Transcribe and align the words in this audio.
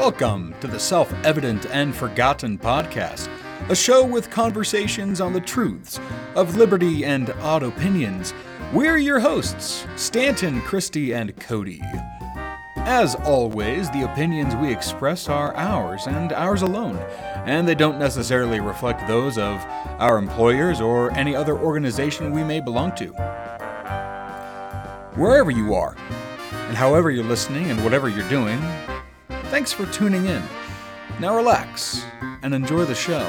Welcome 0.00 0.54
to 0.62 0.66
the 0.66 0.80
Self 0.80 1.12
Evident 1.26 1.66
and 1.66 1.94
Forgotten 1.94 2.56
podcast, 2.56 3.28
a 3.68 3.76
show 3.76 4.02
with 4.02 4.30
conversations 4.30 5.20
on 5.20 5.34
the 5.34 5.42
truths 5.42 6.00
of 6.34 6.56
liberty 6.56 7.04
and 7.04 7.28
odd 7.42 7.62
opinions. 7.62 8.32
We're 8.72 8.96
your 8.96 9.20
hosts, 9.20 9.86
Stanton, 9.96 10.62
Christy, 10.62 11.12
and 11.12 11.38
Cody. 11.38 11.82
As 12.76 13.14
always, 13.14 13.90
the 13.90 14.10
opinions 14.10 14.56
we 14.56 14.72
express 14.72 15.28
are 15.28 15.54
ours 15.54 16.06
and 16.06 16.32
ours 16.32 16.62
alone, 16.62 16.96
and 17.44 17.68
they 17.68 17.74
don't 17.74 17.98
necessarily 17.98 18.58
reflect 18.58 19.06
those 19.06 19.36
of 19.36 19.62
our 19.98 20.16
employers 20.16 20.80
or 20.80 21.12
any 21.12 21.36
other 21.36 21.58
organization 21.58 22.32
we 22.32 22.42
may 22.42 22.60
belong 22.60 22.94
to. 22.94 23.08
Wherever 25.14 25.50
you 25.50 25.74
are, 25.74 25.94
and 26.68 26.76
however 26.78 27.10
you're 27.10 27.22
listening 27.22 27.70
and 27.70 27.84
whatever 27.84 28.08
you're 28.08 28.28
doing, 28.30 28.62
Thanks 29.50 29.72
for 29.72 29.84
tuning 29.86 30.26
in. 30.26 30.44
Now 31.18 31.34
relax 31.34 32.04
and 32.42 32.54
enjoy 32.54 32.84
the 32.84 32.94
show. 32.94 33.28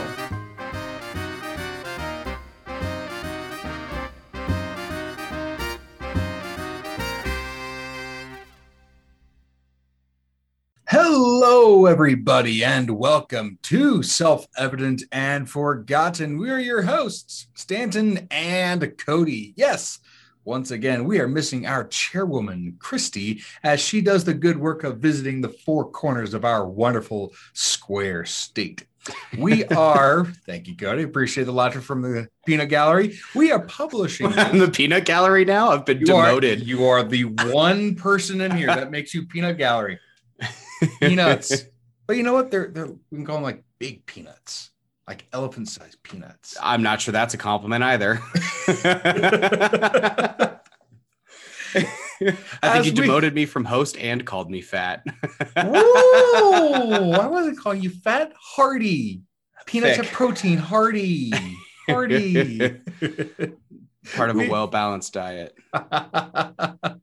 Hello, 10.87 11.87
everybody, 11.87 12.63
and 12.63 12.91
welcome 12.91 13.57
to 13.63 14.03
Self 14.03 14.45
Evident 14.55 15.01
and 15.11 15.49
Forgotten. 15.49 16.37
We 16.37 16.51
are 16.51 16.59
your 16.59 16.83
hosts, 16.83 17.47
Stanton 17.55 18.27
and 18.29 18.95
Cody. 18.99 19.55
Yes, 19.57 19.97
once 20.43 20.71
again, 20.71 21.05
we 21.05 21.19
are 21.19 21.27
missing 21.27 21.67
our 21.67 21.85
chairwoman, 21.85 22.75
Christy, 22.79 23.41
as 23.63 23.79
she 23.79 24.01
does 24.01 24.23
the 24.23 24.33
good 24.33 24.57
work 24.57 24.83
of 24.83 24.97
visiting 24.97 25.41
the 25.41 25.49
four 25.49 25.89
corners 25.89 26.33
of 26.33 26.45
our 26.45 26.67
wonderful 26.67 27.33
square 27.53 28.25
state. 28.25 28.85
We 29.37 29.65
are, 29.65 30.25
thank 30.45 30.67
you, 30.67 30.75
Cody. 30.75 31.03
Appreciate 31.03 31.43
the 31.43 31.51
laughter 31.51 31.81
from 31.81 32.01
the 32.01 32.27
peanut 32.45 32.69
gallery. 32.69 33.19
We 33.35 33.51
are 33.51 33.59
publishing 33.59 34.31
the 34.31 34.71
peanut 34.73 35.05
gallery 35.05 35.45
now. 35.45 35.71
I've 35.71 35.85
been 35.85 35.99
you 35.99 36.05
demoted. 36.07 36.61
Are, 36.61 36.63
you 36.63 36.85
are 36.85 37.03
the 37.03 37.23
one 37.23 37.95
person 37.95 38.41
in 38.41 38.51
here 38.55 38.67
that 38.67 38.91
makes 38.91 39.13
you 39.13 39.25
peanut 39.25 39.57
gallery. 39.57 39.99
Peanuts. 40.99 41.65
but 42.07 42.17
you 42.17 42.23
know 42.23 42.33
what? 42.33 42.49
They're 42.49 42.67
they're 42.67 42.87
we 42.87 43.17
can 43.17 43.25
call 43.25 43.35
them 43.35 43.43
like 43.43 43.63
big 43.79 44.05
peanuts 44.05 44.70
like 45.11 45.27
elephant 45.33 45.67
sized 45.67 46.01
peanuts. 46.03 46.55
I'm 46.61 46.81
not 46.81 47.01
sure 47.01 47.11
that's 47.11 47.33
a 47.33 47.37
compliment 47.37 47.83
either. 47.83 48.21
I 52.63 52.69
think 52.71 52.85
you 52.85 52.93
demoted 52.93 53.33
me 53.33 53.45
from 53.45 53.65
host 53.65 53.97
and 53.97 54.25
called 54.25 54.49
me 54.49 54.61
fat. 54.61 55.03
Whoa! 55.57 57.11
I 57.11 57.27
wasn't 57.27 57.59
calling 57.59 57.81
you 57.81 57.89
fat. 57.89 58.31
Hearty. 58.39 59.23
Peanuts 59.65 59.97
Thick. 59.97 60.05
have 60.05 60.13
protein. 60.13 60.57
Hearty. 60.57 61.33
Hearty. 61.89 62.59
Part 64.15 64.29
of 64.29 64.39
a 64.39 64.47
well 64.47 64.67
balanced 64.67 65.11
diet. 65.11 65.53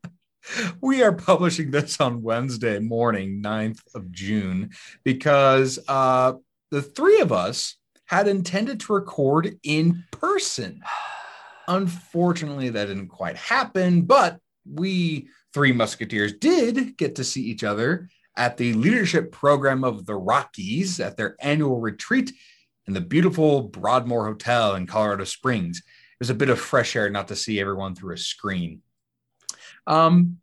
we 0.81 1.03
are 1.03 1.13
publishing 1.13 1.73
this 1.73 2.01
on 2.01 2.23
Wednesday 2.23 2.79
morning, 2.79 3.43
9th 3.43 3.83
of 3.95 4.11
June, 4.11 4.71
because 5.05 5.79
uh, 5.89 6.33
the 6.71 6.81
three 6.81 7.21
of 7.21 7.33
us 7.33 7.78
had 8.09 8.27
intended 8.27 8.81
to 8.81 8.95
record 8.95 9.59
in 9.63 10.05
person. 10.11 10.83
Unfortunately, 11.69 12.71
that 12.71 12.87
didn't 12.87 13.09
quite 13.09 13.37
happen, 13.37 14.03
but 14.03 14.39
we 14.65 15.29
three 15.53 15.73
musketeers 15.73 16.33
did 16.35 16.97
get 16.97 17.15
to 17.17 17.25
see 17.25 17.43
each 17.43 17.65
other 17.65 18.09
at 18.37 18.57
the 18.57 18.73
leadership 18.75 19.33
program 19.33 19.85
of 19.85 20.07
the 20.07 20.15
Rockies 20.15 21.01
at 21.01 21.17
their 21.17 21.37
annual 21.41 21.81
retreat 21.81 22.33
in 22.87 22.95
the 22.95 23.01
beautiful 23.01 23.63
Broadmoor 23.63 24.25
Hotel 24.25 24.75
in 24.77 24.87
Colorado 24.87 25.25
Springs. 25.25 25.79
It 25.79 25.85
was 26.21 26.31
a 26.31 26.35
bit 26.35 26.49
of 26.49 26.59
fresh 26.59 26.97
air 26.97 27.11
not 27.11 27.29
to 27.29 27.37
see 27.37 27.61
everyone 27.61 27.95
through 27.95 28.15
a 28.15 28.19
screen. 28.19 28.81
Um, 29.87 30.39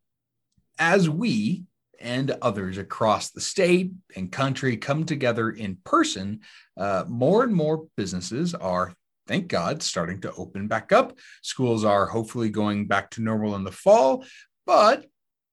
as 0.78 1.10
we 1.10 1.64
and 2.06 2.38
others 2.44 2.78
across 2.78 3.32
the 3.32 3.42
state 3.42 3.92
and 4.16 4.32
country 4.32 4.78
come 4.78 5.06
together 5.06 5.50
in 5.50 5.76
person, 5.84 6.40
uh, 6.78 7.04
more 7.08 7.44
and 7.44 7.54
more 7.54 7.88
businesses 7.98 8.54
are, 8.54 8.94
thank 9.28 9.48
God, 9.48 9.82
starting 9.82 10.22
to 10.22 10.32
open 10.36 10.68
back 10.68 10.92
up. 10.92 11.18
Schools 11.42 11.84
are 11.84 12.06
hopefully 12.06 12.50
going 12.50 12.86
back 12.86 13.10
to 13.12 13.24
normal 13.24 13.56
in 13.56 13.64
the 13.64 13.72
fall, 13.72 14.24
but 14.68 15.08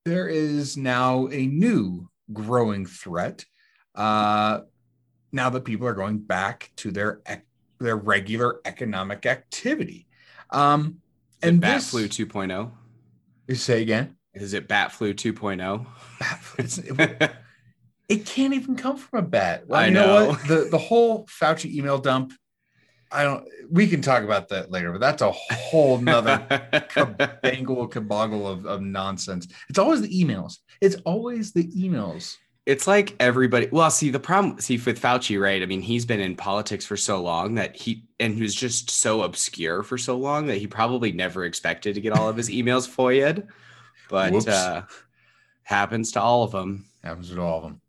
there 0.05 0.29
is 0.29 0.77
now 0.77 1.27
a 1.33 1.47
new 1.47 2.11
growing 2.35 2.85
threat 2.85 3.47
uh, 3.95 4.61
now 5.33 5.49
that 5.49 5.65
people 5.65 5.87
are 5.87 5.95
going 5.95 6.19
back 6.19 6.71
to 6.77 6.91
their 6.91 7.23
their 7.81 7.97
regular 7.97 8.61
economic 8.67 9.25
activity. 9.25 10.07
Um, 10.51 10.99
and 11.43 11.61
bat 11.61 11.77
this, 11.77 11.91
flu 11.91 12.09
2.0. 12.09 12.71
You 13.49 13.55
say 13.55 13.83
again? 13.83 14.17
Is 14.35 14.55
it 14.55 14.69
bat 14.69 14.93
flu 14.93 15.13
2.0? 15.13 15.87
Bat 16.21 16.39
flu, 16.41 17.29
it 18.09 18.27
can't 18.27 18.55
even 18.55 18.77
come 18.77 18.97
from 18.97 19.19
a 19.19 19.23
bat. 19.23 19.67
Well, 19.67 19.81
I 19.81 19.87
you 19.87 19.93
know. 19.93 20.07
know 20.07 20.29
what? 20.31 20.49
The 20.49 20.69
the 20.71 20.79
whole 20.79 21.27
Fauci 21.27 21.73
email 21.73 21.99
dump. 21.99 22.33
I 23.11 23.25
don't. 23.25 23.47
We 23.71 23.87
can 23.87 24.01
talk 24.01 24.23
about 24.23 24.49
that 24.49 24.71
later, 24.71 24.91
but 24.91 25.01
that's 25.01 25.23
a 25.23 25.31
whole 25.31 25.99
nother 25.99 26.39
bangle 27.43 27.89
caboggle 27.89 28.47
of, 28.47 28.65
of 28.65 28.81
nonsense. 28.81 29.49
It's 29.69 29.79
always 29.79 30.01
the 30.01 30.09
emails. 30.09 30.59
It's 30.81 30.97
always 31.05 31.53
the 31.53 31.65
emails. 31.69 32.39
It's 32.65 32.87
like 32.87 33.17
everybody. 33.21 33.69
Well, 33.71 33.91
see 33.91 34.11
the 34.11 34.21
problem. 34.21 34.61
See 34.61 34.79
with 34.79 35.01
Fauci, 35.01 35.39
right? 35.39 35.63
I 35.63 35.67
mean, 35.67 35.83
he's 35.83 36.07
been 36.07 36.21
in 36.21 36.37
politics 36.37 36.87
for 36.87 36.97
so 36.97 37.21
long 37.21 37.55
that 37.57 37.77
he 37.77 38.05
and 38.19 38.35
he 38.35 38.41
was 38.41 38.55
just 38.55 38.89
so 38.89 39.23
obscure 39.23 39.83
for 39.83 39.99
so 39.99 40.17
long 40.17 40.47
that 40.47 40.57
he 40.57 40.67
probably 40.67 41.13
never 41.13 41.45
expected 41.45 41.95
to 41.95 42.01
get 42.01 42.13
all 42.13 42.31
of 42.31 42.37
his 42.37 42.49
emails 42.59 42.89
foia 42.89 43.47
but 44.13 44.47
uh, 44.47 44.83
happens 45.65 46.13
to 46.13 46.21
all 46.21 46.45
of 46.45 46.53
them. 46.53 46.85
Happens 47.03 47.31
to 47.31 47.41
all 47.41 47.59
of 47.59 47.65
them. 47.65 47.81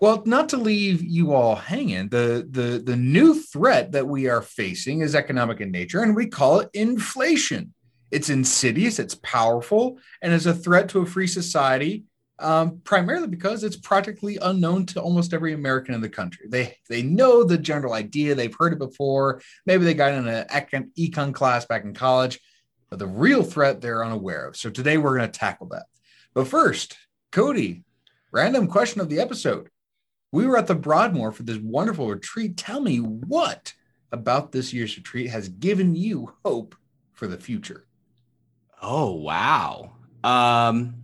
Well, 0.00 0.22
not 0.26 0.50
to 0.50 0.56
leave 0.58 1.02
you 1.02 1.32
all 1.32 1.54
hanging, 1.54 2.08
the, 2.08 2.46
the, 2.50 2.82
the 2.84 2.96
new 2.96 3.40
threat 3.40 3.92
that 3.92 4.06
we 4.06 4.28
are 4.28 4.42
facing 4.42 5.00
is 5.00 5.14
economic 5.14 5.60
in 5.60 5.70
nature, 5.70 6.02
and 6.02 6.14
we 6.14 6.26
call 6.26 6.60
it 6.60 6.70
inflation. 6.74 7.72
It's 8.10 8.28
insidious, 8.28 8.98
it's 8.98 9.14
powerful, 9.14 9.98
and 10.20 10.34
is 10.34 10.46
a 10.46 10.54
threat 10.54 10.90
to 10.90 11.00
a 11.00 11.06
free 11.06 11.26
society, 11.26 12.04
um, 12.38 12.80
primarily 12.84 13.28
because 13.28 13.64
it's 13.64 13.76
practically 13.76 14.36
unknown 14.42 14.84
to 14.86 15.00
almost 15.00 15.32
every 15.32 15.54
American 15.54 15.94
in 15.94 16.02
the 16.02 16.08
country. 16.10 16.46
They 16.48 16.76
they 16.90 17.02
know 17.02 17.44
the 17.44 17.56
general 17.56 17.94
idea, 17.94 18.34
they've 18.34 18.54
heard 18.58 18.74
it 18.74 18.78
before. 18.78 19.40
Maybe 19.64 19.84
they 19.84 19.94
got 19.94 20.12
in 20.12 20.28
an 20.28 20.44
econ, 20.48 20.90
econ 20.98 21.32
class 21.32 21.64
back 21.64 21.84
in 21.84 21.94
college, 21.94 22.38
but 22.92 22.98
the 22.98 23.06
real 23.06 23.42
threat 23.42 23.80
they're 23.80 24.04
unaware 24.04 24.48
of. 24.48 24.54
So 24.54 24.68
today 24.68 24.98
we're 24.98 25.16
going 25.16 25.30
to 25.30 25.38
tackle 25.38 25.66
that. 25.68 25.86
But 26.34 26.46
first, 26.46 26.98
Cody, 27.30 27.84
random 28.32 28.66
question 28.66 29.00
of 29.00 29.08
the 29.08 29.18
episode. 29.18 29.70
We 30.30 30.46
were 30.46 30.58
at 30.58 30.66
the 30.66 30.74
Broadmoor 30.74 31.32
for 31.32 31.42
this 31.42 31.56
wonderful 31.56 32.10
retreat. 32.10 32.58
Tell 32.58 32.82
me 32.82 32.98
what 32.98 33.72
about 34.12 34.52
this 34.52 34.74
year's 34.74 34.94
retreat 34.94 35.30
has 35.30 35.48
given 35.48 35.94
you 35.94 36.34
hope 36.44 36.74
for 37.14 37.26
the 37.26 37.38
future? 37.38 37.86
Oh, 38.82 39.12
wow. 39.12 39.92
Um, 40.22 40.96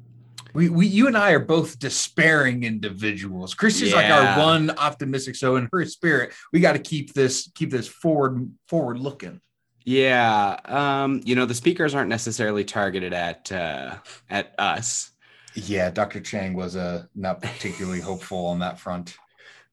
we, 0.52 0.68
we 0.68 0.86
you 0.86 1.06
and 1.06 1.16
I 1.16 1.30
are 1.30 1.38
both 1.38 1.78
despairing 1.78 2.64
individuals. 2.64 3.54
Christy's 3.54 3.92
yeah. 3.92 3.96
like 3.96 4.10
our 4.10 4.44
one 4.44 4.72
optimistic. 4.72 5.36
So 5.36 5.56
in 5.56 5.70
her 5.72 5.86
spirit, 5.86 6.34
we 6.52 6.60
got 6.60 6.74
to 6.74 6.80
keep 6.80 7.14
this 7.14 7.50
keep 7.54 7.70
this 7.70 7.88
forward 7.88 8.52
forward 8.66 8.98
looking. 8.98 9.40
Yeah, 9.88 10.60
um, 10.66 11.22
you 11.24 11.34
know 11.34 11.46
the 11.46 11.54
speakers 11.54 11.94
aren't 11.94 12.10
necessarily 12.10 12.62
targeted 12.62 13.14
at 13.14 13.50
uh, 13.50 13.94
at 14.28 14.54
us. 14.58 15.12
Yeah, 15.54 15.88
Dr. 15.88 16.20
Chang 16.20 16.52
was 16.52 16.76
uh, 16.76 17.06
not 17.14 17.40
particularly 17.40 18.02
hopeful 18.02 18.44
on 18.48 18.58
that 18.58 18.78
front 18.78 19.16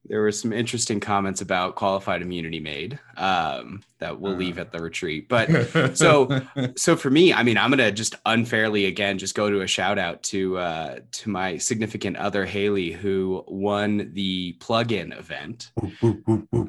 there 0.08 0.20
were 0.20 0.32
some 0.32 0.52
interesting 0.52 1.00
comments 1.00 1.40
about 1.40 1.74
qualified 1.74 2.22
immunity 2.22 2.60
made 2.60 2.98
um, 3.16 3.82
that 3.98 4.20
we'll 4.20 4.34
uh. 4.34 4.36
leave 4.36 4.58
at 4.58 4.72
the 4.72 4.80
retreat. 4.80 5.28
But 5.28 5.94
so 5.96 6.42
so 6.76 6.96
for 6.96 7.10
me, 7.10 7.32
I 7.32 7.42
mean, 7.42 7.58
I'm 7.58 7.70
gonna 7.70 7.92
just 7.92 8.14
unfairly 8.26 8.86
again 8.86 9.18
just 9.18 9.34
go 9.34 9.50
to 9.50 9.62
a 9.62 9.66
shout 9.66 9.98
out 9.98 10.22
to 10.24 10.58
uh, 10.58 10.98
to 11.12 11.30
my 11.30 11.58
significant 11.58 12.16
other 12.16 12.44
Haley 12.44 12.92
who 12.92 13.44
won 13.46 14.10
the 14.12 14.52
plug-in 14.54 15.12
event, 15.12 15.70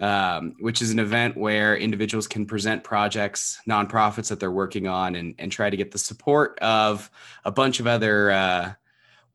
um, 0.01 0.55
which 0.59 0.81
is 0.81 0.91
an 0.91 0.99
event 0.99 1.37
where 1.37 1.77
individuals 1.77 2.27
can 2.27 2.45
present 2.45 2.83
projects, 2.83 3.61
nonprofits 3.67 4.29
that 4.29 4.39
they're 4.39 4.51
working 4.51 4.87
on, 4.87 5.15
and 5.15 5.35
and 5.37 5.51
try 5.51 5.69
to 5.69 5.77
get 5.77 5.91
the 5.91 5.99
support 5.99 6.57
of 6.59 7.09
a 7.45 7.51
bunch 7.51 7.79
of 7.79 7.87
other. 7.87 8.31
Uh, 8.31 8.73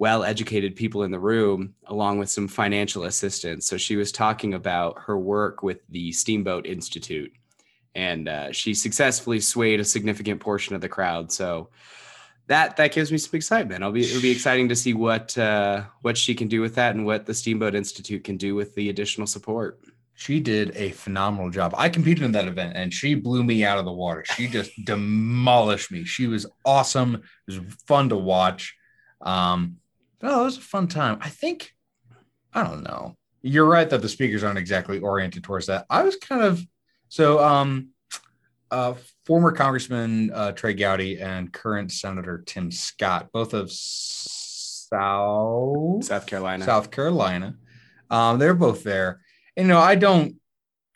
well 0.03 0.25
educated 0.25 0.75
people 0.75 1.05
in 1.05 1.13
the 1.13 1.19
room, 1.21 1.77
along 1.87 2.19
with 2.19 2.29
some 2.29 2.49
financial 2.49 3.05
assistance. 3.05 3.69
So 3.69 3.77
she 3.77 3.95
was 3.95 4.11
talking 4.11 4.53
about 4.53 4.99
her 4.99 5.17
work 5.17 5.63
with 5.63 5.79
the 5.91 6.11
Steamboat 6.11 6.67
Institute, 6.67 7.33
and 7.95 8.29
uh, 8.29 8.51
she 8.51 8.75
successfully 8.75 9.39
swayed 9.39 9.79
a 9.79 9.85
significant 9.85 10.41
portion 10.41 10.75
of 10.75 10.81
the 10.81 10.89
crowd. 10.89 11.31
So 11.31 11.69
that 12.49 12.77
that 12.79 12.91
gives 12.91 13.13
me 13.13 13.19
some 13.19 13.37
excitement. 13.37 13.85
I'll 13.85 13.93
be 13.93 14.03
it'll 14.03 14.21
be 14.21 14.33
exciting 14.33 14.69
to 14.71 14.75
see 14.75 14.93
what 14.93 15.39
uh, 15.39 15.85
what 16.01 16.19
she 16.19 16.35
can 16.35 16.49
do 16.49 16.61
with 16.61 16.75
that 16.75 16.97
and 16.97 17.07
what 17.07 17.25
the 17.25 17.33
Steamboat 17.33 17.77
Institute 17.77 18.25
can 18.25 18.37
do 18.37 18.57
with 18.57 18.75
the 18.75 18.89
additional 18.89 19.29
support. 19.29 19.79
She 20.15 20.41
did 20.41 20.77
a 20.77 20.91
phenomenal 20.91 21.49
job. 21.49 21.77
I 21.79 21.89
competed 21.89 22.25
in 22.25 22.33
that 22.33 22.49
event 22.49 22.73
and 22.75 22.93
she 22.93 23.15
blew 23.15 23.45
me 23.45 23.65
out 23.65 23.79
of 23.79 23.85
the 23.85 23.93
water. 23.93 24.25
She 24.35 24.49
just 24.49 24.73
demolished 24.85 25.93
me. 25.93 26.03
She 26.03 26.27
was 26.27 26.45
awesome. 26.65 27.23
It 27.47 27.61
was 27.61 27.75
fun 27.87 28.09
to 28.09 28.17
watch. 28.17 28.75
Um, 29.21 29.77
oh, 30.23 30.43
it 30.43 30.45
was 30.45 30.59
a 30.59 30.61
fun 30.61 30.89
time. 30.89 31.19
I 31.21 31.29
think, 31.29 31.73
I 32.53 32.63
don't 32.63 32.83
know. 32.83 33.17
You're 33.43 33.67
right 33.67 33.89
that 33.91 34.03
the 34.03 34.09
speakers 34.09 34.45
aren't 34.45 34.59
exactly 34.59 35.01
oriented 35.01 35.43
towards 35.43 35.67
that. 35.67 35.87
I 35.91 36.03
was 36.03 36.17
kind 36.17 36.43
of 36.43 36.65
so 37.09 37.43
um 37.43 37.89
uh 38.71 38.95
former 39.27 39.53
Congressman 39.53 40.31
uh, 40.33 40.53
Trey 40.53 40.75
Gowdy 40.75 41.21
and 41.21 41.53
current 41.53 41.91
Senator 41.93 42.43
Tim 42.47 42.71
Scott, 42.71 43.31
both 43.33 43.53
of 43.55 43.71
South 44.93 46.05
South 46.05 46.27
Carolina. 46.27 46.65
South 46.65 46.91
Carolina. 46.91 47.57
Um, 48.11 48.39
they're 48.39 48.55
both 48.55 48.85
there. 48.85 49.23
And, 49.57 49.67
you 49.67 49.73
know, 49.73 49.81
I 49.81 49.95
don't. 49.95 50.37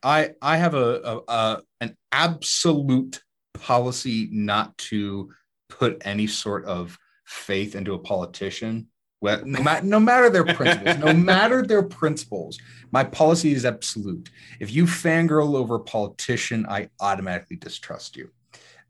I 0.02 0.32
I 0.40 0.58
have 0.58 0.74
a, 0.74 1.00
a, 1.02 1.20
a 1.28 1.62
an 1.80 1.96
absolute 2.12 3.22
policy 3.54 4.28
not 4.30 4.76
to 4.78 5.32
put 5.68 6.02
any 6.04 6.26
sort 6.26 6.64
of 6.66 6.96
faith 7.24 7.74
into 7.74 7.94
a 7.94 7.98
politician. 7.98 8.88
Well, 9.20 9.42
no, 9.44 9.62
ma- 9.62 9.80
no 9.82 9.98
matter 9.98 10.28
their 10.30 10.44
principles, 10.44 10.98
no 10.98 11.12
matter 11.14 11.62
their 11.62 11.82
principles, 11.82 12.58
my 12.92 13.02
policy 13.04 13.52
is 13.52 13.64
absolute. 13.64 14.30
If 14.60 14.72
you 14.72 14.84
fangirl 14.84 15.54
over 15.54 15.76
a 15.76 15.80
politician, 15.80 16.66
I 16.68 16.90
automatically 17.00 17.56
distrust 17.56 18.16
you. 18.16 18.30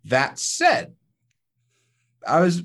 That 0.04 0.38
said, 0.38 0.94
I 2.26 2.40
was 2.40 2.62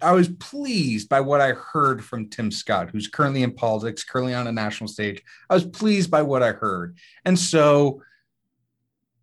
I 0.00 0.12
was 0.12 0.28
pleased 0.28 1.08
by 1.08 1.20
what 1.20 1.40
I 1.40 1.52
heard 1.52 2.04
from 2.04 2.28
Tim 2.28 2.50
Scott, 2.50 2.90
who's 2.90 3.08
currently 3.08 3.42
in 3.42 3.52
politics, 3.52 4.04
currently 4.04 4.34
on 4.34 4.46
a 4.46 4.52
national 4.52 4.88
stage. 4.88 5.22
I 5.50 5.54
was 5.54 5.64
pleased 5.64 6.10
by 6.10 6.22
what 6.22 6.42
I 6.42 6.52
heard. 6.52 6.96
And 7.24 7.38
so, 7.38 8.02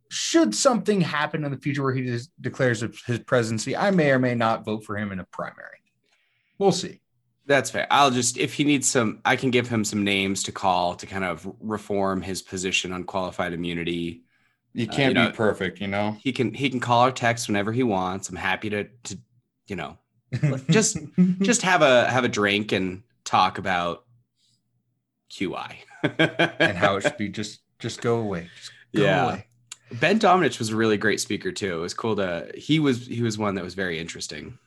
should 0.10 0.54
something 0.54 1.02
happen 1.02 1.46
in 1.46 1.52
the 1.52 1.58
future 1.58 1.84
where 1.84 1.94
he 1.94 2.20
declares 2.42 2.84
his 3.06 3.20
presidency, 3.20 3.76
I 3.76 3.92
may 3.92 4.12
or 4.12 4.20
may 4.20 4.36
not 4.36 4.66
vote 4.66 4.84
for 4.84 4.98
him 4.98 5.12
in 5.12 5.20
a 5.20 5.26
primary. 5.26 5.80
We'll 6.58 6.72
see. 6.72 7.02
That's 7.48 7.70
fair. 7.70 7.88
I'll 7.92 8.12
just 8.12 8.38
if 8.38 8.54
he 8.54 8.64
needs 8.64 8.90
some, 8.90 9.20
I 9.24 9.36
can 9.36 9.52
give 9.52 9.68
him 9.68 9.84
some 9.84 10.04
names 10.04 10.44
to 10.44 10.52
call 10.52 10.96
to 10.96 11.06
kind 11.06 11.24
of 11.24 11.48
reform 11.60 12.22
his 12.22 12.42
position 12.42 12.92
on 12.92 13.04
qualified 13.04 13.54
immunity. 13.54 14.24
You 14.74 14.88
can't 14.88 15.16
uh, 15.16 15.22
you 15.22 15.28
be 15.28 15.32
know, 15.32 15.36
perfect, 15.36 15.80
you 15.80 15.88
know. 15.88 16.18
He 16.22 16.32
can 16.32 16.54
he 16.54 16.70
can 16.70 16.80
call 16.80 17.06
or 17.06 17.12
text 17.12 17.48
whenever 17.48 17.72
he 17.72 17.84
wants. 17.84 18.30
I'm 18.30 18.36
happy 18.36 18.70
to 18.72 18.86
to 18.86 19.18
you 19.68 19.76
know 19.76 19.98
just 20.70 20.98
just 21.42 21.62
have 21.62 21.82
a 21.82 22.10
have 22.10 22.24
a 22.24 22.30
drink 22.30 22.72
and 22.72 23.04
talk 23.24 23.58
about 23.58 24.06
QI 25.32 25.76
and 26.04 26.78
how 26.78 26.96
it 26.96 27.02
should 27.02 27.18
be 27.18 27.30
just 27.30 27.62
just 27.78 28.02
go 28.02 28.18
away. 28.18 28.50
Just 28.58 28.72
go 28.96 29.04
yeah. 29.04 29.26
Away. 29.26 29.48
Ben 29.92 30.20
Domenech 30.20 30.58
was 30.58 30.70
a 30.70 30.76
really 30.76 30.98
great 30.98 31.20
speaker 31.22 31.52
too. 31.52 31.78
It 31.78 31.82
was 31.82 31.94
cool 31.94 32.16
to 32.16 32.52
he 32.56 32.80
was 32.80 33.06
he 33.06 33.22
was 33.22 33.38
one 33.38 33.54
that 33.56 33.64
was 33.64 33.76
very 33.76 34.00
interesting 34.00 34.58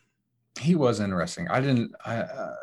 he 0.59 0.75
was 0.75 1.01
interesting. 1.01 1.49
I 1.49 1.61
didn't. 1.61 1.95
I, 2.05 2.17
uh, 2.17 2.55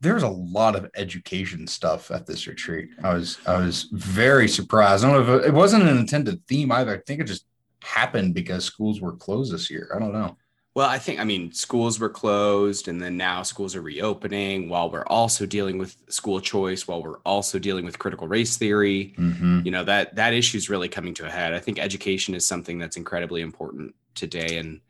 there's 0.00 0.22
a 0.22 0.28
lot 0.28 0.76
of 0.76 0.90
education 0.96 1.66
stuff 1.66 2.10
at 2.10 2.26
this 2.26 2.46
retreat. 2.46 2.90
I 3.02 3.14
was 3.14 3.38
I 3.46 3.58
was 3.58 3.88
very 3.92 4.48
surprised. 4.48 5.04
I 5.04 5.10
don't 5.10 5.26
know 5.26 5.34
if 5.34 5.42
it, 5.42 5.48
it 5.48 5.54
wasn't 5.54 5.84
an 5.84 5.96
intended 5.96 6.46
theme 6.46 6.70
either. 6.72 6.94
I 6.94 6.98
think 6.98 7.20
it 7.20 7.24
just 7.24 7.46
happened 7.82 8.34
because 8.34 8.64
schools 8.64 9.00
were 9.00 9.12
closed 9.12 9.52
this 9.52 9.70
year. 9.70 9.90
I 9.94 9.98
don't 9.98 10.12
know. 10.12 10.36
Well, 10.74 10.88
I 10.88 10.98
think 10.98 11.20
I 11.20 11.24
mean 11.24 11.52
schools 11.52 12.00
were 12.00 12.08
closed 12.08 12.88
and 12.88 13.00
then 13.00 13.16
now 13.16 13.42
schools 13.42 13.76
are 13.76 13.80
reopening 13.80 14.68
while 14.68 14.90
we're 14.90 15.06
also 15.06 15.46
dealing 15.46 15.78
with 15.78 15.96
school 16.08 16.40
choice, 16.40 16.88
while 16.88 17.02
we're 17.02 17.20
also 17.20 17.60
dealing 17.60 17.84
with 17.84 17.98
critical 17.98 18.26
race 18.26 18.56
theory. 18.56 19.14
Mm-hmm. 19.16 19.60
You 19.64 19.70
know, 19.70 19.84
that 19.84 20.16
that 20.16 20.34
issue 20.34 20.58
is 20.58 20.68
really 20.68 20.88
coming 20.88 21.14
to 21.14 21.26
a 21.26 21.30
head. 21.30 21.54
I 21.54 21.60
think 21.60 21.78
education 21.78 22.34
is 22.34 22.46
something 22.46 22.78
that's 22.78 22.96
incredibly 22.96 23.40
important 23.40 23.94
today 24.14 24.58
and 24.58 24.80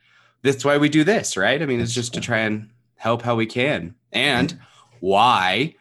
that's 0.44 0.64
why 0.64 0.76
we 0.76 0.90
do 0.90 1.04
this, 1.04 1.36
right? 1.36 1.60
I 1.60 1.66
mean, 1.66 1.80
it's 1.80 1.94
just 1.94 2.14
to 2.14 2.20
try 2.20 2.40
and 2.40 2.70
help 2.96 3.22
how 3.22 3.34
we 3.34 3.46
can. 3.46 3.94
And 4.12 4.60
why 5.00 5.74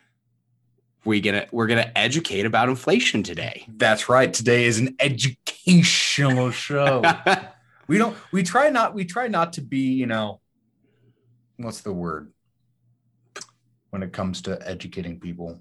we 1.05 1.19
gonna 1.19 1.47
we're 1.51 1.67
gonna 1.67 1.91
educate 1.95 2.45
about 2.45 2.69
inflation 2.69 3.23
today. 3.23 3.65
That's 3.67 4.07
right. 4.07 4.33
Today 4.33 4.63
is 4.63 4.79
an 4.79 4.95
educational 4.99 6.49
show. 6.51 7.03
we 7.87 7.97
don't 7.97 8.15
we 8.31 8.41
try 8.41 8.69
not 8.69 8.93
we 8.93 9.03
try 9.03 9.27
not 9.27 9.53
to 9.53 9.61
be, 9.61 9.91
you 9.93 10.07
know, 10.07 10.39
what's 11.57 11.81
the 11.81 11.93
word 11.93 12.31
when 13.89 14.01
it 14.01 14.13
comes 14.13 14.41
to 14.43 14.57
educating 14.67 15.19
people? 15.19 15.59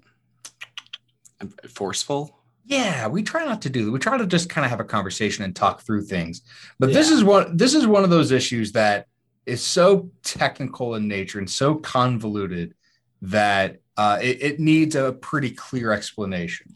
Forceful? 1.67 2.39
Yeah 2.65 3.07
we 3.07 3.21
try 3.21 3.45
not 3.45 3.61
to 3.61 3.69
do 3.69 3.91
we 3.91 3.99
try 3.99 4.17
to 4.17 4.25
just 4.25 4.49
kind 4.49 4.65
of 4.65 4.71
have 4.71 4.79
a 4.79 4.85
conversation 4.85 5.43
and 5.43 5.55
talk 5.55 5.81
through 5.81 6.03
things. 6.03 6.41
But 6.79 6.89
yeah. 6.89 6.95
this 6.95 7.11
is 7.11 7.23
what 7.23 7.57
this 7.57 7.73
is 7.73 7.87
one 7.87 8.03
of 8.03 8.09
those 8.09 8.31
issues 8.31 8.71
that 8.73 9.07
is 9.45 9.61
so 9.63 10.09
technical 10.23 10.95
in 10.95 11.07
nature 11.07 11.39
and 11.39 11.49
so 11.49 11.75
convoluted 11.75 12.73
that 13.21 13.77
uh, 13.97 14.17
it, 14.21 14.41
it, 14.41 14.59
needs 14.59 14.95
a 14.95 15.13
pretty 15.13 15.51
clear 15.51 15.91
explanation. 15.91 16.75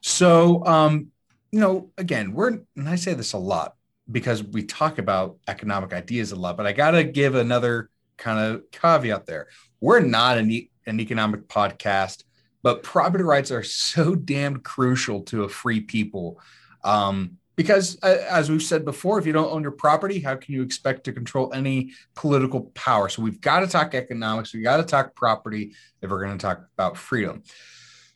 So 0.00 0.64
um, 0.64 1.08
you 1.50 1.60
know 1.60 1.90
again 1.98 2.32
we're 2.32 2.48
and 2.48 2.88
i 2.88 2.94
say 2.94 3.12
this 3.12 3.34
a 3.34 3.38
lot 3.38 3.76
because 4.10 4.42
we 4.42 4.62
talk 4.62 4.98
about 4.98 5.36
economic 5.48 5.92
ideas 5.92 6.32
a 6.32 6.36
lot 6.36 6.56
but 6.56 6.66
i 6.66 6.72
gotta 6.72 7.04
give 7.04 7.34
another 7.34 7.90
kind 8.22 8.38
of 8.38 8.70
caveat 8.70 9.26
there. 9.26 9.48
We're 9.80 10.00
not 10.00 10.38
an, 10.38 10.50
e- 10.50 10.70
an 10.86 11.00
economic 11.00 11.48
podcast 11.48 12.22
but 12.62 12.82
property 12.82 13.24
rights 13.24 13.50
are 13.50 13.62
so 13.62 14.14
damn 14.14 14.58
crucial 14.58 15.22
to 15.22 15.44
a 15.44 15.48
free 15.48 15.80
people. 15.80 16.40
Um, 16.84 17.38
because 17.56 17.98
uh, 18.02 18.24
as 18.30 18.50
we've 18.50 18.62
said 18.62 18.84
before, 18.84 19.18
if 19.18 19.26
you 19.26 19.32
don't 19.32 19.52
own 19.52 19.62
your 19.62 19.72
property, 19.72 20.20
how 20.20 20.36
can 20.36 20.54
you 20.54 20.62
expect 20.62 21.04
to 21.04 21.12
control 21.12 21.52
any 21.52 21.92
political 22.14 22.62
power? 22.74 23.08
So 23.08 23.22
we've 23.22 23.40
got 23.40 23.60
to 23.60 23.66
talk 23.66 23.94
economics. 23.94 24.54
we've 24.54 24.64
got 24.64 24.78
to 24.78 24.84
talk 24.84 25.14
property 25.14 25.74
if 26.00 26.10
we're 26.10 26.24
going 26.24 26.36
to 26.36 26.42
talk 26.42 26.64
about 26.78 26.96
freedom. 26.96 27.42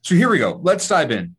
So 0.02 0.14
here 0.14 0.31
we 0.31 0.38
go. 0.38 0.58
Let's 0.62 0.88
dive 0.88 1.10
in. 1.10 1.37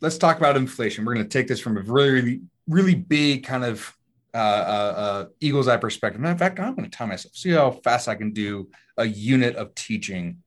Let's 0.00 0.18
talk 0.18 0.36
about 0.36 0.56
inflation. 0.56 1.04
We're 1.04 1.14
going 1.14 1.26
to 1.26 1.38
take 1.38 1.48
this 1.48 1.60
from 1.60 1.76
a 1.76 1.80
really, 1.80 2.10
really, 2.10 2.40
really 2.66 2.94
big 2.94 3.44
kind 3.44 3.64
of 3.64 3.96
uh, 4.34 4.38
uh, 4.38 4.94
uh, 4.96 5.24
eagle's 5.40 5.68
eye 5.68 5.76
perspective. 5.76 6.20
Matter 6.20 6.32
of 6.32 6.38
fact, 6.38 6.58
I'm 6.58 6.74
going 6.74 6.90
to 6.90 6.96
time 6.96 7.08
myself. 7.08 7.34
See 7.34 7.50
how 7.50 7.70
fast 7.70 8.08
I 8.08 8.14
can 8.14 8.32
do 8.32 8.68
a 8.96 9.04
unit 9.04 9.56
of 9.56 9.74
teaching 9.74 10.41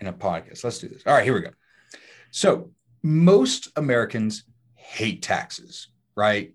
in 0.00 0.06
a 0.06 0.12
podcast. 0.12 0.64
Let's 0.64 0.78
do 0.78 0.88
this. 0.88 1.02
All 1.06 1.14
right, 1.14 1.24
here 1.24 1.34
we 1.34 1.40
go. 1.40 1.50
So, 2.30 2.70
most 3.02 3.68
Americans 3.76 4.44
hate 4.74 5.22
taxes, 5.22 5.88
right? 6.14 6.52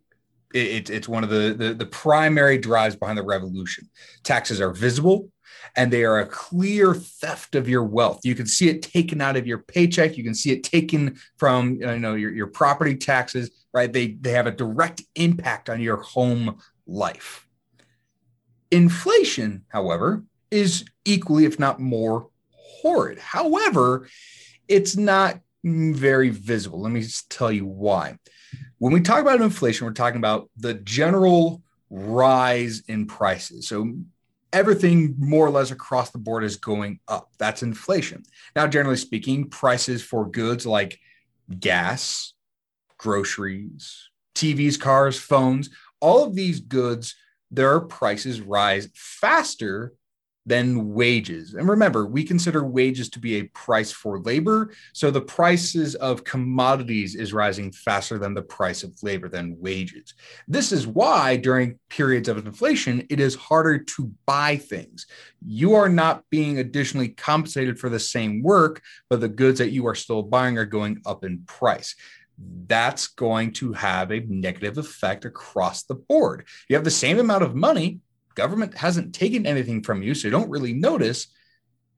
It, 0.53 0.67
it, 0.67 0.89
it's 0.89 1.07
one 1.07 1.23
of 1.23 1.29
the, 1.29 1.55
the, 1.57 1.73
the 1.73 1.85
primary 1.85 2.57
drives 2.57 2.95
behind 2.95 3.17
the 3.17 3.23
revolution. 3.23 3.89
Taxes 4.23 4.61
are 4.61 4.71
visible 4.71 5.31
and 5.75 5.91
they 5.91 6.03
are 6.03 6.19
a 6.19 6.25
clear 6.25 6.93
theft 6.93 7.55
of 7.55 7.67
your 7.67 7.83
wealth. 7.83 8.21
You 8.23 8.35
can 8.35 8.45
see 8.45 8.69
it 8.69 8.81
taken 8.81 9.21
out 9.21 9.35
of 9.35 9.47
your 9.47 9.59
paycheck. 9.59 10.17
You 10.17 10.23
can 10.23 10.35
see 10.35 10.51
it 10.51 10.63
taken 10.63 11.17
from 11.37 11.75
you 11.75 11.99
know 11.99 12.15
your, 12.15 12.31
your 12.31 12.47
property 12.47 12.95
taxes, 12.95 13.51
right? 13.73 13.91
They 13.91 14.13
they 14.19 14.31
have 14.31 14.47
a 14.47 14.51
direct 14.51 15.03
impact 15.15 15.69
on 15.69 15.81
your 15.81 15.97
home 15.97 16.59
life. 16.85 17.47
Inflation, 18.71 19.65
however, 19.69 20.23
is 20.51 20.85
equally, 21.05 21.45
if 21.45 21.59
not 21.59 21.79
more, 21.79 22.29
horrid. 22.65 23.19
However, 23.19 24.07
it's 24.67 24.95
not 24.95 25.39
very 25.63 26.29
visible. 26.29 26.81
Let 26.81 26.91
me 26.91 27.01
just 27.01 27.29
tell 27.29 27.51
you 27.51 27.65
why. 27.65 28.17
When 28.77 28.93
we 28.93 29.01
talk 29.01 29.21
about 29.21 29.41
inflation, 29.41 29.85
we're 29.85 29.93
talking 29.93 30.17
about 30.17 30.49
the 30.57 30.75
general 30.75 31.63
rise 31.89 32.83
in 32.87 33.07
prices. 33.07 33.67
So 33.67 33.93
everything 34.53 35.15
more 35.17 35.45
or 35.45 35.49
less 35.49 35.71
across 35.71 36.11
the 36.11 36.17
board 36.17 36.43
is 36.43 36.55
going 36.55 36.99
up. 37.07 37.31
That's 37.37 37.63
inflation. 37.63 38.23
Now, 38.55 38.67
generally 38.67 38.97
speaking, 38.97 39.49
prices 39.49 40.01
for 40.03 40.25
goods 40.25 40.65
like 40.65 40.99
gas, 41.59 42.33
groceries, 42.97 44.09
TVs, 44.35 44.79
cars, 44.79 45.19
phones, 45.19 45.69
all 45.99 46.23
of 46.23 46.35
these 46.35 46.59
goods, 46.59 47.15
their 47.51 47.79
prices 47.79 48.41
rise 48.41 48.89
faster 48.93 49.93
than 50.45 50.93
wages. 50.93 51.55
And 51.55 51.67
remember, 51.67 52.05
we 52.05 52.23
consider 52.23 52.63
wages 52.63 53.09
to 53.09 53.19
be 53.19 53.35
a 53.35 53.45
price 53.45 53.91
for 53.91 54.19
labor. 54.19 54.73
So 54.93 55.09
the 55.09 55.21
prices 55.21 55.95
of 55.95 56.23
commodities 56.23 57.15
is 57.15 57.33
rising 57.33 57.71
faster 57.71 58.19
than 58.19 58.35
the 58.35 58.43
price 58.43 58.83
of 58.83 59.01
labor, 59.01 59.27
than 59.27 59.59
wages. 59.59 60.13
This 60.47 60.71
is 60.71 60.85
why 60.85 61.37
during 61.37 61.79
periods 61.89 62.29
of 62.29 62.45
inflation, 62.45 63.07
it 63.09 63.19
is 63.19 63.33
harder 63.35 63.79
to 63.79 64.11
buy 64.27 64.57
things. 64.57 65.07
You 65.43 65.73
are 65.75 65.89
not 65.89 66.23
being 66.29 66.59
additionally 66.59 67.09
compensated 67.09 67.79
for 67.79 67.89
the 67.89 67.99
same 67.99 68.43
work, 68.43 68.81
but 69.09 69.21
the 69.21 69.29
goods 69.29 69.57
that 69.59 69.71
you 69.71 69.87
are 69.87 69.95
still 69.95 70.21
buying 70.21 70.57
are 70.57 70.65
going 70.65 71.01
up 71.05 71.23
in 71.23 71.43
price 71.47 71.95
that's 72.67 73.07
going 73.07 73.53
to 73.53 73.73
have 73.73 74.11
a 74.11 74.19
negative 74.21 74.77
effect 74.77 75.25
across 75.25 75.83
the 75.83 75.95
board. 75.95 76.45
You 76.67 76.75
have 76.75 76.83
the 76.83 76.91
same 76.91 77.19
amount 77.19 77.43
of 77.43 77.55
money, 77.55 77.99
government 78.35 78.77
hasn't 78.77 79.15
taken 79.15 79.45
anything 79.45 79.81
from 79.81 80.03
you, 80.03 80.13
so 80.13 80.27
you 80.27 80.31
don't 80.31 80.49
really 80.49 80.73
notice 80.73 81.27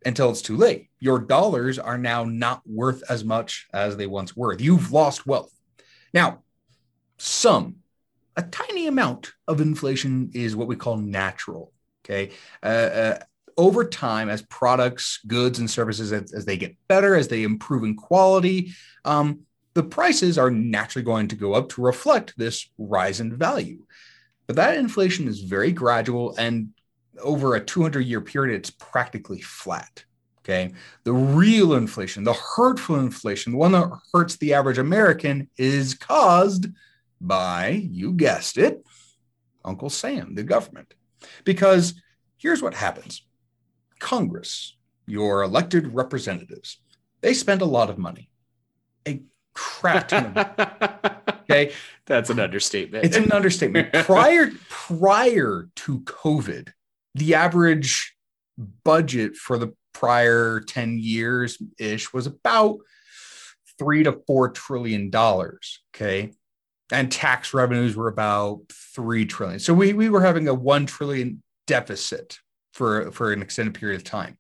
until 0.06 0.30
it's 0.30 0.42
too 0.42 0.56
late. 0.56 0.90
Your 1.00 1.20
dollars 1.20 1.80
are 1.80 1.98
now 1.98 2.24
not 2.24 2.62
worth 2.66 3.04
as 3.10 3.24
much 3.24 3.68
as 3.74 3.98
they 3.98 4.08
once 4.08 4.36
were. 4.36 4.54
You've 4.54 4.92
lost 4.92 5.26
wealth. 5.26 5.52
Now, 6.14 6.44
some, 7.18 7.78
a 8.36 8.44
tiny 8.44 8.88
amount 8.88 9.34
of 9.48 9.60
inflation 9.60 10.32
is 10.34 10.56
what 10.56 10.68
we 10.68 10.76
call 10.76 10.98
natural. 10.98 11.74
Okay. 12.06 12.32
Uh, 12.64 12.66
uh, 12.66 13.20
over 13.58 13.84
time, 13.84 14.30
as 14.30 14.44
products, 14.44 15.20
goods, 15.26 15.60
and 15.60 15.70
services, 15.70 16.14
as, 16.14 16.32
as, 16.32 16.46
they 16.46 16.58
get 16.58 16.78
better, 16.88 17.16
as 17.16 17.28
they 17.28 17.44
improve 17.44 17.84
in 17.84 17.96
quality, 17.96 18.72
um, 19.04 19.42
the 19.74 19.84
prices 19.84 20.38
are 20.38 20.52
naturally 20.52 21.04
going 21.04 21.28
to 21.28 21.36
go 21.36 21.54
up 21.54 21.70
to 21.70 21.82
reflect 21.82 22.34
this 22.38 22.70
rise 22.78 23.20
in 23.20 23.36
value. 23.36 23.80
But 24.48 24.56
that 24.56 24.78
inflation 24.78 25.28
is 25.28 25.42
very 25.42 25.72
gradual 25.72 26.36
and 26.38 26.70
over 27.22 27.56
a 27.56 27.64
200 27.64 28.02
year 28.02 28.22
period, 28.22 28.56
it's 28.56 28.70
practically 28.70 29.42
flat. 29.42 30.06
Okay. 30.40 30.74
The 31.04 31.14
real 31.14 31.74
inflation, 31.74 32.24
the 32.24 32.34
hurtful 32.34 33.00
inflation, 33.00 33.52
the 33.52 33.58
one 33.58 33.74
that 33.74 33.92
hurts 34.14 34.38
the 34.38 34.54
average 34.54 34.78
American, 34.78 35.50
is 35.58 35.94
caused 35.94 36.68
by, 37.20 37.88
you 37.92 38.14
guessed 38.14 38.58
it, 38.58 38.82
Uncle 39.66 39.90
Sam, 39.90 40.36
the 40.36 40.44
government. 40.44 40.94
Because 41.44 41.96
here's 42.38 42.62
what 42.62 42.74
happens 42.74 43.26
Congress, 44.00 44.78
your 45.06 45.44
elected 45.44 45.94
representatives, 45.94 46.82
they 47.20 47.34
spend 47.34 47.62
a 47.62 47.66
lot 47.66 47.90
of 47.90 47.98
money, 47.98 48.30
a 49.06 49.22
crap 49.54 50.08
ton 50.08 50.28
of 50.28 50.36
money. 50.36 51.20
Okay. 51.50 51.74
That's 52.06 52.30
an 52.30 52.40
understatement. 52.40 53.06
It's 53.06 53.18
an 53.18 53.32
understatement. 53.32 53.94
prior 53.94 54.52
prior 54.70 55.70
to 55.76 56.00
COVID, 56.02 56.70
the 57.16 57.36
average 57.36 58.16
budget 58.84 59.36
for 59.36 59.58
the 59.58 59.74
prior 59.94 60.60
10 60.60 61.00
years 61.00 61.62
ish 61.80 62.14
was 62.14 62.28
about 62.28 62.78
three 63.80 64.04
to 64.04 64.14
four 64.26 64.50
trillion 64.50 65.10
dollars. 65.10 65.82
Okay. 65.96 66.34
And 66.92 67.12
tax 67.12 67.54
revenues 67.54 67.96
were 67.96 68.08
about 68.08 68.62
three 68.72 69.26
trillion. 69.26 69.60
So 69.60 69.74
we, 69.74 69.94
we 69.94 70.10
were 70.10 70.22
having 70.22 70.48
a 70.48 70.54
one 70.54 70.86
trillion 70.86 71.44
deficit 71.66 72.40
for, 72.74 73.12
for 73.12 73.34
an 73.34 73.42
extended 73.42 73.74
period 73.74 73.98
of 73.98 74.04
time. 74.06 74.38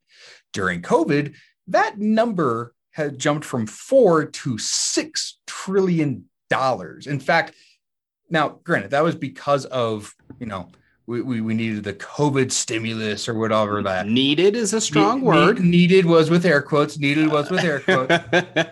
During 0.53 0.81
COVID, 0.81 1.35
that 1.67 1.97
number 1.97 2.73
had 2.91 3.19
jumped 3.19 3.45
from 3.45 3.67
four 3.67 4.25
to 4.25 4.57
six 4.57 5.39
trillion 5.45 6.25
dollars. 6.49 7.07
In 7.07 7.19
fact, 7.19 7.53
now 8.29 8.59
granted, 8.63 8.91
that 8.91 9.03
was 9.03 9.15
because 9.15 9.65
of, 9.65 10.13
you 10.39 10.45
know, 10.45 10.69
we, 11.05 11.21
we, 11.21 11.41
we 11.41 11.53
needed 11.53 11.85
the 11.85 11.93
COVID 11.93 12.51
stimulus 12.51 13.29
or 13.29 13.33
whatever 13.33 13.81
that 13.81 14.07
needed 14.07 14.55
is 14.55 14.73
a 14.73 14.81
strong 14.81 15.21
ne- 15.21 15.25
word. 15.25 15.59
needed 15.61 16.05
was 16.05 16.29
with 16.29 16.45
air 16.45 16.61
quotes. 16.61 16.99
Needed 16.99 17.31
was 17.31 17.49
with 17.49 17.63
air 17.63 17.79
quotes. 17.79 18.13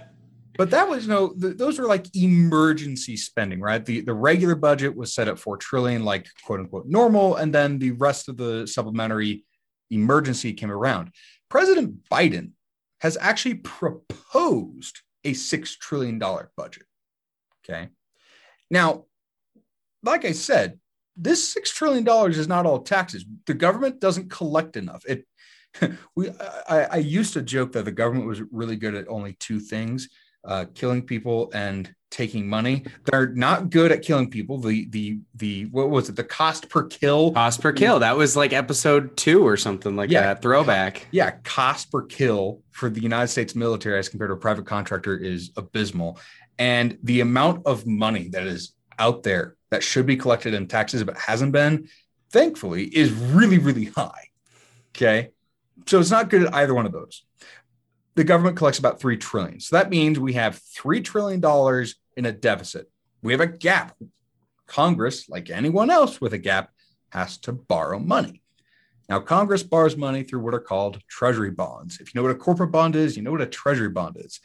but 0.58 0.70
that 0.72 0.88
was 0.88 1.05
you 1.05 1.10
know 1.10 1.29
th- 1.29 1.55
those 1.55 1.79
were 1.79 1.86
like 1.86 2.13
emergency 2.13 3.15
spending, 3.15 3.62
right? 3.62 3.86
The 3.86 4.01
the 4.01 4.13
regular 4.13 4.55
budget 4.55 4.96
was 4.96 5.13
set 5.13 5.29
at 5.29 5.39
four 5.39 5.55
trillion, 5.55 6.03
like 6.03 6.27
quote 6.44 6.60
unquote 6.60 6.88
normal, 6.88 7.38
and 7.38 7.55
then 7.55 7.79
the 7.79 7.91
rest 7.91 8.27
of 8.27 8.36
the 8.36 8.67
supplementary 8.67 9.46
emergency 9.89 10.51
came 10.51 10.72
around. 10.72 11.12
President 11.50 12.03
Biden 12.10 12.51
has 13.00 13.17
actually 13.22 13.55
proposed 13.55 15.01
a 15.24 15.34
six 15.34 15.77
trillion 15.77 16.20
dollar 16.20 16.51
budget. 16.58 16.84
Okay, 17.67 17.89
now, 18.69 19.05
like 20.03 20.25
I 20.25 20.31
said, 20.31 20.79
this 21.17 21.48
six 21.48 21.72
trillion 21.72 22.03
dollars 22.03 22.38
is 22.38 22.48
not 22.48 22.65
all 22.65 22.79
taxes. 22.79 23.25
The 23.45 23.53
government 23.53 24.00
doesn't 24.00 24.29
collect 24.29 24.77
enough. 24.77 25.03
It 25.07 25.25
we 26.15 26.29
I, 26.69 26.84
I, 26.91 26.98
used 26.98 27.34
to 27.34 27.41
joke 27.41 27.74
that 27.74 27.84
the 27.84 27.91
government 27.91 28.27
was 28.27 28.41
really 28.51 28.75
good 28.75 28.95
at 28.95 29.07
only 29.10 29.34
two 29.39 29.60
things: 29.60 30.10
uh, 30.43 30.65
killing 30.74 31.01
people 31.01 31.51
and 31.53 31.93
taking 32.12 32.48
money. 32.48 32.86
They're 33.03 33.27
not 33.27 33.69
good 33.69 33.91
at 33.91 34.01
killing 34.01 34.29
people. 34.29 34.57
The 34.57 34.88
the 34.89 35.19
the 35.36 35.65
what 35.65 35.89
was 35.89 36.07
it? 36.07 36.15
The 36.15 36.24
cost 36.24 36.69
per 36.69 36.84
kill. 36.84 37.34
Cost 37.34 37.62
per 37.62 37.74
kill. 37.74 38.00
That 38.00 38.15
was 38.15 38.36
like 38.36 38.53
episode 38.53 39.17
two 39.17 39.45
or 39.45 39.57
something 39.57 39.95
like 39.95 40.10
yeah, 40.10 40.22
that. 40.22 40.41
Throwback. 40.41 41.07
Yeah, 41.12 41.31
cost 41.43 41.91
per 41.91 42.03
kill 42.03 42.62
for 42.72 42.89
the 42.89 43.01
United 43.01 43.27
States 43.27 43.55
military 43.55 44.00
as 44.00 44.07
compared 44.07 44.29
to 44.29 44.36
a 44.36 44.38
private 44.38 44.65
contractor 44.65 45.17
is 45.17 45.51
abysmal. 45.57 46.19
And 46.58 46.98
the 47.04 47.22
amount 47.22 47.66
of 47.66 47.86
money 47.86 48.30
that 48.30 48.48
is 48.48 48.74
out 48.98 49.24
there 49.24 49.56
that 49.72 49.84
should 49.84 50.06
be 50.06 50.16
collected 50.16 50.54
in 50.54 50.68
taxes 50.68 51.04
but 51.04 51.18
hasn't 51.18 51.52
been, 51.52 51.90
thankfully, 52.32 52.86
is 52.86 53.12
really, 53.12 53.58
really 53.58 53.86
high. 53.86 54.30
Okay. 54.96 55.32
So 55.86 56.00
it's 56.00 56.12
not 56.12 56.30
good 56.30 56.44
at 56.44 56.54
either 56.54 56.74
one 56.74 56.86
of 56.86 56.94
those. 56.94 57.24
The 58.16 58.24
government 58.24 58.56
collects 58.56 58.80
about 58.80 59.00
3 59.00 59.18
trillion. 59.18 59.60
So 59.60 59.76
that 59.76 59.90
means 59.90 60.20
we 60.20 60.34
have 60.34 60.56
3 60.56 61.02
trillion 61.02 61.42
dollars 61.42 61.96
in 62.16 62.26
a 62.26 62.32
deficit. 62.32 62.90
We 63.22 63.34
have 63.34 63.42
a 63.42 63.48
gap. 63.48 63.98
Congress, 64.68 65.28
like 65.28 65.50
anyone 65.50 65.90
else 65.90 66.22
with 66.22 66.34
a 66.34 66.38
gap, 66.38 66.72
has 67.10 67.38
to 67.40 67.52
borrow 67.52 68.00
money. 68.00 68.42
Now, 69.10 69.20
Congress 69.20 69.62
borrows 69.62 69.96
money 69.96 70.24
through 70.24 70.40
what 70.40 70.54
are 70.54 70.60
called 70.60 71.00
treasury 71.08 71.52
bonds. 71.52 72.00
If 72.00 72.14
you 72.14 72.20
know 72.20 72.24
what 72.24 72.36
a 72.36 72.40
corporate 72.40 72.72
bond 72.72 72.96
is, 72.96 73.16
you 73.16 73.22
know 73.22 73.32
what 73.32 73.42
a 73.42 73.46
treasury 73.46 73.90
bond 73.90 74.18
is. 74.20 74.40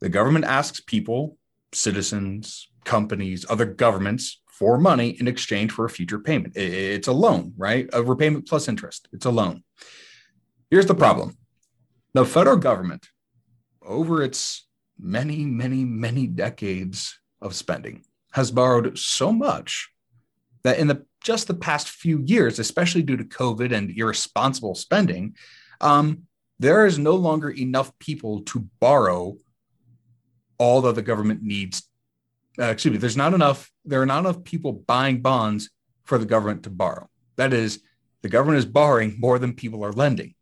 The 0.00 0.10
government 0.10 0.44
asks 0.44 0.80
people, 0.80 1.38
citizens, 1.74 2.68
companies, 2.84 3.44
other 3.48 3.64
governments 3.64 4.40
for 4.48 4.78
money 4.78 5.16
in 5.20 5.26
exchange 5.26 5.72
for 5.72 5.84
a 5.84 5.90
future 5.90 6.18
payment. 6.18 6.56
It's 6.56 7.08
a 7.08 7.12
loan, 7.12 7.52
right? 7.56 7.88
A 7.92 8.02
repayment 8.02 8.48
plus 8.48 8.68
interest. 8.68 9.08
It's 9.12 9.26
a 9.26 9.30
loan. 9.30 9.64
Here's 10.70 10.86
the 10.86 10.94
problem 10.94 11.36
the 12.14 12.24
federal 12.24 12.56
government, 12.56 13.08
over 13.82 14.22
its 14.22 14.66
many, 14.98 15.44
many, 15.44 15.84
many 15.84 16.26
decades 16.26 17.18
of 17.42 17.54
spending, 17.54 18.04
has 18.32 18.50
borrowed 18.50 18.96
so 18.98 19.32
much 19.32 19.90
that 20.62 20.78
in 20.78 20.86
the 20.86 21.04
just 21.22 21.48
the 21.48 21.54
past 21.54 21.88
few 21.88 22.22
years, 22.26 22.58
especially 22.58 23.02
due 23.02 23.16
to 23.16 23.24
COVID 23.24 23.72
and 23.72 23.90
irresponsible 23.90 24.74
spending, 24.74 25.34
um, 25.80 26.22
there 26.58 26.86
is 26.86 26.98
no 26.98 27.14
longer 27.14 27.50
enough 27.50 27.96
people 27.98 28.42
to 28.42 28.68
borrow 28.78 29.36
all 30.58 30.80
that 30.82 30.94
the 30.94 31.02
government 31.02 31.42
needs 31.42 31.88
uh, 32.58 32.66
excuse 32.66 32.92
me, 32.92 32.98
there's 32.98 33.16
not 33.16 33.34
enough, 33.34 33.70
there 33.84 34.00
are 34.00 34.06
not 34.06 34.20
enough 34.20 34.44
people 34.44 34.72
buying 34.72 35.20
bonds 35.20 35.70
for 36.04 36.18
the 36.18 36.26
government 36.26 36.62
to 36.64 36.70
borrow. 36.70 37.08
That 37.36 37.52
is, 37.52 37.82
the 38.22 38.28
government 38.28 38.58
is 38.58 38.66
borrowing 38.66 39.16
more 39.18 39.38
than 39.38 39.54
people 39.54 39.84
are 39.84 39.92
lending, 39.92 40.34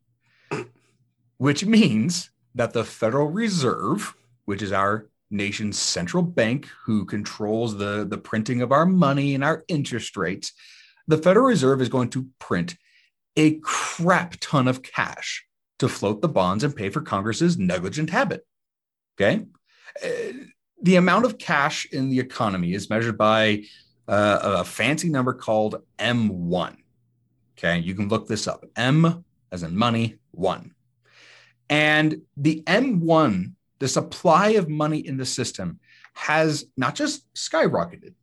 which 1.38 1.64
means 1.64 2.30
that 2.54 2.72
the 2.72 2.84
Federal 2.84 3.28
Reserve, 3.28 4.14
which 4.44 4.62
is 4.62 4.72
our 4.72 5.08
nation's 5.30 5.78
central 5.78 6.22
bank 6.22 6.68
who 6.84 7.06
controls 7.06 7.78
the, 7.78 8.06
the 8.08 8.18
printing 8.18 8.60
of 8.60 8.72
our 8.72 8.84
money 8.84 9.34
and 9.34 9.42
our 9.42 9.64
interest 9.68 10.16
rates, 10.16 10.52
the 11.08 11.18
Federal 11.18 11.46
Reserve 11.46 11.80
is 11.80 11.88
going 11.88 12.10
to 12.10 12.28
print 12.38 12.76
a 13.36 13.54
crap 13.60 14.36
ton 14.40 14.68
of 14.68 14.82
cash 14.82 15.46
to 15.78 15.88
float 15.88 16.20
the 16.20 16.28
bonds 16.28 16.62
and 16.62 16.76
pay 16.76 16.90
for 16.90 17.00
Congress's 17.00 17.56
negligent 17.56 18.10
habit. 18.10 18.46
Okay. 19.16 19.46
The 20.00 20.96
amount 20.96 21.24
of 21.24 21.38
cash 21.38 21.86
in 21.92 22.10
the 22.10 22.18
economy 22.18 22.72
is 22.74 22.90
measured 22.90 23.16
by 23.16 23.64
uh, 24.08 24.60
a 24.60 24.64
fancy 24.64 25.08
number 25.08 25.32
called 25.32 25.82
M1. 25.98 26.76
Okay, 27.56 27.78
you 27.78 27.94
can 27.94 28.08
look 28.08 28.26
this 28.26 28.48
up. 28.48 28.64
M 28.76 29.24
as 29.52 29.62
in 29.62 29.76
money, 29.76 30.16
one. 30.32 30.74
And 31.68 32.22
the 32.36 32.62
M1, 32.66 33.52
the 33.78 33.88
supply 33.88 34.50
of 34.50 34.68
money 34.68 35.06
in 35.06 35.16
the 35.18 35.26
system, 35.26 35.78
has 36.14 36.64
not 36.76 36.94
just 36.94 37.32
skyrocketed, 37.34 38.14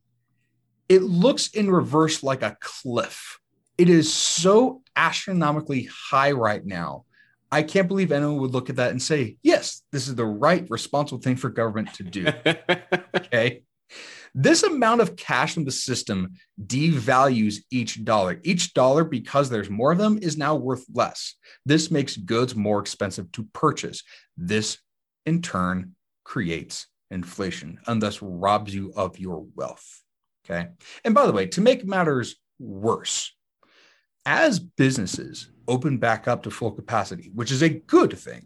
it 0.90 1.04
looks 1.04 1.50
in 1.50 1.70
reverse 1.70 2.24
like 2.24 2.42
a 2.42 2.58
cliff. 2.60 3.40
It 3.78 3.90
is 3.90 4.12
so 4.12 4.82
astronomically 4.96 5.88
high 5.92 6.32
right 6.32 6.66
now 6.66 7.06
I 7.52 7.64
can't 7.64 7.88
believe 7.88 8.12
anyone 8.12 8.38
would 8.38 8.52
look 8.52 8.70
at 8.70 8.76
that 8.76 8.92
and 8.92 9.02
say, 9.02 9.38
yes, 9.42 9.82
this 9.92 10.08
is 10.08 10.16
the 10.16 10.26
right, 10.26 10.66
responsible 10.70 11.22
thing 11.22 11.36
for 11.36 11.50
government 11.50 11.94
to 11.96 12.04
do. 12.04 12.28
okay. 13.16 13.64
This 14.36 14.62
amount 14.62 15.02
of 15.02 15.16
cash 15.16 15.58
in 15.58 15.66
the 15.66 15.72
system 15.72 16.34
devalues 16.64 17.58
each 17.72 18.04
dollar. 18.06 18.40
Each 18.44 18.74
dollar, 18.74 19.04
because 19.04 19.50
there's 19.50 19.70
more 19.70 19.92
of 19.92 19.98
them, 19.98 20.20
is 20.22 20.38
now 20.38 20.56
worth 20.56 20.86
less. 20.94 21.36
This 21.66 21.90
makes 21.90 22.16
goods 22.16 22.56
more 22.56 22.80
expensive 22.80 23.32
to 23.34 23.48
purchase. 23.54 24.04
This, 24.38 24.78
in 25.26 25.42
turn, 25.42 25.96
creates 26.24 26.86
inflation 27.10 27.80
and 27.88 28.02
thus 28.02 28.22
robs 28.22 28.74
you 28.74 28.94
of 28.96 29.18
your 29.18 29.48
wealth. 29.56 30.04
Okay. 30.46 30.70
And 31.04 31.16
by 31.16 31.26
the 31.26 31.34
way, 31.34 31.48
to 31.48 31.62
make 31.62 31.86
matters 31.86 32.36
worse, 32.60 33.34
as 34.26 34.60
businesses 34.60 35.50
open 35.68 35.98
back 35.98 36.28
up 36.28 36.44
to 36.44 36.52
full 36.52 36.72
capacity, 36.72 37.32
which 37.34 37.52
is 37.52 37.62
a 37.62 37.70
good 37.70 38.18
thing. 38.18 38.46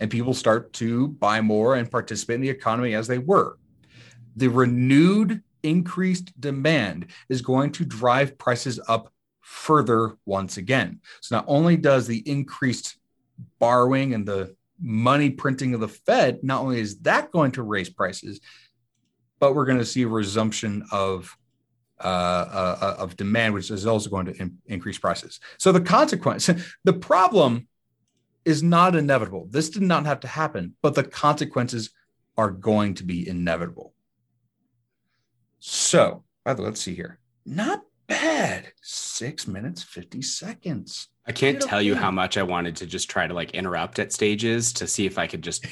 And 0.00 0.10
people 0.10 0.34
start 0.34 0.72
to 0.74 1.08
buy 1.08 1.40
more 1.40 1.74
and 1.74 1.90
participate 1.90 2.36
in 2.36 2.40
the 2.40 2.50
economy 2.50 2.94
as 2.94 3.08
they 3.08 3.18
were. 3.18 3.58
The 4.36 4.48
renewed 4.48 5.42
increased 5.62 6.38
demand 6.40 7.06
is 7.28 7.42
going 7.42 7.72
to 7.72 7.84
drive 7.84 8.38
prices 8.38 8.78
up 8.86 9.12
further 9.40 10.16
once 10.26 10.56
again. 10.58 11.00
So 11.20 11.36
not 11.36 11.46
only 11.48 11.76
does 11.76 12.06
the 12.06 12.28
increased 12.28 12.98
borrowing 13.58 14.14
and 14.14 14.26
the 14.26 14.54
money 14.80 15.30
printing 15.30 15.74
of 15.74 15.80
the 15.80 15.88
Fed, 15.88 16.40
not 16.42 16.60
only 16.60 16.80
is 16.80 16.98
that 17.00 17.32
going 17.32 17.52
to 17.52 17.62
raise 17.62 17.88
prices, 17.88 18.40
but 19.40 19.54
we're 19.54 19.64
going 19.64 19.78
to 19.78 19.86
see 19.86 20.02
a 20.02 20.08
resumption 20.08 20.84
of 20.92 21.36
uh, 22.00 22.06
uh, 22.06 22.78
uh, 22.80 23.02
of 23.02 23.16
demand, 23.16 23.54
which 23.54 23.70
is 23.70 23.86
also 23.86 24.08
going 24.08 24.26
to 24.26 24.36
in- 24.40 24.58
increase 24.66 24.98
prices. 24.98 25.40
So 25.58 25.72
the 25.72 25.80
consequence, 25.80 26.48
the 26.84 26.92
problem 26.92 27.68
is 28.44 28.62
not 28.62 28.94
inevitable. 28.94 29.46
This 29.50 29.68
did 29.68 29.82
not 29.82 30.06
have 30.06 30.20
to 30.20 30.28
happen, 30.28 30.74
but 30.80 30.94
the 30.94 31.04
consequences 31.04 31.90
are 32.36 32.50
going 32.50 32.94
to 32.94 33.04
be 33.04 33.28
inevitable. 33.28 33.92
So, 35.58 36.22
by 36.44 36.54
the 36.54 36.62
way, 36.62 36.68
let's 36.68 36.80
see 36.80 36.94
here. 36.94 37.18
Not 37.44 37.82
bad. 38.08 38.72
Six 38.82 39.46
minutes, 39.46 39.82
50 39.82 40.22
seconds. 40.22 41.08
I 41.26 41.32
can't 41.32 41.60
tell 41.60 41.82
you 41.82 41.94
how 41.94 42.10
much 42.10 42.38
I 42.38 42.42
wanted 42.42 42.76
to 42.76 42.86
just 42.86 43.10
try 43.10 43.26
to 43.26 43.34
like 43.34 43.50
interrupt 43.50 43.98
at 43.98 44.14
stages 44.14 44.72
to 44.74 44.86
see 44.86 45.04
if 45.04 45.18
I 45.18 45.26
could 45.26 45.42
just. 45.42 45.66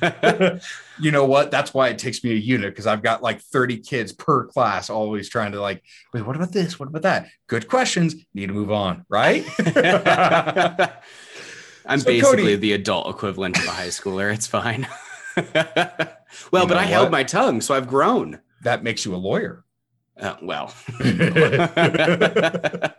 you 1.00 1.10
know 1.10 1.24
what? 1.24 1.50
That's 1.50 1.74
why 1.74 1.88
it 1.88 1.98
takes 1.98 2.22
me 2.22 2.30
a 2.30 2.34
unit 2.34 2.70
because 2.70 2.86
I've 2.86 3.02
got 3.02 3.20
like 3.20 3.40
30 3.40 3.78
kids 3.78 4.12
per 4.12 4.46
class, 4.46 4.88
always 4.88 5.28
trying 5.28 5.50
to 5.52 5.60
like, 5.60 5.82
wait, 6.14 6.24
what 6.24 6.36
about 6.36 6.52
this? 6.52 6.78
What 6.78 6.88
about 6.88 7.02
that? 7.02 7.26
Good 7.48 7.66
questions. 7.66 8.14
Need 8.32 8.46
to 8.46 8.52
move 8.52 8.70
on, 8.70 9.04
right? 9.08 9.44
I'm 11.88 11.98
so 11.98 12.06
basically 12.06 12.20
Cody, 12.20 12.56
the 12.56 12.72
adult 12.72 13.10
equivalent 13.10 13.58
of 13.58 13.64
a 13.64 13.70
high 13.70 13.88
schooler. 13.88 14.32
It's 14.32 14.46
fine. 14.46 14.86
well, 15.36 16.66
but 16.68 16.76
I 16.76 16.82
what? 16.82 16.86
held 16.86 17.10
my 17.10 17.24
tongue, 17.24 17.60
so 17.60 17.74
I've 17.74 17.88
grown. 17.88 18.40
That 18.62 18.84
makes 18.84 19.04
you 19.04 19.14
a 19.14 19.18
lawyer. 19.18 19.64
Uh, 20.18 20.36
well. 20.40 20.74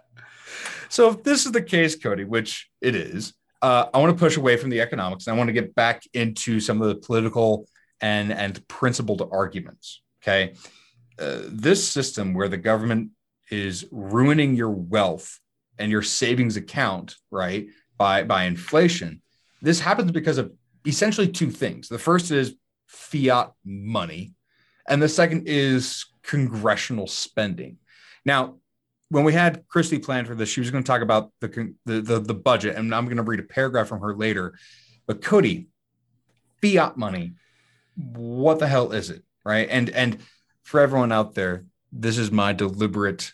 So 0.89 1.09
if 1.09 1.23
this 1.23 1.45
is 1.45 1.51
the 1.51 1.61
case, 1.61 1.95
Cody, 1.95 2.23
which 2.23 2.69
it 2.81 2.95
is, 2.95 3.33
uh, 3.61 3.85
I 3.93 3.97
want 3.99 4.15
to 4.15 4.19
push 4.19 4.37
away 4.37 4.57
from 4.57 4.69
the 4.69 4.81
economics 4.81 5.27
and 5.27 5.33
I 5.33 5.37
want 5.37 5.47
to 5.47 5.53
get 5.53 5.75
back 5.75 6.03
into 6.13 6.59
some 6.59 6.81
of 6.81 6.87
the 6.87 6.95
political 6.95 7.67
and 7.99 8.31
and 8.31 8.65
principled 8.67 9.27
arguments. 9.31 10.01
Okay, 10.21 10.53
uh, 11.19 11.39
this 11.47 11.87
system 11.87 12.33
where 12.33 12.47
the 12.47 12.57
government 12.57 13.11
is 13.49 13.87
ruining 13.91 14.55
your 14.55 14.69
wealth 14.69 15.39
and 15.79 15.91
your 15.91 16.01
savings 16.01 16.57
account, 16.57 17.15
right, 17.31 17.67
by 17.97 18.23
by 18.23 18.43
inflation. 18.43 19.21
This 19.61 19.79
happens 19.79 20.11
because 20.11 20.37
of 20.37 20.51
essentially 20.85 21.27
two 21.27 21.49
things. 21.49 21.87
The 21.87 21.99
first 21.99 22.29
is 22.29 22.55
fiat 22.85 23.51
money, 23.65 24.33
and 24.87 25.01
the 25.01 25.09
second 25.09 25.43
is 25.47 26.05
congressional 26.23 27.07
spending. 27.07 27.77
Now, 28.25 28.55
when 29.09 29.23
we 29.23 29.33
had 29.33 29.65
Christy 29.67 29.99
planned 29.99 30.27
for 30.27 30.35
this, 30.35 30.49
she 30.49 30.59
was 30.59 30.69
going 30.69 30.83
to 30.83 30.87
talk 30.87 31.01
about 31.01 31.31
the, 31.39 31.73
the 31.85 32.01
the, 32.01 32.19
the 32.19 32.33
budget, 32.33 32.75
and 32.75 32.93
I'm 32.93 33.05
going 33.05 33.17
to 33.17 33.23
read 33.23 33.39
a 33.39 33.43
paragraph 33.43 33.87
from 33.87 34.01
her 34.01 34.15
later. 34.15 34.57
But 35.05 35.21
Cody, 35.21 35.67
fiat 36.61 36.97
money, 36.97 37.33
what 37.95 38.59
the 38.59 38.67
hell 38.67 38.91
is 38.91 39.09
it, 39.09 39.23
right? 39.45 39.67
And 39.69 39.89
and 39.89 40.19
for 40.63 40.81
everyone 40.81 41.11
out 41.11 41.33
there, 41.33 41.65
this 41.91 42.17
is 42.17 42.31
my 42.31 42.53
deliberate 42.53 43.33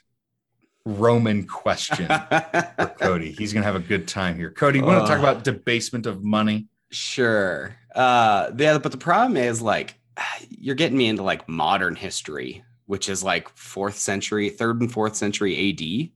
Roman 0.85 1.47
question 1.47 2.07
for 2.07 2.93
Cody. 2.99 3.31
He's 3.31 3.53
going 3.53 3.63
to 3.63 3.65
have 3.65 3.75
a 3.75 3.85
good 3.85 4.07
time 4.07 4.35
here. 4.35 4.51
Cody, 4.51 4.79
you 4.79 4.85
want 4.85 5.05
to 5.05 5.07
talk 5.07 5.19
about 5.19 5.43
debasement 5.43 6.05
of 6.05 6.23
money? 6.23 6.67
Sure. 6.91 7.75
Uh, 7.95 8.51
yeah, 8.57 8.77
but 8.77 8.91
the 8.91 8.97
problem 8.97 9.37
is 9.37 9.61
like 9.61 9.95
you're 10.49 10.75
getting 10.75 10.97
me 10.97 11.07
into 11.07 11.23
like 11.23 11.47
modern 11.49 11.95
history 11.95 12.63
which 12.85 13.09
is 13.09 13.23
like 13.23 13.49
fourth 13.49 13.97
century, 13.97 14.49
third 14.49 14.81
and 14.81 14.91
fourth 14.91 15.15
century 15.15 15.69
AD. 15.69 16.11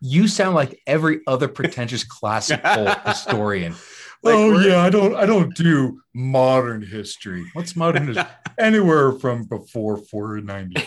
You 0.00 0.28
sound 0.28 0.54
like 0.54 0.80
every 0.86 1.20
other 1.26 1.48
pretentious 1.48 2.04
classical 2.18 2.94
historian. 3.06 3.74
Like, 4.22 4.34
oh 4.34 4.58
yeah, 4.58 4.80
I 4.80 4.88
don't 4.88 5.14
I 5.14 5.26
don't 5.26 5.54
do 5.54 6.00
modern 6.14 6.80
history. 6.82 7.44
What's 7.52 7.76
modern 7.76 8.08
history? 8.08 8.24
Anywhere 8.58 9.12
from 9.12 9.44
before 9.44 9.98
490. 9.98 10.82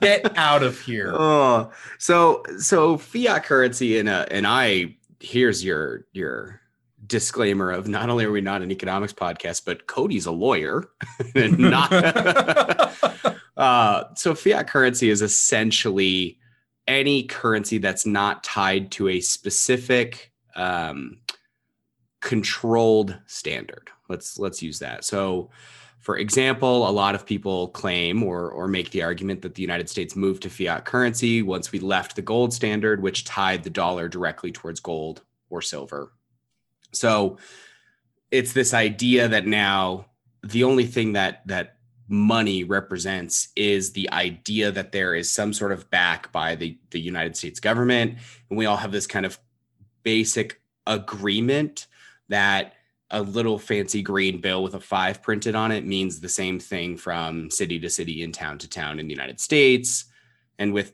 Get 0.00 0.36
out 0.36 0.62
of 0.62 0.80
here. 0.80 1.12
Oh, 1.14 1.70
so 1.98 2.42
so 2.58 2.96
fiat 2.96 3.44
currency 3.44 3.98
and 3.98 4.08
uh 4.08 4.24
and 4.30 4.46
I 4.46 4.96
here's 5.20 5.62
your 5.62 6.06
your 6.12 6.57
disclaimer 7.08 7.70
of 7.70 7.88
not 7.88 8.10
only 8.10 8.24
are 8.24 8.32
we 8.32 8.40
not 8.40 8.62
an 8.62 8.70
economics 8.70 9.12
podcast, 9.12 9.64
but 9.64 9.86
Cody's 9.86 10.26
a 10.26 10.32
lawyer 10.32 10.88
not 11.34 11.90
Uh, 13.58 14.04
so 14.14 14.36
fiat 14.36 14.68
currency 14.68 15.10
is 15.10 15.20
essentially 15.20 16.38
any 16.86 17.24
currency 17.24 17.78
that's 17.78 18.06
not 18.06 18.44
tied 18.44 18.90
to 18.92 19.08
a 19.08 19.20
specific 19.20 20.32
um, 20.54 21.18
controlled 22.20 23.18
standard. 23.26 23.90
Let's 24.08 24.38
let's 24.38 24.62
use 24.62 24.78
that. 24.78 25.04
So, 25.04 25.50
for 25.98 26.16
example, 26.16 26.88
a 26.88 26.90
lot 26.90 27.16
of 27.16 27.26
people 27.26 27.68
claim 27.68 28.22
or 28.22 28.48
or 28.48 28.68
make 28.68 28.90
the 28.90 29.02
argument 29.02 29.42
that 29.42 29.56
the 29.56 29.62
United 29.62 29.90
States 29.90 30.14
moved 30.14 30.44
to 30.44 30.50
fiat 30.50 30.84
currency 30.84 31.42
once 31.42 31.72
we 31.72 31.80
left 31.80 32.14
the 32.14 32.22
gold 32.22 32.54
standard, 32.54 33.02
which 33.02 33.24
tied 33.24 33.64
the 33.64 33.70
dollar 33.70 34.08
directly 34.08 34.52
towards 34.52 34.78
gold 34.78 35.22
or 35.50 35.60
silver. 35.60 36.12
So, 36.92 37.38
it's 38.30 38.52
this 38.52 38.74
idea 38.74 39.26
that 39.28 39.46
now 39.46 40.06
the 40.42 40.64
only 40.64 40.86
thing 40.86 41.14
that 41.14 41.46
that 41.46 41.78
money 42.08 42.64
represents 42.64 43.48
is 43.54 43.92
the 43.92 44.10
idea 44.10 44.72
that 44.72 44.92
there 44.92 45.14
is 45.14 45.30
some 45.30 45.52
sort 45.52 45.72
of 45.72 45.90
back 45.90 46.32
by 46.32 46.54
the, 46.54 46.78
the 46.90 47.00
United 47.00 47.36
States 47.36 47.60
government. 47.60 48.16
And 48.48 48.58
we 48.58 48.66
all 48.66 48.78
have 48.78 48.92
this 48.92 49.06
kind 49.06 49.26
of 49.26 49.38
basic 50.02 50.60
agreement 50.86 51.86
that 52.30 52.72
a 53.10 53.22
little 53.22 53.58
fancy 53.58 54.02
green 54.02 54.40
bill 54.40 54.62
with 54.62 54.74
a 54.74 54.80
five 54.80 55.22
printed 55.22 55.54
on 55.54 55.70
it 55.70 55.84
means 55.84 56.20
the 56.20 56.28
same 56.28 56.58
thing 56.58 56.96
from 56.96 57.50
city 57.50 57.78
to 57.78 57.90
city 57.90 58.22
and 58.22 58.34
town 58.34 58.58
to 58.58 58.68
town 58.68 58.98
in 58.98 59.06
the 59.06 59.14
United 59.14 59.40
States. 59.40 60.06
And 60.58 60.72
with 60.72 60.92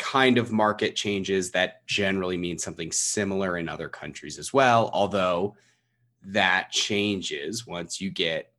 kind 0.00 0.38
of 0.38 0.50
market 0.50 0.96
changes, 0.96 1.50
that 1.52 1.86
generally 1.86 2.36
means 2.36 2.64
something 2.64 2.90
similar 2.90 3.58
in 3.58 3.68
other 3.68 3.88
countries 3.88 4.38
as 4.38 4.52
well. 4.52 4.90
Although 4.92 5.54
that 6.22 6.70
changes 6.70 7.66
once 7.66 8.00
you 8.00 8.10
get 8.10 8.52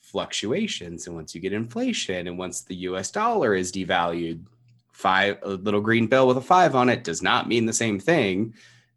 fluctuations 0.00 1.06
and 1.06 1.14
once 1.14 1.34
you 1.34 1.40
get 1.40 1.52
inflation 1.52 2.26
and 2.26 2.38
once 2.38 2.62
the 2.62 2.76
US 2.76 3.10
dollar 3.10 3.54
is 3.54 3.72
devalued 3.72 4.44
five 4.92 5.38
a 5.42 5.50
little 5.50 5.80
green 5.80 6.06
bill 6.06 6.26
with 6.26 6.36
a 6.36 6.40
5 6.40 6.74
on 6.74 6.88
it 6.88 7.04
does 7.04 7.22
not 7.22 7.48
mean 7.48 7.66
the 7.66 7.72
same 7.72 7.98
thing 7.98 8.54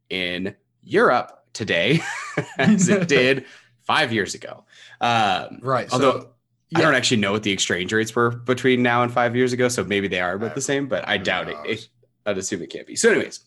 in 0.09 0.55
Europe 0.83 1.43
today 1.51 1.99
as 2.57 2.87
it 2.89 3.07
did 3.19 3.45
5 3.81 4.13
years 4.13 4.35
ago. 4.35 4.65
Um, 5.01 5.59
right. 5.61 5.91
Although 5.91 6.19
so, 6.19 6.29
yeah. 6.69 6.79
I 6.79 6.81
don't 6.81 6.95
actually 6.95 7.17
know 7.17 7.31
what 7.31 7.43
the 7.43 7.51
exchange 7.51 7.93
rates 7.93 8.15
were 8.15 8.31
between 8.31 8.83
now 8.83 9.03
and 9.03 9.11
5 9.11 9.35
years 9.35 9.53
ago 9.53 9.67
so 9.67 9.83
maybe 9.83 10.07
they 10.07 10.19
are 10.19 10.33
about 10.33 10.55
the 10.55 10.61
same 10.61 10.87
but 10.87 11.07
I 11.07 11.17
doubt 11.17 11.49
it. 11.49 11.57
it. 11.65 11.87
I'd 12.25 12.37
assume 12.37 12.61
it 12.61 12.69
can't 12.69 12.85
be. 12.85 12.95
So 12.95 13.11
anyways, 13.11 13.39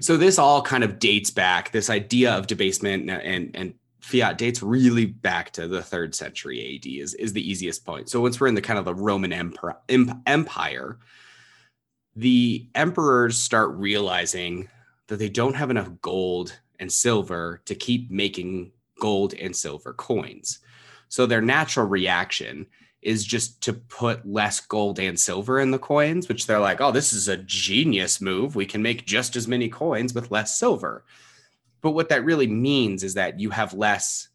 so 0.00 0.16
this 0.16 0.38
all 0.38 0.62
kind 0.62 0.84
of 0.84 0.98
dates 0.98 1.30
back 1.30 1.72
this 1.72 1.90
idea 1.90 2.32
of 2.32 2.46
debasement 2.46 3.10
and, 3.10 3.22
and, 3.22 3.56
and 3.56 3.74
fiat 4.06 4.38
dates 4.38 4.62
really 4.62 5.06
back 5.06 5.50
to 5.50 5.66
the 5.66 5.82
third 5.82 6.14
century 6.14 6.76
AD 6.76 6.86
is, 6.86 7.14
is 7.14 7.32
the 7.32 7.50
easiest 7.50 7.84
point. 7.84 8.08
So 8.08 8.20
once 8.20 8.40
we're 8.40 8.46
in 8.46 8.54
the 8.54 8.60
kind 8.60 8.78
of 8.78 8.84
the 8.84 8.94
Roman 8.94 9.32
empire, 9.32 9.78
empire, 10.26 10.98
the 12.14 12.68
emperors 12.76 13.36
start 13.36 13.70
realizing 13.72 14.68
that 15.08 15.16
they 15.16 15.28
don't 15.28 15.54
have 15.54 15.70
enough 15.70 15.90
gold 16.02 16.56
and 16.78 16.92
silver 16.92 17.60
to 17.64 17.74
keep 17.74 18.08
making 18.08 18.70
gold 19.00 19.34
and 19.34 19.56
silver 19.56 19.92
coins. 19.92 20.60
So 21.08 21.26
their 21.26 21.40
natural 21.40 21.86
reaction 21.86 22.66
is 23.02 23.24
just 23.24 23.62
to 23.62 23.72
put 23.72 24.26
less 24.26 24.58
gold 24.60 24.98
and 24.98 25.18
silver 25.18 25.60
in 25.60 25.70
the 25.70 25.78
coins, 25.78 26.28
which 26.28 26.46
they're 26.46 26.58
like, 26.60 26.80
oh, 26.80 26.90
this 26.90 27.12
is 27.12 27.28
a 27.28 27.36
genius 27.36 28.20
move. 28.20 28.56
We 28.56 28.66
can 28.66 28.82
make 28.82 29.06
just 29.06 29.36
as 29.36 29.46
many 29.46 29.68
coins 29.68 30.12
with 30.12 30.30
less 30.30 30.58
silver. 30.58 31.04
But 31.82 31.92
what 31.92 32.08
that 32.08 32.24
really 32.24 32.48
means 32.48 33.04
is 33.04 33.14
that 33.14 33.38
you 33.38 33.50
have 33.50 33.74
less 33.74 34.28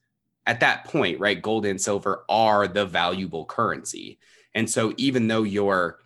at 0.48 0.62
that 0.62 0.86
point, 0.86 1.20
right? 1.20 1.42
Gold 1.42 1.66
and 1.66 1.82
silver 1.82 2.24
are 2.30 2.68
the 2.68 2.86
valuable 2.86 3.46
currency. 3.46 4.20
And 4.54 4.70
so 4.70 4.94
even 4.98 5.28
though 5.28 5.44
your 5.44 6.00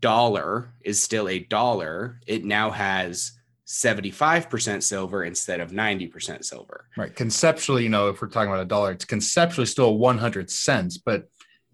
dollar 0.00 0.72
is 0.82 1.02
still 1.02 1.28
a 1.28 1.40
dollar, 1.40 2.20
it 2.26 2.44
now 2.44 2.70
has 2.70 3.32
75% 3.72 4.82
silver 4.82 5.24
instead 5.24 5.60
of 5.60 5.70
90% 5.70 6.44
silver. 6.44 6.84
Right. 6.94 7.16
Conceptually, 7.16 7.84
you 7.84 7.88
know, 7.88 8.10
if 8.10 8.20
we're 8.20 8.28
talking 8.28 8.50
about 8.50 8.60
a 8.60 8.66
dollar, 8.66 8.92
it's 8.92 9.06
conceptually 9.06 9.66
still 9.66 9.96
100 9.96 10.50
cents, 10.50 10.98
but 10.98 11.26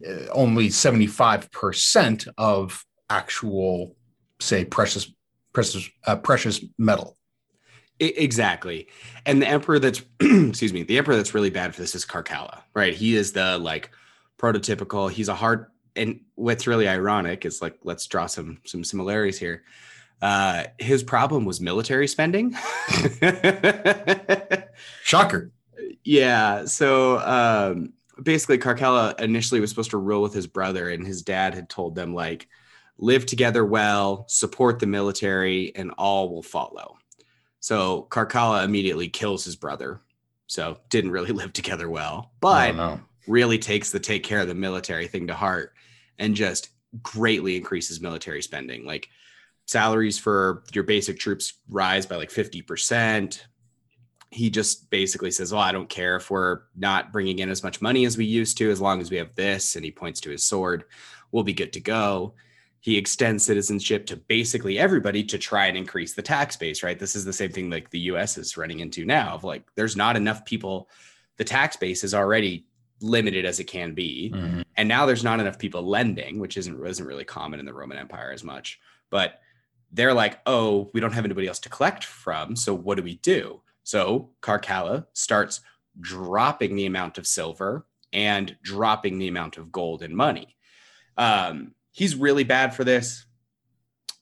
uh, 0.08 0.28
only 0.30 0.68
75% 0.68 2.28
of 2.38 2.84
actual, 3.10 3.96
say, 4.38 4.64
precious, 4.64 5.12
precious, 5.52 5.90
uh, 6.06 6.14
precious 6.14 6.64
metal. 6.78 7.16
Exactly. 7.98 8.86
And 9.26 9.42
the 9.42 9.48
emperor 9.48 9.80
that's 9.80 10.00
excuse 10.20 10.72
me, 10.72 10.84
the 10.84 10.98
emperor 10.98 11.16
that's 11.16 11.34
really 11.34 11.50
bad 11.50 11.74
for 11.74 11.80
this 11.80 11.96
is 11.96 12.06
Caracalla, 12.06 12.62
right? 12.74 12.94
He 12.94 13.16
is 13.16 13.32
the 13.32 13.58
like 13.58 13.90
prototypical, 14.40 15.10
he's 15.10 15.28
a 15.28 15.34
hard 15.34 15.66
and 15.96 16.20
what's 16.36 16.68
really 16.68 16.86
ironic 16.86 17.44
is 17.44 17.60
like 17.60 17.76
let's 17.82 18.06
draw 18.06 18.26
some 18.26 18.58
some 18.64 18.84
similarities 18.84 19.36
here. 19.36 19.64
Uh, 20.20 20.64
his 20.78 21.02
problem 21.02 21.44
was 21.44 21.60
military 21.60 22.08
spending. 22.08 22.56
Shocker. 25.04 25.52
Yeah. 26.04 26.64
So 26.64 27.18
um, 27.18 27.92
basically, 28.22 28.58
Caracalla 28.58 29.18
initially 29.20 29.60
was 29.60 29.70
supposed 29.70 29.90
to 29.90 29.98
rule 29.98 30.22
with 30.22 30.34
his 30.34 30.46
brother, 30.46 30.90
and 30.90 31.06
his 31.06 31.22
dad 31.22 31.54
had 31.54 31.68
told 31.68 31.94
them, 31.94 32.14
like, 32.14 32.48
live 32.98 33.26
together 33.26 33.64
well, 33.64 34.24
support 34.28 34.80
the 34.80 34.86
military, 34.86 35.74
and 35.76 35.92
all 35.98 36.30
will 36.30 36.42
follow. 36.42 36.98
So 37.60 38.06
Caracalla 38.10 38.64
immediately 38.64 39.08
kills 39.08 39.44
his 39.44 39.56
brother. 39.56 40.00
So 40.46 40.78
didn't 40.88 41.12
really 41.12 41.32
live 41.32 41.52
together 41.52 41.88
well, 41.88 42.32
but 42.40 42.74
no. 42.74 43.00
really 43.26 43.58
takes 43.58 43.90
the 43.90 44.00
take 44.00 44.24
care 44.24 44.40
of 44.40 44.48
the 44.48 44.54
military 44.54 45.06
thing 45.06 45.28
to 45.28 45.34
heart 45.34 45.74
and 46.18 46.34
just 46.34 46.70
greatly 47.02 47.56
increases 47.56 48.00
military 48.00 48.42
spending. 48.42 48.84
Like 48.84 49.08
salaries 49.68 50.18
for 50.18 50.64
your 50.72 50.82
basic 50.82 51.18
troops 51.18 51.52
rise 51.68 52.06
by 52.06 52.16
like 52.16 52.30
50%. 52.30 53.40
He 54.30 54.48
just 54.48 54.88
basically 54.88 55.30
says, 55.30 55.52
Well, 55.52 55.60
I 55.60 55.72
don't 55.72 55.90
care 55.90 56.16
if 56.16 56.30
we're 56.30 56.60
not 56.74 57.12
bringing 57.12 57.38
in 57.38 57.50
as 57.50 57.62
much 57.62 57.82
money 57.82 58.06
as 58.06 58.16
we 58.16 58.24
used 58.24 58.56
to, 58.58 58.70
as 58.70 58.80
long 58.80 59.00
as 59.00 59.10
we 59.10 59.18
have 59.18 59.34
this. 59.34 59.76
And 59.76 59.84
he 59.84 59.90
points 59.90 60.20
to 60.22 60.30
his 60.30 60.42
sword, 60.42 60.84
we'll 61.32 61.44
be 61.44 61.52
good 61.52 61.72
to 61.74 61.80
go. 61.80 62.34
He 62.80 62.96
extends 62.96 63.44
citizenship 63.44 64.06
to 64.06 64.16
basically 64.16 64.78
everybody 64.78 65.22
to 65.24 65.36
try 65.36 65.66
and 65.66 65.76
increase 65.76 66.14
the 66.14 66.22
tax 66.22 66.56
base, 66.56 66.82
right? 66.82 66.98
This 66.98 67.14
is 67.14 67.24
the 67.24 67.32
same 67.32 67.52
thing 67.52 67.68
like 67.68 67.90
the 67.90 68.00
US 68.00 68.38
is 68.38 68.56
running 68.56 68.80
into 68.80 69.04
now 69.04 69.34
of 69.34 69.44
like, 69.44 69.64
there's 69.74 69.96
not 69.96 70.16
enough 70.16 70.46
people. 70.46 70.88
The 71.36 71.44
tax 71.44 71.76
base 71.76 72.04
is 72.04 72.14
already 72.14 72.66
limited 73.00 73.44
as 73.44 73.60
it 73.60 73.64
can 73.64 73.92
be. 73.94 74.32
Mhm. 74.34 74.64
And 74.76 74.88
now 74.88 75.04
there's 75.04 75.24
not 75.24 75.40
enough 75.40 75.58
people 75.58 75.82
lending, 75.82 76.38
which 76.38 76.56
isn't 76.56 76.84
isn't 76.86 77.06
really 77.06 77.24
common 77.24 77.60
in 77.60 77.66
the 77.66 77.74
Roman 77.74 77.98
Empire 77.98 78.30
as 78.32 78.42
much. 78.42 78.80
But 79.10 79.40
they're 79.92 80.14
like, 80.14 80.38
oh, 80.46 80.90
we 80.92 81.00
don't 81.00 81.12
have 81.12 81.24
anybody 81.24 81.48
else 81.48 81.58
to 81.60 81.68
collect 81.68 82.04
from. 82.04 82.56
So 82.56 82.74
what 82.74 82.96
do 82.96 83.02
we 83.02 83.16
do? 83.16 83.62
So 83.84 84.30
Caracalla 84.42 85.06
starts 85.14 85.60
dropping 86.00 86.76
the 86.76 86.86
amount 86.86 87.18
of 87.18 87.26
silver 87.26 87.86
and 88.12 88.56
dropping 88.62 89.18
the 89.18 89.28
amount 89.28 89.56
of 89.56 89.72
gold 89.72 90.02
and 90.02 90.14
money. 90.14 90.56
Um, 91.16 91.74
he's 91.92 92.14
really 92.14 92.44
bad 92.44 92.74
for 92.74 92.84
this. 92.84 93.24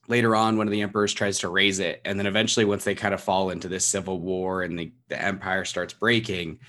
Later 0.07 0.35
on, 0.35 0.57
one 0.57 0.67
of 0.67 0.71
the 0.71 0.81
emperors 0.81 1.13
tries 1.13 1.39
to 1.39 1.49
raise 1.49 1.79
it. 1.79 2.01
And 2.05 2.17
then 2.17 2.27
eventually, 2.27 2.65
once 2.65 2.85
they 2.85 2.95
kind 2.95 3.13
of 3.13 3.21
fall 3.21 3.49
into 3.49 3.67
this 3.67 3.85
civil 3.85 4.21
war 4.21 4.61
and 4.61 4.79
the, 4.79 4.93
the 5.09 5.21
empire 5.21 5.65
starts 5.65 5.93
breaking, 5.93 6.59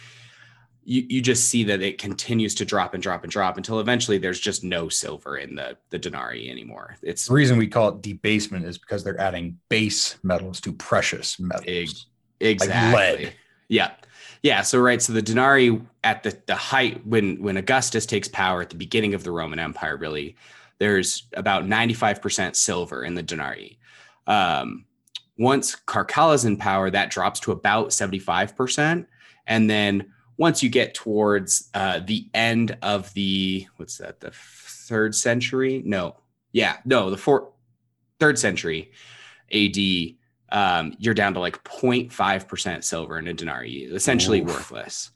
you, 0.88 1.04
you 1.06 1.20
just 1.20 1.50
see 1.50 1.64
that 1.64 1.82
it 1.82 1.98
continues 1.98 2.54
to 2.54 2.64
drop 2.64 2.94
and 2.94 3.02
drop 3.02 3.22
and 3.22 3.30
drop 3.30 3.58
until 3.58 3.78
eventually 3.78 4.16
there's 4.16 4.40
just 4.40 4.64
no 4.64 4.88
silver 4.88 5.36
in 5.36 5.54
the, 5.54 5.76
the 5.90 5.98
denarii 5.98 6.50
anymore. 6.50 6.96
It's 7.02 7.26
The 7.28 7.34
reason 7.34 7.58
we 7.58 7.66
call 7.66 7.90
it 7.90 8.00
debasement 8.00 8.64
is 8.64 8.78
because 8.78 9.04
they're 9.04 9.20
adding 9.20 9.58
base 9.68 10.16
metals 10.22 10.62
to 10.62 10.72
precious 10.72 11.38
metals. 11.38 11.66
Ex- 11.68 12.06
exactly. 12.40 13.26
lead. 13.26 13.34
Yeah. 13.68 13.90
Yeah. 14.42 14.62
So 14.62 14.80
right. 14.80 15.02
So 15.02 15.12
the 15.12 15.20
denarii 15.20 15.82
at 16.04 16.22
the, 16.22 16.40
the 16.46 16.54
height 16.54 17.06
when 17.06 17.42
when 17.42 17.58
Augustus 17.58 18.06
takes 18.06 18.28
power 18.28 18.62
at 18.62 18.70
the 18.70 18.76
beginning 18.76 19.12
of 19.12 19.24
the 19.24 19.30
Roman 19.30 19.58
Empire, 19.58 19.98
really, 19.98 20.36
there's 20.78 21.24
about 21.34 21.64
95% 21.64 22.56
silver 22.56 23.04
in 23.04 23.14
the 23.14 23.22
denarii. 23.22 23.78
Um, 24.26 24.86
once 25.36 25.76
Caracalla's 25.76 26.46
in 26.46 26.56
power, 26.56 26.88
that 26.88 27.10
drops 27.10 27.40
to 27.40 27.52
about 27.52 27.88
75%. 27.88 29.06
And 29.46 29.68
then 29.68 30.12
once 30.38 30.62
you 30.62 30.70
get 30.70 30.94
towards 30.94 31.68
uh, 31.74 32.00
the 32.00 32.28
end 32.32 32.78
of 32.80 33.12
the 33.12 33.66
what's 33.76 33.98
that, 33.98 34.20
the 34.20 34.30
third 34.32 35.14
century? 35.14 35.82
No. 35.84 36.16
Yeah, 36.52 36.78
no, 36.86 37.10
the 37.10 37.18
fourth 37.18 37.44
third 38.18 38.38
century 38.38 38.90
AD 39.52 40.16
um, 40.50 40.94
you're 40.98 41.14
down 41.14 41.34
to 41.34 41.40
like 41.40 41.62
0.5% 41.64 42.84
silver 42.84 43.18
in 43.18 43.28
a 43.28 43.34
denarii, 43.34 43.84
essentially 43.84 44.40
Oof. 44.40 44.48
worthless. 44.48 45.10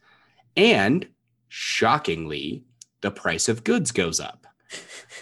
And 0.56 1.08
shockingly, 1.48 2.64
the 3.00 3.10
price 3.10 3.48
of 3.48 3.64
goods 3.64 3.92
goes 3.92 4.20
up. 4.20 4.46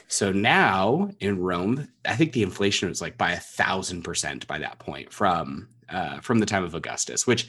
So 0.09 0.33
now 0.33 1.11
in 1.21 1.39
Rome, 1.39 1.89
I 2.05 2.17
think 2.17 2.33
the 2.33 2.43
inflation 2.43 2.89
was 2.89 3.01
like 3.01 3.17
by 3.17 3.33
a 3.33 3.41
thousand 3.41 4.03
percent 4.03 4.47
by 4.47 4.59
that 4.59 4.79
point 4.79 5.13
from 5.13 5.69
uh, 5.89 6.21
from 6.21 6.39
the 6.39 6.47
time 6.47 6.65
of 6.65 6.75
Augustus, 6.75 7.27
which 7.27 7.49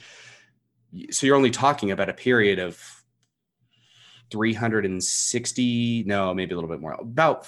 so 1.10 1.26
you're 1.26 1.36
only 1.36 1.50
talking 1.50 1.90
about 1.90 2.08
a 2.08 2.12
period 2.14 2.58
of 2.58 2.78
360, 4.30 6.04
no, 6.06 6.34
maybe 6.34 6.52
a 6.52 6.56
little 6.56 6.70
bit 6.70 6.80
more, 6.80 6.94
about 6.94 7.46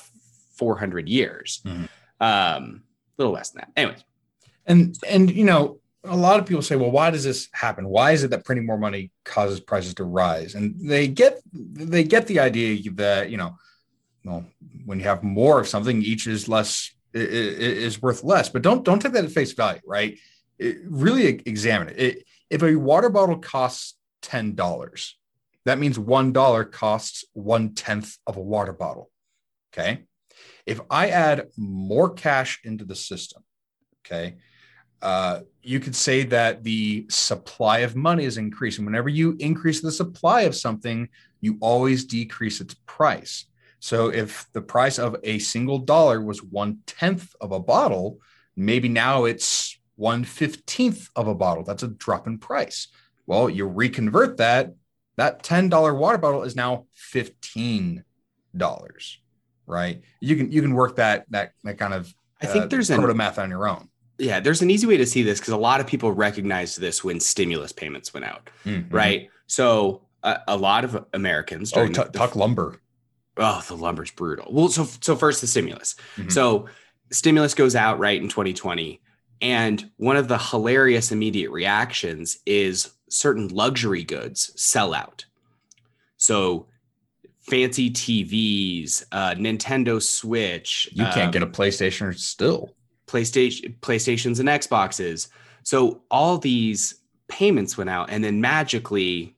400 0.56 1.08
years. 1.08 1.60
Mhm. 1.64 1.88
Um, 2.20 2.82
a 3.18 3.22
little 3.22 3.32
less 3.32 3.50
than 3.50 3.60
that. 3.60 3.70
Anyways, 3.76 4.04
And 4.66 4.96
and 5.08 5.30
you 5.30 5.44
know, 5.44 5.80
a 6.04 6.16
lot 6.16 6.38
of 6.40 6.46
people 6.46 6.62
say, 6.62 6.76
well, 6.76 6.90
why 6.90 7.10
does 7.10 7.24
this 7.24 7.48
happen? 7.52 7.88
Why 7.88 8.12
is 8.12 8.24
it 8.24 8.30
that 8.30 8.44
printing 8.44 8.66
more 8.66 8.78
money 8.78 9.10
causes 9.24 9.60
prices 9.60 9.94
to 9.94 10.04
rise? 10.04 10.54
And 10.54 10.74
they 10.80 11.06
get 11.08 11.40
they 11.52 12.04
get 12.04 12.26
the 12.26 12.40
idea 12.40 12.90
that 12.92 13.30
you 13.30 13.36
know, 13.36 13.56
well, 14.24 14.44
when 14.84 14.98
you 14.98 15.04
have 15.04 15.22
more 15.22 15.60
of 15.60 15.68
something, 15.68 16.02
each 16.02 16.26
is 16.26 16.48
less 16.48 16.90
is 17.12 18.00
worth 18.02 18.24
less. 18.24 18.48
But 18.48 18.62
don't 18.62 18.84
don't 18.84 19.00
take 19.00 19.12
that 19.12 19.24
at 19.24 19.32
face 19.32 19.52
value, 19.52 19.80
right? 19.86 20.18
It, 20.58 20.78
really 20.84 21.26
examine 21.46 21.88
it. 21.88 21.98
it. 21.98 22.24
If 22.50 22.62
a 22.62 22.76
water 22.76 23.08
bottle 23.08 23.38
costs 23.38 23.96
ten 24.22 24.54
dollars, 24.54 25.16
that 25.64 25.78
means 25.78 25.98
one 25.98 26.32
dollar 26.32 26.64
costs 26.64 27.24
one 27.32 27.74
tenth 27.74 28.16
of 28.26 28.36
a 28.36 28.42
water 28.42 28.72
bottle. 28.72 29.10
Okay. 29.72 30.04
If 30.66 30.80
I 30.90 31.08
add 31.08 31.48
more 31.56 32.12
cash 32.12 32.60
into 32.64 32.84
the 32.84 32.94
system, 32.94 33.42
okay, 34.00 34.36
uh, 35.02 35.40
you 35.62 35.80
could 35.80 35.94
say 35.94 36.24
that 36.24 36.64
the 36.64 37.06
supply 37.10 37.80
of 37.80 37.96
money 37.96 38.24
is 38.24 38.38
increasing. 38.38 38.84
Whenever 38.84 39.08
you 39.08 39.36
increase 39.38 39.80
the 39.80 39.92
supply 39.92 40.42
of 40.42 40.54
something, 40.54 41.08
you 41.40 41.58
always 41.60 42.04
decrease 42.06 42.60
its 42.60 42.74
price. 42.86 43.46
So 43.80 44.08
if 44.08 44.46
the 44.54 44.62
price 44.62 44.98
of 44.98 45.16
a 45.22 45.38
single 45.38 45.78
dollar 45.78 46.22
was 46.22 46.42
one 46.42 46.78
tenth 46.86 47.34
of 47.40 47.52
a 47.52 47.60
bottle, 47.60 48.18
maybe 48.56 48.88
now 48.88 49.24
it's 49.24 49.78
one 49.96 50.24
fifteenth 50.24 51.08
of 51.16 51.26
a 51.28 51.34
bottle. 51.34 51.64
That's 51.64 51.82
a 51.82 51.88
drop 51.88 52.26
in 52.26 52.38
price. 52.38 52.88
Well, 53.26 53.48
you 53.48 53.66
reconvert 53.66 54.36
that, 54.38 54.74
that 55.16 55.42
$10 55.42 55.96
water 55.96 56.18
bottle 56.18 56.42
is 56.42 56.54
now 56.56 56.86
$15, 57.12 58.02
right? 59.66 60.02
You 60.20 60.36
can 60.36 60.52
you 60.52 60.60
can 60.62 60.74
work 60.74 60.96
that 60.96 61.24
that 61.30 61.52
that 61.64 61.78
kind 61.78 61.94
of 61.94 62.12
I 62.42 62.46
think 62.46 62.64
uh, 62.64 62.68
there's 62.68 62.90
an 62.90 62.98
proto 62.98 63.14
math 63.14 63.38
on 63.38 63.50
your 63.50 63.66
own. 63.68 63.88
yeah, 64.18 64.40
there's 64.40 64.62
an 64.62 64.70
easy 64.70 64.86
way 64.86 64.96
to 64.98 65.06
see 65.06 65.22
this 65.22 65.38
because 65.40 65.52
a 65.54 65.56
lot 65.56 65.80
of 65.80 65.86
people 65.86 66.12
recognized 66.12 66.80
this 66.80 67.02
when 67.02 67.18
stimulus 67.20 67.72
payments 67.72 68.12
went 68.12 68.26
out, 68.26 68.50
Mhm. 68.64 68.92
right? 68.92 69.28
So 69.46 70.02
uh, 70.22 70.38
a 70.48 70.56
lot 70.56 70.84
of 70.84 71.04
Americans 71.12 71.72
Oh, 71.74 71.86
t- 71.86 71.92
the, 71.92 72.04
the- 72.04 72.18
tuck 72.18 72.36
lumber. 72.36 72.80
oh 73.36 73.62
the 73.68 73.76
lumber's 73.76 74.10
brutal. 74.10 74.48
Well, 74.52 74.68
so 74.68 74.84
so 75.00 75.16
first 75.16 75.40
the 75.40 75.46
stimulus. 75.46 75.94
Mhm. 76.16 76.30
So 76.32 76.66
stimulus 77.10 77.54
goes 77.54 77.74
out 77.76 77.98
right 77.98 78.20
in 78.20 78.28
2020, 78.28 79.00
and 79.44 79.90
one 79.98 80.16
of 80.16 80.26
the 80.26 80.38
hilarious 80.38 81.12
immediate 81.12 81.50
reactions 81.50 82.38
is 82.46 82.94
certain 83.10 83.48
luxury 83.48 84.02
goods 84.02 84.50
sell 84.56 84.94
out. 84.94 85.26
So 86.16 86.66
fancy 87.40 87.90
TVs, 87.90 89.04
uh, 89.12 89.34
Nintendo 89.34 90.00
Switch, 90.00 90.88
You 90.92 91.04
can't 91.04 91.26
um, 91.26 91.30
get 91.30 91.42
a 91.42 91.46
PlayStation 91.46 92.18
still. 92.18 92.74
PlayStation, 93.06 93.78
PlayStations 93.80 94.40
and 94.40 94.48
Xboxes. 94.48 95.28
So 95.62 96.00
all 96.10 96.38
these 96.38 96.94
payments 97.28 97.76
went 97.76 97.90
out, 97.90 98.08
and 98.08 98.24
then 98.24 98.40
magically, 98.40 99.36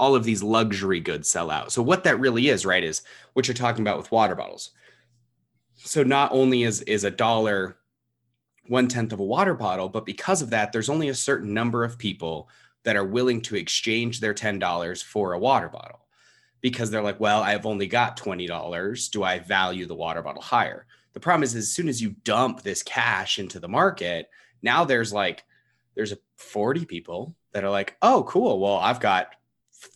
all 0.00 0.16
of 0.16 0.24
these 0.24 0.42
luxury 0.42 0.98
goods 0.98 1.30
sell 1.30 1.48
out. 1.48 1.70
So 1.70 1.80
what 1.80 2.02
that 2.04 2.18
really 2.18 2.48
is, 2.48 2.66
right, 2.66 2.82
is 2.82 3.02
what 3.34 3.46
you're 3.46 3.54
talking 3.54 3.82
about 3.82 3.98
with 3.98 4.10
water 4.10 4.34
bottles. 4.34 4.72
So 5.76 6.02
not 6.02 6.32
only 6.32 6.64
is 6.64 6.82
is 6.82 7.04
a 7.04 7.10
dollar 7.10 7.77
one 8.68 8.88
tenth 8.88 9.12
of 9.12 9.20
a 9.20 9.24
water 9.24 9.54
bottle, 9.54 9.88
but 9.88 10.06
because 10.06 10.42
of 10.42 10.50
that, 10.50 10.72
there's 10.72 10.88
only 10.88 11.08
a 11.08 11.14
certain 11.14 11.52
number 11.54 11.84
of 11.84 11.98
people 11.98 12.48
that 12.84 12.96
are 12.96 13.04
willing 13.04 13.40
to 13.42 13.56
exchange 13.56 14.20
their 14.20 14.34
ten 14.34 14.58
dollars 14.58 15.02
for 15.02 15.32
a 15.32 15.38
water 15.38 15.68
bottle 15.68 16.06
because 16.60 16.90
they're 16.90 17.02
like, 17.02 17.20
well, 17.20 17.42
I've 17.42 17.66
only 17.66 17.86
got 17.86 18.16
twenty 18.16 18.46
dollars. 18.46 19.08
Do 19.08 19.24
I 19.24 19.38
value 19.38 19.86
the 19.86 19.94
water 19.94 20.22
bottle 20.22 20.42
higher? 20.42 20.86
The 21.14 21.20
problem 21.20 21.42
is, 21.42 21.54
as 21.54 21.72
soon 21.72 21.88
as 21.88 22.00
you 22.00 22.14
dump 22.24 22.62
this 22.62 22.82
cash 22.82 23.38
into 23.38 23.58
the 23.58 23.68
market, 23.68 24.28
now 24.62 24.84
there's 24.84 25.12
like 25.12 25.44
there's 25.94 26.12
a 26.12 26.18
40 26.36 26.84
people 26.84 27.34
that 27.52 27.64
are 27.64 27.70
like, 27.70 27.96
oh, 28.02 28.22
cool. 28.28 28.60
Well, 28.60 28.76
I've 28.76 29.00
got 29.00 29.34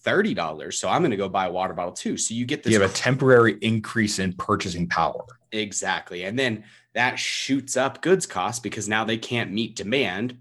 $30, 0.04 0.74
so 0.74 0.88
I'm 0.88 1.00
gonna 1.02 1.16
go 1.16 1.28
buy 1.28 1.46
a 1.46 1.52
water 1.52 1.74
bottle 1.74 1.92
too. 1.92 2.16
So 2.16 2.34
you 2.34 2.44
get 2.44 2.62
this 2.62 2.72
You 2.72 2.80
have 2.80 2.90
a 2.90 2.94
temporary 2.94 3.56
increase 3.60 4.18
in 4.18 4.32
purchasing 4.32 4.88
power. 4.88 5.24
Exactly. 5.52 6.24
And 6.24 6.38
then 6.38 6.64
that 6.94 7.18
shoots 7.18 7.76
up 7.76 8.02
goods 8.02 8.26
costs 8.26 8.60
because 8.60 8.88
now 8.88 9.04
they 9.04 9.18
can't 9.18 9.52
meet 9.52 9.76
demand, 9.76 10.38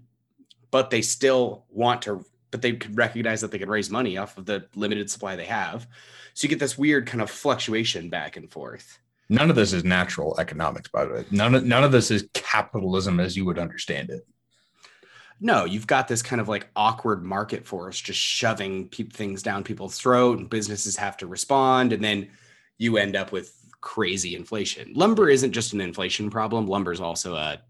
but 0.70 0.90
they 0.90 1.02
still 1.02 1.64
want 1.70 2.02
to, 2.02 2.24
but 2.50 2.62
they 2.62 2.72
could 2.72 2.96
recognize 2.96 3.40
that 3.40 3.50
they 3.50 3.58
can 3.58 3.70
raise 3.70 3.90
money 3.90 4.16
off 4.16 4.36
of 4.36 4.46
the 4.46 4.66
limited 4.74 5.10
supply 5.10 5.36
they 5.36 5.44
have. 5.44 5.86
So 6.34 6.44
you 6.44 6.48
get 6.48 6.58
this 6.58 6.78
weird 6.78 7.06
kind 7.06 7.22
of 7.22 7.30
fluctuation 7.30 8.08
back 8.08 8.36
and 8.36 8.50
forth. 8.50 8.98
None 9.28 9.48
of 9.48 9.56
this 9.56 9.72
is 9.72 9.84
natural 9.84 10.38
economics, 10.38 10.88
by 10.88 11.04
the 11.04 11.14
way. 11.14 11.24
None 11.30 11.54
of, 11.54 11.64
none 11.64 11.84
of 11.84 11.92
this 11.92 12.10
is 12.10 12.28
capitalism 12.34 13.20
as 13.20 13.36
you 13.36 13.44
would 13.44 13.58
understand 13.58 14.10
it. 14.10 14.26
No, 15.40 15.64
you've 15.64 15.86
got 15.86 16.06
this 16.06 16.22
kind 16.22 16.40
of 16.40 16.48
like 16.48 16.68
awkward 16.76 17.24
market 17.24 17.66
force 17.66 18.00
just 18.00 18.20
shoving 18.20 18.88
pe- 18.88 19.04
things 19.04 19.42
down 19.42 19.64
people's 19.64 19.98
throat, 19.98 20.38
and 20.38 20.48
businesses 20.48 20.96
have 20.96 21.16
to 21.16 21.26
respond, 21.26 21.92
and 21.92 22.04
then 22.04 22.28
you 22.78 22.96
end 22.96 23.16
up 23.16 23.32
with 23.32 23.56
crazy 23.82 24.34
inflation. 24.34 24.90
Lumber 24.94 25.28
isn't 25.28 25.52
just 25.52 25.74
an 25.74 25.82
inflation 25.82 26.30
problem. 26.30 26.66
Lumber 26.66 26.92
is 26.92 27.00
also 27.00 27.34
a 27.34 27.60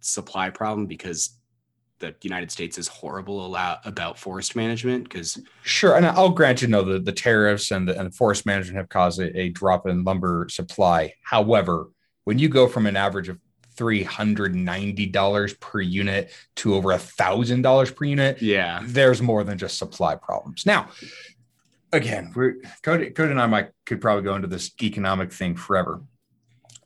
supply 0.00 0.50
problem 0.50 0.86
because 0.86 1.38
the 2.00 2.14
United 2.22 2.50
States 2.50 2.76
is 2.76 2.88
horrible 2.88 3.56
about 3.84 4.18
forest 4.18 4.54
management 4.56 5.04
because 5.04 5.40
sure, 5.62 5.96
and 5.96 6.04
I'll 6.04 6.30
grant 6.30 6.60
you 6.60 6.68
know 6.68 6.82
the, 6.82 6.98
the 6.98 7.12
tariffs 7.12 7.70
and 7.70 7.88
the, 7.88 7.96
and 7.98 8.08
the 8.08 8.14
forest 8.14 8.44
management 8.44 8.76
have 8.76 8.88
caused 8.88 9.20
a, 9.20 9.38
a 9.38 9.48
drop 9.48 9.86
in 9.86 10.04
lumber 10.04 10.48
supply. 10.50 11.14
However, 11.22 11.88
when 12.24 12.38
you 12.38 12.48
go 12.48 12.66
from 12.66 12.86
an 12.86 12.96
average 12.96 13.28
of 13.28 13.38
three 13.74 14.02
hundred 14.02 14.54
ninety 14.54 15.06
dollars 15.06 15.54
per 15.54 15.80
unit 15.80 16.30
to 16.56 16.74
over 16.74 16.92
a 16.92 16.98
thousand 16.98 17.62
dollars 17.62 17.90
per 17.90 18.04
unit, 18.04 18.42
yeah, 18.42 18.80
there's 18.84 19.22
more 19.22 19.44
than 19.44 19.56
just 19.56 19.78
supply 19.78 20.16
problems. 20.16 20.66
Now, 20.66 20.88
again, 21.92 22.32
we're 22.34 22.56
Cody, 22.82 23.10
Cody 23.10 23.30
and 23.30 23.40
I 23.40 23.46
might 23.46 23.70
could 23.86 24.00
probably 24.00 24.24
go 24.24 24.34
into 24.34 24.48
this 24.48 24.72
economic 24.82 25.32
thing 25.32 25.54
forever. 25.54 26.02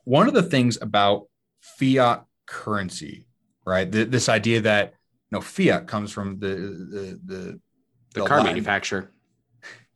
One 0.03 0.27
of 0.27 0.33
the 0.33 0.43
things 0.43 0.77
about 0.81 1.27
fiat 1.61 2.25
currency, 2.45 3.27
right? 3.65 3.91
this 3.91 4.29
idea 4.29 4.61
that 4.61 4.93
no 5.31 5.41
fiat 5.41 5.87
comes 5.87 6.11
from 6.11 6.39
the 6.39 6.47
the 6.47 7.19
the, 7.25 7.35
the, 7.35 7.59
the 8.13 8.25
car 8.25 8.37
Latin. 8.37 8.53
manufacturer. 8.53 9.11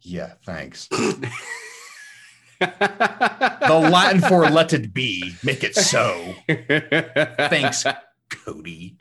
Yeah, 0.02 0.34
thanks. 0.45 0.88
the 2.60 3.89
Latin 3.91 4.21
for 4.21 4.50
let 4.50 4.74
it 4.74 4.93
be, 4.93 5.34
make 5.43 5.63
it 5.63 5.76
so. 5.76 6.34
thanks, 6.47 7.86
Cody. 8.30 8.97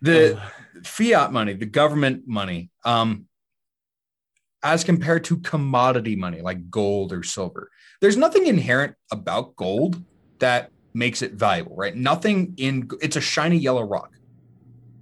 The 0.00 0.40
fiat 0.84 1.32
money, 1.32 1.54
the 1.54 1.66
government 1.66 2.26
money, 2.26 2.70
um, 2.84 3.26
as 4.66 4.82
compared 4.82 5.22
to 5.22 5.38
commodity 5.38 6.16
money 6.16 6.40
like 6.40 6.70
gold 6.70 7.12
or 7.12 7.22
silver, 7.22 7.70
there's 8.00 8.16
nothing 8.16 8.46
inherent 8.46 8.96
about 9.12 9.54
gold 9.54 10.02
that 10.40 10.72
makes 10.92 11.22
it 11.22 11.34
valuable, 11.34 11.76
right? 11.76 11.94
Nothing 11.94 12.54
in 12.56 12.90
it's 13.00 13.14
a 13.14 13.20
shiny 13.20 13.58
yellow 13.58 13.84
rock. 13.84 14.10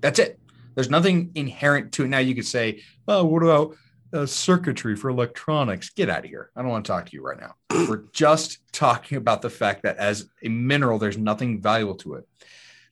That's 0.03 0.18
it. 0.18 0.38
There's 0.74 0.90
nothing 0.90 1.31
inherent 1.35 1.92
to 1.92 2.05
it. 2.05 2.09
Now 2.09 2.18
you 2.18 2.35
could 2.35 2.46
say, 2.46 2.83
oh, 3.09 3.24
what 3.24 3.42
about 3.42 3.74
uh, 4.12 4.27
circuitry 4.27 4.96
for 4.96 5.09
electronics? 5.09 5.88
Get 5.88 6.11
out 6.11 6.24
of 6.24 6.31
here. 6.31 6.50
I 6.55 6.61
don't 6.61 6.70
want 6.70 6.85
to 6.85 6.92
talk 6.92 7.07
to 7.07 7.16
you 7.16 7.24
right 7.24 7.40
now. 7.40 7.55
We're 7.88 8.05
just 8.12 8.59
talking 8.70 9.16
about 9.16 9.40
the 9.40 9.50
fact 9.50 9.83
that 9.85 9.96
as 9.96 10.29
a 10.42 10.48
mineral, 10.50 10.98
there's 10.98 11.16
nothing 11.16 11.62
valuable 11.62 11.96
to 11.96 12.14
it. 12.14 12.29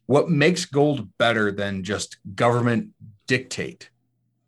What 0.06 0.30
makes 0.30 0.64
gold 0.64 1.06
better 1.18 1.52
than 1.52 1.84
just 1.84 2.16
government 2.34 2.90
dictate 3.26 3.90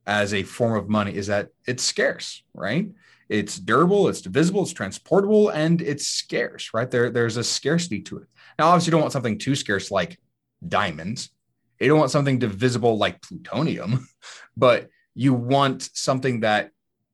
as 0.06 0.34
a 0.34 0.42
form 0.42 0.76
of 0.76 0.88
money 0.88 1.14
is 1.14 1.28
that 1.28 1.48
it's 1.66 1.82
scarce, 1.82 2.42
right? 2.54 2.90
It's 3.28 3.58
durable, 3.58 4.08
it's 4.08 4.20
divisible, 4.20 4.62
it's 4.62 4.72
transportable, 4.72 5.48
and 5.48 5.80
it's 5.80 6.06
scarce, 6.06 6.74
right? 6.74 6.90
There, 6.90 7.10
there's 7.10 7.36
a 7.36 7.44
scarcity 7.44 8.00
to 8.02 8.18
it. 8.18 8.28
Now, 8.58 8.68
obviously, 8.68 8.88
you 8.88 8.92
don't 8.92 9.00
want 9.00 9.12
something 9.12 9.38
too 9.38 9.54
scarce 9.54 9.90
like 9.90 10.18
diamonds, 10.66 11.30
you 11.80 11.88
don't 11.88 11.98
want 11.98 12.10
something 12.10 12.38
divisible 12.38 12.98
like 12.98 13.22
plutonium, 13.22 14.06
but 14.56 14.88
you 15.14 15.34
want 15.34 15.88
something 15.94 16.40
that 16.40 16.70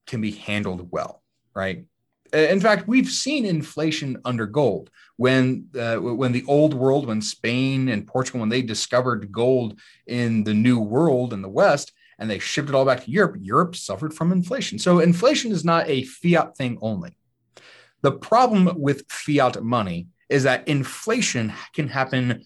can 0.07 0.21
be 0.21 0.33
handled 0.33 0.89
well, 0.91 1.23
right? 1.55 1.85
In 2.33 2.61
fact, 2.61 2.87
we've 2.87 3.09
seen 3.09 3.45
inflation 3.45 4.19
under 4.25 4.47
gold. 4.47 4.91
When 5.17 5.67
uh, 5.79 5.97
when 5.97 6.33
the 6.33 6.45
old 6.47 6.75
world, 6.75 7.07
when 7.07 7.21
Spain 7.21 7.89
and 7.89 8.07
Portugal, 8.07 8.41
when 8.41 8.49
they 8.49 8.63
discovered 8.63 9.33
gold 9.33 9.79
in 10.07 10.45
the 10.45 10.55
New 10.55 10.81
World 10.81 11.33
in 11.33 11.43
the 11.43 11.49
West, 11.49 11.93
and 12.21 12.31
they 12.31 12.39
shipped 12.39 12.69
it 12.69 12.75
all 12.75 12.85
back 12.85 13.03
to 13.05 13.11
Europe, 13.11 13.37
Europe 13.41 13.75
suffered 13.75 14.15
from 14.15 14.31
inflation. 14.31 14.79
So 14.79 15.01
inflation 15.01 15.51
is 15.51 15.65
not 15.65 15.89
a 15.89 16.05
fiat 16.05 16.57
thing 16.57 16.79
only. 16.83 17.17
The 18.03 18.13
problem 18.13 18.79
with 18.79 19.11
fiat 19.11 19.63
money 19.63 20.09
is 20.29 20.45
that 20.45 20.69
inflation 20.69 21.53
can 21.75 21.89
happen 21.89 22.45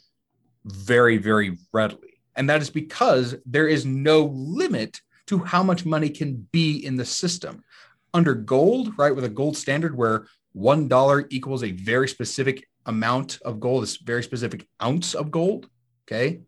very, 0.65 1.19
very 1.19 1.59
readily. 1.73 2.15
And 2.37 2.49
that 2.49 2.63
is 2.63 2.71
because 2.71 3.35
there 3.45 3.69
is 3.69 3.85
no 3.85 4.27
limit 4.33 5.01
to 5.27 5.39
how 5.39 5.63
much 5.63 5.85
money 5.85 6.09
can 6.09 6.49
be 6.53 6.85
in 6.85 6.97
the 6.97 7.05
system. 7.05 7.65
Under 8.13 8.35
gold, 8.35 8.93
right, 8.97 9.15
with 9.15 9.25
a 9.25 9.29
gold 9.29 9.57
standard 9.57 9.97
where 9.97 10.27
$1 10.57 11.27
equals 11.31 11.65
a 11.65 11.73
very 11.73 12.09
specific 12.09 12.69
amount 12.87 13.41
of 13.45 13.59
gold, 13.59 13.85
a 13.85 14.05
very 14.05 14.23
specific 14.23 14.69
ounce 14.83 15.15
of 15.15 15.31
gold, 15.31 15.69
okay, 16.07 16.41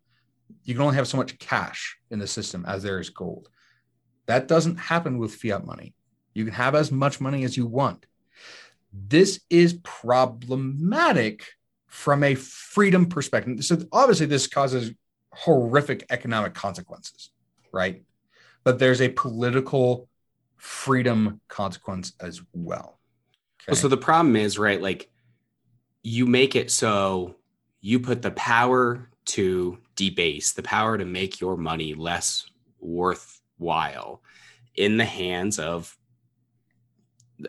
you 0.65 0.75
can 0.75 0.83
only 0.83 0.97
have 0.97 1.09
so 1.09 1.17
much 1.17 1.39
cash 1.39 1.97
in 2.11 2.19
the 2.19 2.27
system 2.27 2.65
as 2.67 2.83
there 2.83 2.99
is 2.99 3.11
gold. 3.11 3.49
That 4.27 4.49
doesn't 4.49 4.77
happen 4.77 5.19
with 5.19 5.35
fiat 5.35 5.65
money. 5.65 5.95
You 6.35 6.45
can 6.45 6.55
have 6.55 6.75
as 6.75 6.91
much 6.91 7.21
money 7.21 7.45
as 7.45 7.57
you 7.57 7.67
want. 7.67 8.07
This 8.93 9.41
is 9.51 9.79
problematic 9.83 11.47
from 11.87 12.23
a 12.23 12.35
freedom 12.35 13.07
perspective. 13.07 13.65
So 13.65 13.79
obviously, 13.93 14.27
this 14.27 14.47
causes 14.47 14.93
horrific 15.33 16.05
economic 16.11 16.55
consequences, 16.55 17.31
right? 17.73 18.03
But 18.65 18.79
there's 18.79 19.01
a 19.01 19.09
political 19.09 20.09
freedom 20.57 21.41
consequence 21.49 22.13
as 22.21 22.41
well. 22.53 22.99
Okay? 23.63 23.69
well. 23.69 23.77
So 23.77 23.89
the 23.89 23.97
problem 23.97 24.37
is, 24.37 24.59
right, 24.59 24.81
like 24.81 25.09
you 26.03 26.27
make 26.27 26.57
it 26.57 26.71
so 26.71 27.37
you 27.81 28.01
put 28.01 28.23
the 28.23 28.31
power 28.33 29.09
to 29.27 29.79
debase, 29.97 30.53
the 30.53 30.63
power 30.63 30.97
to 30.97 31.05
make 31.05 31.41
your 31.41 31.57
money 31.57 31.95
less 31.95 32.49
worthwhile 32.81 34.23
in 34.75 34.97
the 34.97 35.05
hands 35.05 35.59
of 35.59 35.97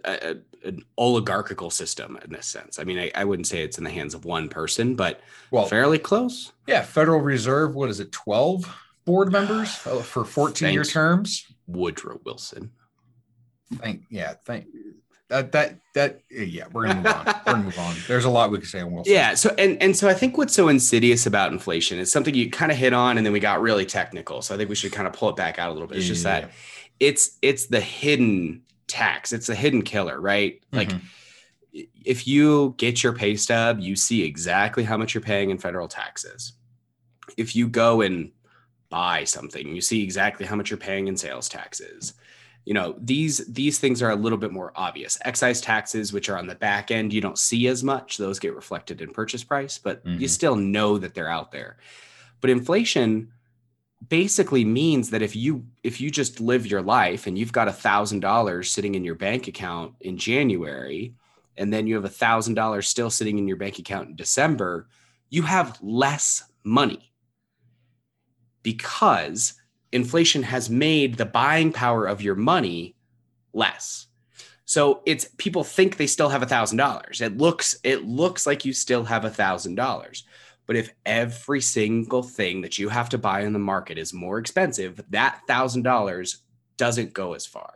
a, 0.03 0.35
an 0.63 0.83
oligarchical 0.97 1.69
system 1.69 2.17
in 2.23 2.31
this 2.31 2.47
sense. 2.47 2.79
I 2.79 2.83
mean, 2.83 2.99
I, 2.99 3.11
I, 3.15 3.23
wouldn't 3.23 3.47
say 3.47 3.61
it's 3.61 3.77
in 3.77 3.83
the 3.83 3.89
hands 3.89 4.13
of 4.13 4.25
one 4.25 4.49
person, 4.49 4.95
but 4.95 5.21
well, 5.51 5.65
fairly 5.65 5.99
close. 5.99 6.51
Yeah, 6.67 6.81
Federal 6.81 7.21
Reserve. 7.21 7.75
What 7.75 7.89
is 7.89 7.99
it? 7.99 8.11
Twelve 8.11 8.73
board 9.05 9.31
members 9.31 9.73
for 9.75 10.25
fourteen-year 10.25 10.83
terms. 10.83 11.45
Woodrow 11.67 12.19
Wilson. 12.25 12.71
Thank 13.75 14.03
yeah, 14.09 14.33
thank 14.45 14.65
that 15.29 15.51
that 15.51 15.79
that 15.93 16.21
yeah. 16.29 16.67
We're 16.71 16.87
gonna 16.87 17.01
move 17.01 17.07
on. 17.07 17.25
we're 17.25 17.53
gonna 17.53 17.63
move 17.63 17.79
on. 17.79 17.95
There's 18.07 18.25
a 18.25 18.29
lot 18.29 18.49
we 18.49 18.59
could 18.59 18.67
say 18.67 18.81
on 18.81 18.91
Wilson. 18.91 19.13
Yeah. 19.13 19.33
So 19.33 19.53
and 19.57 19.81
and 19.81 19.95
so 19.95 20.07
I 20.07 20.13
think 20.13 20.37
what's 20.37 20.53
so 20.53 20.69
insidious 20.69 21.25
about 21.25 21.51
inflation 21.51 21.99
is 21.99 22.11
something 22.11 22.33
you 22.33 22.49
kind 22.49 22.71
of 22.71 22.77
hit 22.77 22.93
on, 22.93 23.17
and 23.17 23.25
then 23.25 23.33
we 23.33 23.39
got 23.39 23.61
really 23.61 23.85
technical. 23.85 24.41
So 24.41 24.55
I 24.55 24.57
think 24.57 24.69
we 24.69 24.75
should 24.75 24.91
kind 24.91 25.07
of 25.07 25.13
pull 25.13 25.29
it 25.29 25.35
back 25.35 25.59
out 25.59 25.69
a 25.69 25.73
little 25.73 25.87
bit. 25.87 25.97
It's 25.97 26.07
just 26.07 26.23
yeah. 26.23 26.41
that 26.41 26.51
it's 26.99 27.37
it's 27.41 27.65
the 27.67 27.81
hidden 27.81 28.63
tax. 28.87 29.33
It's 29.33 29.49
a 29.49 29.55
hidden 29.55 29.81
killer, 29.81 30.19
right? 30.19 30.61
Like 30.71 30.89
mm-hmm. 30.89 31.81
if 32.05 32.27
you 32.27 32.73
get 32.77 33.03
your 33.03 33.13
pay 33.13 33.35
stub, 33.35 33.79
you 33.79 33.95
see 33.95 34.23
exactly 34.23 34.83
how 34.83 34.97
much 34.97 35.13
you're 35.13 35.21
paying 35.21 35.49
in 35.49 35.57
federal 35.57 35.87
taxes. 35.87 36.53
If 37.35 37.55
you 37.55 37.67
go 37.67 38.01
and 38.01 38.31
buy 38.89 39.25
something, 39.25 39.75
you 39.75 39.81
see 39.81 40.03
exactly 40.03 40.45
how 40.45 40.55
much 40.55 40.71
you're 40.71 40.77
paying 40.77 41.07
in 41.07 41.17
sales 41.17 41.49
taxes. 41.49 42.13
You 42.67 42.73
know, 42.73 42.95
these 42.99 43.37
these 43.47 43.79
things 43.79 44.01
are 44.01 44.09
a 44.09 44.15
little 44.17 44.37
bit 44.37 44.51
more 44.51 44.73
obvious. 44.75 45.17
Excise 45.23 45.61
taxes, 45.61 46.11
which 46.11 46.27
are 46.27 46.37
on 46.37 46.47
the 46.47 46.55
back 46.55 46.91
end, 46.91 47.13
you 47.13 47.21
don't 47.21 47.37
see 47.37 47.67
as 47.67 47.81
much. 47.81 48.17
Those 48.17 48.39
get 48.39 48.53
reflected 48.53 48.99
in 48.99 49.11
purchase 49.11 49.41
price, 49.41 49.77
but 49.77 50.05
mm-hmm. 50.05 50.19
you 50.19 50.27
still 50.27 50.57
know 50.57 50.97
that 50.97 51.13
they're 51.13 51.29
out 51.29 51.53
there. 51.53 51.77
But 52.41 52.49
inflation, 52.49 53.31
basically 54.09 54.65
means 54.65 55.11
that 55.11 55.21
if 55.21 55.33
you 55.33 55.65
if 55.81 56.01
you 56.01 56.11
just 56.11 56.41
live 56.41 56.67
your 56.67 56.81
life 56.81 57.25
and 57.25 57.37
you've 57.39 57.53
got 57.53 57.69
a 57.69 57.71
thousand 57.71 58.19
dollars 58.19 58.69
sitting 58.69 58.95
in 58.95 59.05
your 59.05 59.15
bank 59.15 59.47
account 59.47 59.93
in 60.01 60.17
January, 60.17 61.15
and 61.55 61.71
then 61.71 61.87
you 61.87 61.95
have 61.95 62.03
a 62.03 62.09
thousand 62.09 62.55
dollars 62.55 62.85
still 62.85 63.09
sitting 63.09 63.37
in 63.37 63.47
your 63.47 63.55
bank 63.55 63.79
account 63.79 64.09
in 64.09 64.17
December, 64.17 64.89
you 65.29 65.43
have 65.43 65.79
less 65.81 66.43
money 66.65 67.13
because 68.61 69.53
inflation 69.91 70.43
has 70.43 70.69
made 70.69 71.15
the 71.15 71.25
buying 71.25 71.71
power 71.71 72.05
of 72.05 72.21
your 72.21 72.35
money 72.35 72.95
less. 73.53 74.07
So 74.65 75.01
it's 75.05 75.29
people 75.37 75.63
think 75.63 75.95
they 75.95 76.07
still 76.07 76.29
have 76.29 76.43
a 76.43 76.47
thousand 76.47 76.77
dollars. 76.77 77.21
It 77.21 77.37
looks 77.37 77.77
it 77.83 78.03
looks 78.03 78.45
like 78.45 78.65
you 78.65 78.73
still 78.73 79.05
have 79.05 79.23
a 79.23 79.29
thousand 79.29 79.75
dollars. 79.75 80.25
But 80.65 80.75
if 80.75 80.93
every 81.05 81.61
single 81.61 82.21
thing 82.21 82.61
that 82.61 82.77
you 82.77 82.89
have 82.89 83.07
to 83.09 83.17
buy 83.17 83.41
in 83.41 83.53
the 83.53 83.59
market 83.59 83.97
is 83.97 84.13
more 84.13 84.37
expensive, 84.37 84.99
that 85.09 85.39
thousand 85.47 85.83
dollars 85.83 86.43
doesn't 86.75 87.13
go 87.13 87.33
as 87.33 87.45
far. 87.45 87.75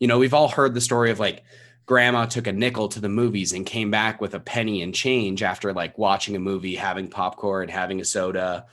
You 0.00 0.08
know, 0.08 0.18
we've 0.18 0.34
all 0.34 0.48
heard 0.48 0.74
the 0.74 0.80
story 0.80 1.12
of 1.12 1.20
like 1.20 1.44
grandma 1.86 2.26
took 2.26 2.46
a 2.46 2.52
nickel 2.52 2.88
to 2.88 3.00
the 3.00 3.08
movies 3.08 3.52
and 3.52 3.64
came 3.64 3.90
back 3.90 4.20
with 4.20 4.34
a 4.34 4.40
penny 4.40 4.82
and 4.82 4.94
change 4.94 5.42
after 5.42 5.72
like 5.72 5.96
watching 5.96 6.36
a 6.36 6.40
movie, 6.40 6.74
having 6.74 7.08
popcorn, 7.08 7.68
having 7.68 8.00
a 8.00 8.04
soda, 8.04 8.66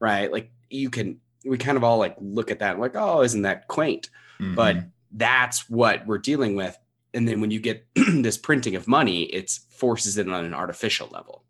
right? 0.00 0.32
Like 0.32 0.50
you 0.68 0.90
can, 0.90 1.20
we 1.46 1.58
kind 1.58 1.76
of 1.76 1.84
all 1.84 1.98
like 1.98 2.16
look 2.20 2.50
at 2.50 2.58
that 2.60 2.72
and 2.72 2.80
like, 2.80 2.96
oh, 2.96 3.22
isn't 3.22 3.42
that 3.42 3.68
quaint? 3.68 4.10
Mm-hmm. 4.40 4.54
But 4.54 4.76
that's 5.12 5.68
what 5.70 6.06
we're 6.06 6.18
dealing 6.18 6.56
with. 6.56 6.76
and 7.14 7.26
then 7.26 7.40
when 7.40 7.50
you 7.50 7.60
get 7.60 7.86
this 7.94 8.36
printing 8.36 8.76
of 8.76 8.86
money, 8.86 9.22
it 9.22 9.50
forces 9.70 10.18
it 10.18 10.28
on 10.28 10.44
an 10.44 10.54
artificial 10.54 11.08
level. 11.08 11.44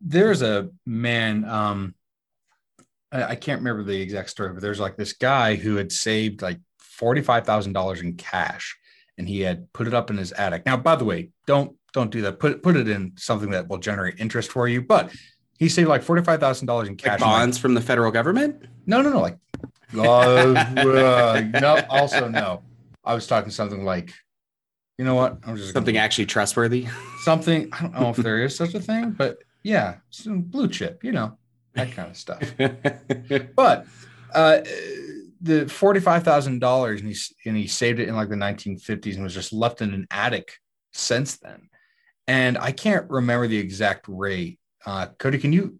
There's 0.00 0.42
a 0.42 0.70
man, 0.86 1.44
um, 1.44 1.94
I, 3.12 3.24
I 3.24 3.34
can't 3.36 3.60
remember 3.60 3.84
the 3.84 4.00
exact 4.00 4.30
story, 4.30 4.52
but 4.52 4.62
there's 4.62 4.80
like 4.80 4.96
this 4.96 5.12
guy 5.12 5.54
who 5.56 5.76
had 5.76 5.92
saved 5.92 6.42
like 6.42 6.58
$45,000 7.00 8.02
in 8.02 8.14
cash 8.14 8.76
and 9.16 9.28
he 9.28 9.40
had 9.40 9.72
put 9.72 9.86
it 9.86 9.94
up 9.94 10.10
in 10.10 10.16
his 10.16 10.32
attic. 10.32 10.64
Now, 10.64 10.76
by 10.76 10.96
the 10.96 11.04
way, 11.04 11.30
don't 11.46 11.76
don't 11.92 12.10
do 12.10 12.22
that. 12.22 12.38
Put 12.38 12.62
put 12.62 12.76
it 12.76 12.88
in 12.88 13.12
something 13.16 13.50
that 13.50 13.68
will 13.68 13.78
generate 13.78 14.18
interest 14.18 14.50
for 14.50 14.68
you. 14.68 14.80
But 14.80 15.12
he 15.60 15.68
saved 15.68 15.88
like 15.88 16.02
forty 16.02 16.22
five 16.22 16.40
thousand 16.40 16.66
dollars 16.66 16.88
in 16.88 16.96
cash. 16.96 17.20
Like 17.20 17.20
bonds 17.20 17.58
from 17.58 17.74
the 17.74 17.82
federal 17.82 18.10
government? 18.10 18.64
No, 18.86 19.02
no, 19.02 19.10
no. 19.10 19.20
Like, 19.20 19.38
uh, 19.94 20.00
uh, 20.00 21.42
no. 21.60 21.80
Also, 21.90 22.26
no. 22.28 22.62
I 23.04 23.14
was 23.14 23.26
talking 23.26 23.50
something 23.50 23.84
like, 23.84 24.12
you 24.98 25.04
know 25.04 25.14
what? 25.14 25.38
I'm 25.44 25.56
just 25.56 25.74
something 25.74 25.94
gonna, 25.94 26.04
actually 26.04 26.26
trustworthy. 26.26 26.88
Something 27.24 27.68
I 27.72 27.82
don't 27.82 27.92
know 27.92 28.10
if 28.10 28.16
there 28.16 28.42
is 28.42 28.56
such 28.62 28.74
a 28.74 28.80
thing, 28.80 29.10
but 29.10 29.36
yeah, 29.62 29.96
some 30.08 30.40
blue 30.40 30.66
chip. 30.66 31.04
You 31.04 31.12
know 31.12 31.36
that 31.74 31.92
kind 31.92 32.10
of 32.10 32.16
stuff. 32.16 32.42
but 33.54 33.86
uh, 34.34 34.60
the 35.42 35.68
forty-five 35.68 36.22
thousand 36.22 36.60
dollars, 36.60 37.02
and 37.02 37.10
he 37.10 37.16
and 37.44 37.56
he 37.56 37.66
saved 37.66 38.00
it 38.00 38.08
in 38.08 38.16
like 38.16 38.30
the 38.30 38.36
nineteen 38.36 38.78
fifties, 38.78 39.16
and 39.16 39.24
was 39.24 39.34
just 39.34 39.52
left 39.52 39.82
in 39.82 39.92
an 39.92 40.06
attic 40.10 40.54
since 40.92 41.36
then. 41.36 41.68
And 42.26 42.56
I 42.56 42.72
can't 42.72 43.10
remember 43.10 43.46
the 43.46 43.58
exact 43.58 44.06
rate. 44.08 44.59
Uh, 44.86 45.06
Cody, 45.18 45.38
can 45.38 45.52
you 45.52 45.78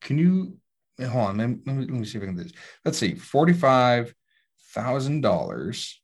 can 0.00 0.18
you 0.18 0.58
hold 1.00 1.28
on? 1.28 1.38
Let 1.38 1.48
me, 1.48 1.58
let 1.66 1.88
me, 1.88 2.04
see 2.04 2.18
if 2.18 2.24
I 2.24 2.26
can 2.26 2.36
do 2.36 2.42
this. 2.44 2.52
Let's 2.84 2.98
see, 2.98 3.14
forty-five 3.14 4.14
thousand 4.74 5.20
dollars 5.20 6.00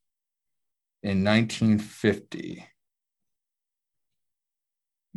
in 1.02 1.22
nineteen 1.22 1.78
fifty. 1.78 2.66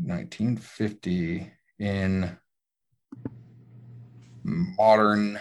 1950 0.01 1.51
in 1.79 2.37
modern 4.43 5.39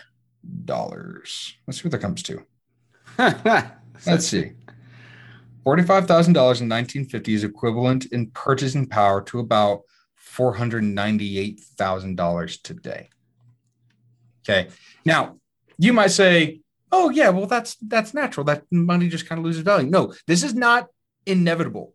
dollars. 0.64 1.55
Let's 1.66 1.81
see 1.81 1.85
what 1.85 1.92
that 1.92 1.98
comes 1.98 2.22
to. 2.24 2.42
Let's 4.07 4.27
see. 4.27 4.53
$45,000 5.66 6.29
in 6.29 6.68
1950 6.68 7.35
is 7.35 7.44
equivalent 7.44 8.07
in 8.07 8.31
purchasing 8.31 8.87
power 8.87 9.20
to 9.22 9.40
about 9.40 9.83
$498,000 10.37 12.62
today. 12.62 13.09
Okay. 14.49 14.69
Now, 15.05 15.38
you 15.79 15.93
might 15.93 16.11
say, 16.11 16.61
"Oh 16.91 17.11
yeah, 17.11 17.29
well 17.29 17.47
that's 17.47 17.77
that's 17.77 18.14
natural. 18.14 18.45
That 18.45 18.64
money 18.71 19.09
just 19.09 19.29
kind 19.29 19.38
of 19.38 19.45
loses 19.45 19.62
value." 19.62 19.88
No, 19.88 20.14
this 20.27 20.43
is 20.43 20.55
not 20.55 20.88
inevitable. 21.27 21.95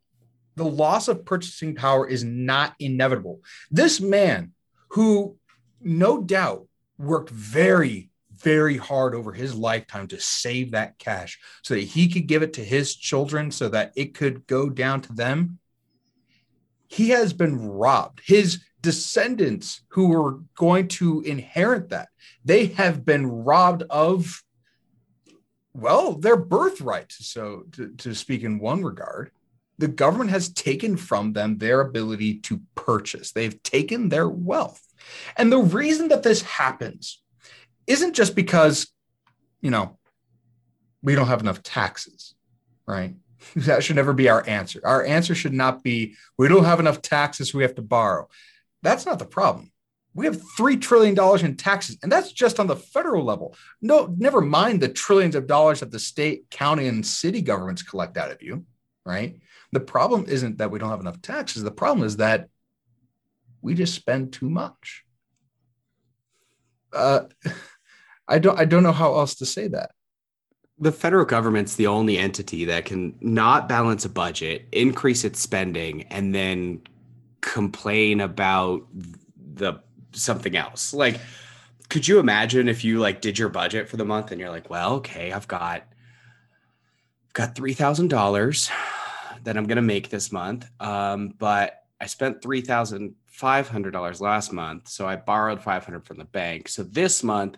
The 0.56 0.66
loss 0.66 1.08
of 1.08 1.26
purchasing 1.26 1.74
power 1.76 2.08
is 2.08 2.24
not 2.24 2.76
inevitable. 2.80 3.42
This 3.72 4.00
man 4.00 4.52
who 4.90 5.38
no 5.82 6.22
doubt 6.22 6.68
worked 6.98 7.32
very 7.32 8.12
very 8.44 8.78
hard 8.78 9.16
over 9.16 9.32
his 9.32 9.56
lifetime 9.56 10.08
to 10.08 10.20
save 10.20 10.72
that 10.72 11.00
cash 11.00 11.40
so 11.64 11.74
that 11.74 11.82
he 11.82 12.10
could 12.10 12.28
give 12.28 12.44
it 12.44 12.54
to 12.54 12.64
his 12.64 12.96
children 12.96 13.52
so 13.52 13.70
that 13.70 13.94
it 13.96 14.14
could 14.14 14.46
go 14.48 14.70
down 14.70 15.02
to 15.02 15.14
them. 15.14 15.60
He 16.94 17.10
has 17.10 17.34
been 17.34 17.60
robbed. 17.60 18.22
His 18.24 18.64
descendants 18.80 19.82
who 19.90 20.10
were 20.10 20.42
going 20.56 20.90
to 20.90 21.22
inherit 21.22 21.90
that, 21.90 22.10
they 22.46 22.68
have 22.68 23.04
been 23.04 23.26
robbed 23.26 23.82
of, 23.90 24.44
well, 25.74 26.14
their 26.14 26.38
birthright. 26.38 27.12
So, 27.12 27.64
to, 27.72 27.94
to 27.98 28.14
speak 28.14 28.44
in 28.44 28.60
one 28.60 28.84
regard, 28.84 29.32
the 29.80 29.88
government 29.88 30.30
has 30.30 30.54
taken 30.54 30.96
from 30.96 31.34
them 31.34 31.58
their 31.58 31.82
ability 31.82 32.36
to 32.42 32.62
purchase, 32.76 33.32
they've 33.32 33.64
taken 33.64 34.10
their 34.10 34.30
wealth. 34.30 34.82
And 35.36 35.52
the 35.52 35.58
reason 35.58 36.10
that 36.10 36.22
this 36.22 36.44
happens 36.44 37.24
isn't 37.88 38.14
just 38.14 38.36
because, 38.36 38.88
you 39.62 39.72
know, 39.72 39.98
we 41.02 41.16
don't 41.16 41.28
have 41.28 41.42
enough 41.42 41.64
taxes, 41.64 42.36
right? 42.86 43.16
That 43.56 43.84
should 43.84 43.96
never 43.96 44.14
be 44.14 44.30
our 44.30 44.48
answer. 44.48 44.82
Our 44.84 45.06
answer 45.06 45.36
should 45.36 45.54
not 45.54 45.84
be 45.84 46.16
we 46.38 46.48
don't 46.48 46.66
have 46.66 46.80
enough 46.80 47.02
taxes, 47.02 47.54
we 47.54 47.64
have 47.64 47.76
to 47.76 47.82
borrow. 47.82 48.28
That's 48.82 49.06
not 49.06 49.20
the 49.20 49.26
problem. 49.26 49.72
We 50.16 50.26
have 50.26 50.40
$3 50.58 50.80
trillion 50.80 51.18
in 51.44 51.58
taxes, 51.58 51.98
and 52.04 52.12
that's 52.12 52.32
just 52.32 52.60
on 52.60 52.68
the 52.68 52.76
federal 52.76 53.24
level. 53.24 53.56
No, 53.82 54.14
never 54.18 54.42
mind 54.42 54.80
the 54.80 54.90
trillions 54.90 55.36
of 55.36 55.48
dollars 55.48 55.80
that 55.80 55.92
the 55.92 56.00
state, 56.00 56.50
county, 56.52 56.88
and 56.88 57.06
city 57.06 57.42
governments 57.42 57.82
collect 57.82 58.18
out 58.18 58.30
of 58.30 58.42
you, 58.42 58.66
right? 59.06 59.40
The 59.72 59.80
problem 59.80 60.26
isn't 60.28 60.60
that 60.60 60.70
we 60.70 60.78
don't 60.78 60.92
have 60.92 61.00
enough 61.00 61.22
taxes. 61.22 61.64
The 61.64 61.72
problem 61.72 62.06
is 62.06 62.18
that 62.18 62.48
we 63.64 63.74
just 63.74 63.96
spend 63.96 64.34
too 64.34 64.50
much. 64.50 65.04
Uh, 66.92 67.24
I 68.28 68.40
don't 68.40 68.58
I 68.58 68.66
don't 68.66 68.84
know 68.84 68.92
how 68.92 69.16
else 69.16 69.36
to 69.36 69.46
say 69.46 69.68
that. 69.70 69.92
The 70.80 70.92
federal 70.92 71.26
government's 71.26 71.76
the 71.76 71.88
only 71.88 72.18
entity 72.18 72.66
that 72.66 72.86
can 72.86 73.16
not 73.22 73.70
balance 73.70 74.06
a 74.06 74.10
budget, 74.10 74.68
increase 74.72 75.24
its 75.24 75.40
spending, 75.40 76.04
and 76.04 76.34
then 76.34 76.82
complain 77.42 78.22
about 78.22 78.88
the 79.54 79.80
something 80.14 80.56
else. 80.56 80.94
Like, 80.94 81.20
could 81.90 82.08
you 82.08 82.20
imagine 82.20 82.68
if 82.68 82.84
you 82.84 83.00
like 83.00 83.22
did 83.22 83.38
your 83.38 83.50
budget 83.50 83.88
for 83.88 83.98
the 83.98 84.06
month 84.06 84.32
and 84.32 84.42
you're 84.42 84.50
like, 84.50 84.70
well, 84.70 84.96
okay, 84.96 85.32
I've 85.32 85.48
got 85.48 85.84
got 87.34 87.56
three 87.56 87.74
thousand 87.74 88.10
dollars 88.10 88.72
that 89.44 89.58
I'm 89.58 89.68
gonna 89.68 89.82
make 89.82 90.10
this 90.10 90.32
month. 90.32 90.68
Um, 90.80 91.34
but 91.38 91.84
I 92.02 92.08
spent 92.08 92.42
three 92.42 92.62
thousand 92.62 93.16
five 93.28 93.68
hundred 93.68 93.92
dollars 93.92 94.22
last 94.22 94.52
month, 94.52 94.88
so 94.88 95.08
I 95.08 95.18
borrowed 95.18 95.62
five 95.62 95.86
hundred 95.86 96.06
from 96.06 96.18
the 96.18 96.26
bank. 96.26 96.68
So 96.68 96.84
this 96.84 97.24
month 97.24 97.58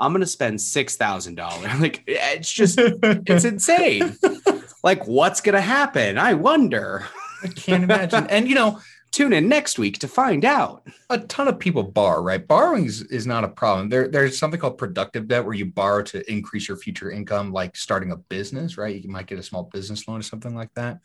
I'm 0.00 0.12
gonna 0.12 0.26
spend 0.26 0.60
six 0.60 0.96
thousand 0.96 1.36
dollars. 1.36 1.70
Like 1.80 2.02
it's 2.06 2.50
just 2.50 2.78
it's 2.78 3.44
insane. 3.44 4.16
like 4.82 5.06
what's 5.06 5.40
gonna 5.40 5.60
happen? 5.60 6.18
I 6.18 6.34
wonder. 6.34 7.06
I 7.42 7.48
can't 7.48 7.84
imagine. 7.84 8.26
And 8.28 8.48
you 8.48 8.54
know, 8.54 8.80
tune 9.10 9.32
in 9.32 9.48
next 9.48 9.78
week 9.78 9.98
to 9.98 10.08
find 10.08 10.44
out. 10.44 10.86
A 11.08 11.18
ton 11.18 11.48
of 11.48 11.58
people 11.58 11.82
borrow, 11.82 12.22
right? 12.22 12.46
Borrowing 12.46 12.86
is, 12.86 13.02
is 13.02 13.26
not 13.26 13.44
a 13.44 13.48
problem. 13.48 13.88
There, 13.88 14.08
there's 14.08 14.38
something 14.38 14.60
called 14.60 14.78
productive 14.78 15.28
debt 15.28 15.44
where 15.44 15.54
you 15.54 15.66
borrow 15.66 16.02
to 16.04 16.30
increase 16.30 16.68
your 16.68 16.76
future 16.76 17.10
income, 17.10 17.52
like 17.52 17.76
starting 17.76 18.12
a 18.12 18.16
business, 18.16 18.76
right? 18.76 19.02
You 19.02 19.10
might 19.10 19.26
get 19.26 19.38
a 19.38 19.42
small 19.42 19.64
business 19.64 20.06
loan 20.06 20.20
or 20.20 20.22
something 20.22 20.54
like 20.54 20.72
that. 20.74 21.00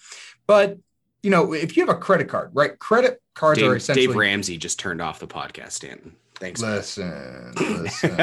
But 0.48 0.78
you 1.24 1.32
know, 1.32 1.54
if 1.54 1.76
you 1.76 1.86
have 1.86 1.96
a 1.96 2.00
credit 2.00 2.28
card, 2.30 2.52
right? 2.54 2.78
Credit 2.78 3.20
cards 3.34 3.60
Dave, 3.60 3.72
are 3.72 3.76
essentially 3.76 4.08
Dave 4.08 4.16
Ramsey 4.16 4.58
just 4.58 4.78
turned 4.78 5.02
off 5.02 5.20
the 5.20 5.28
podcast, 5.28 5.72
Stanton. 5.72 6.16
Thanks. 6.40 6.62
Listen, 6.62 7.54
listen. 7.60 8.16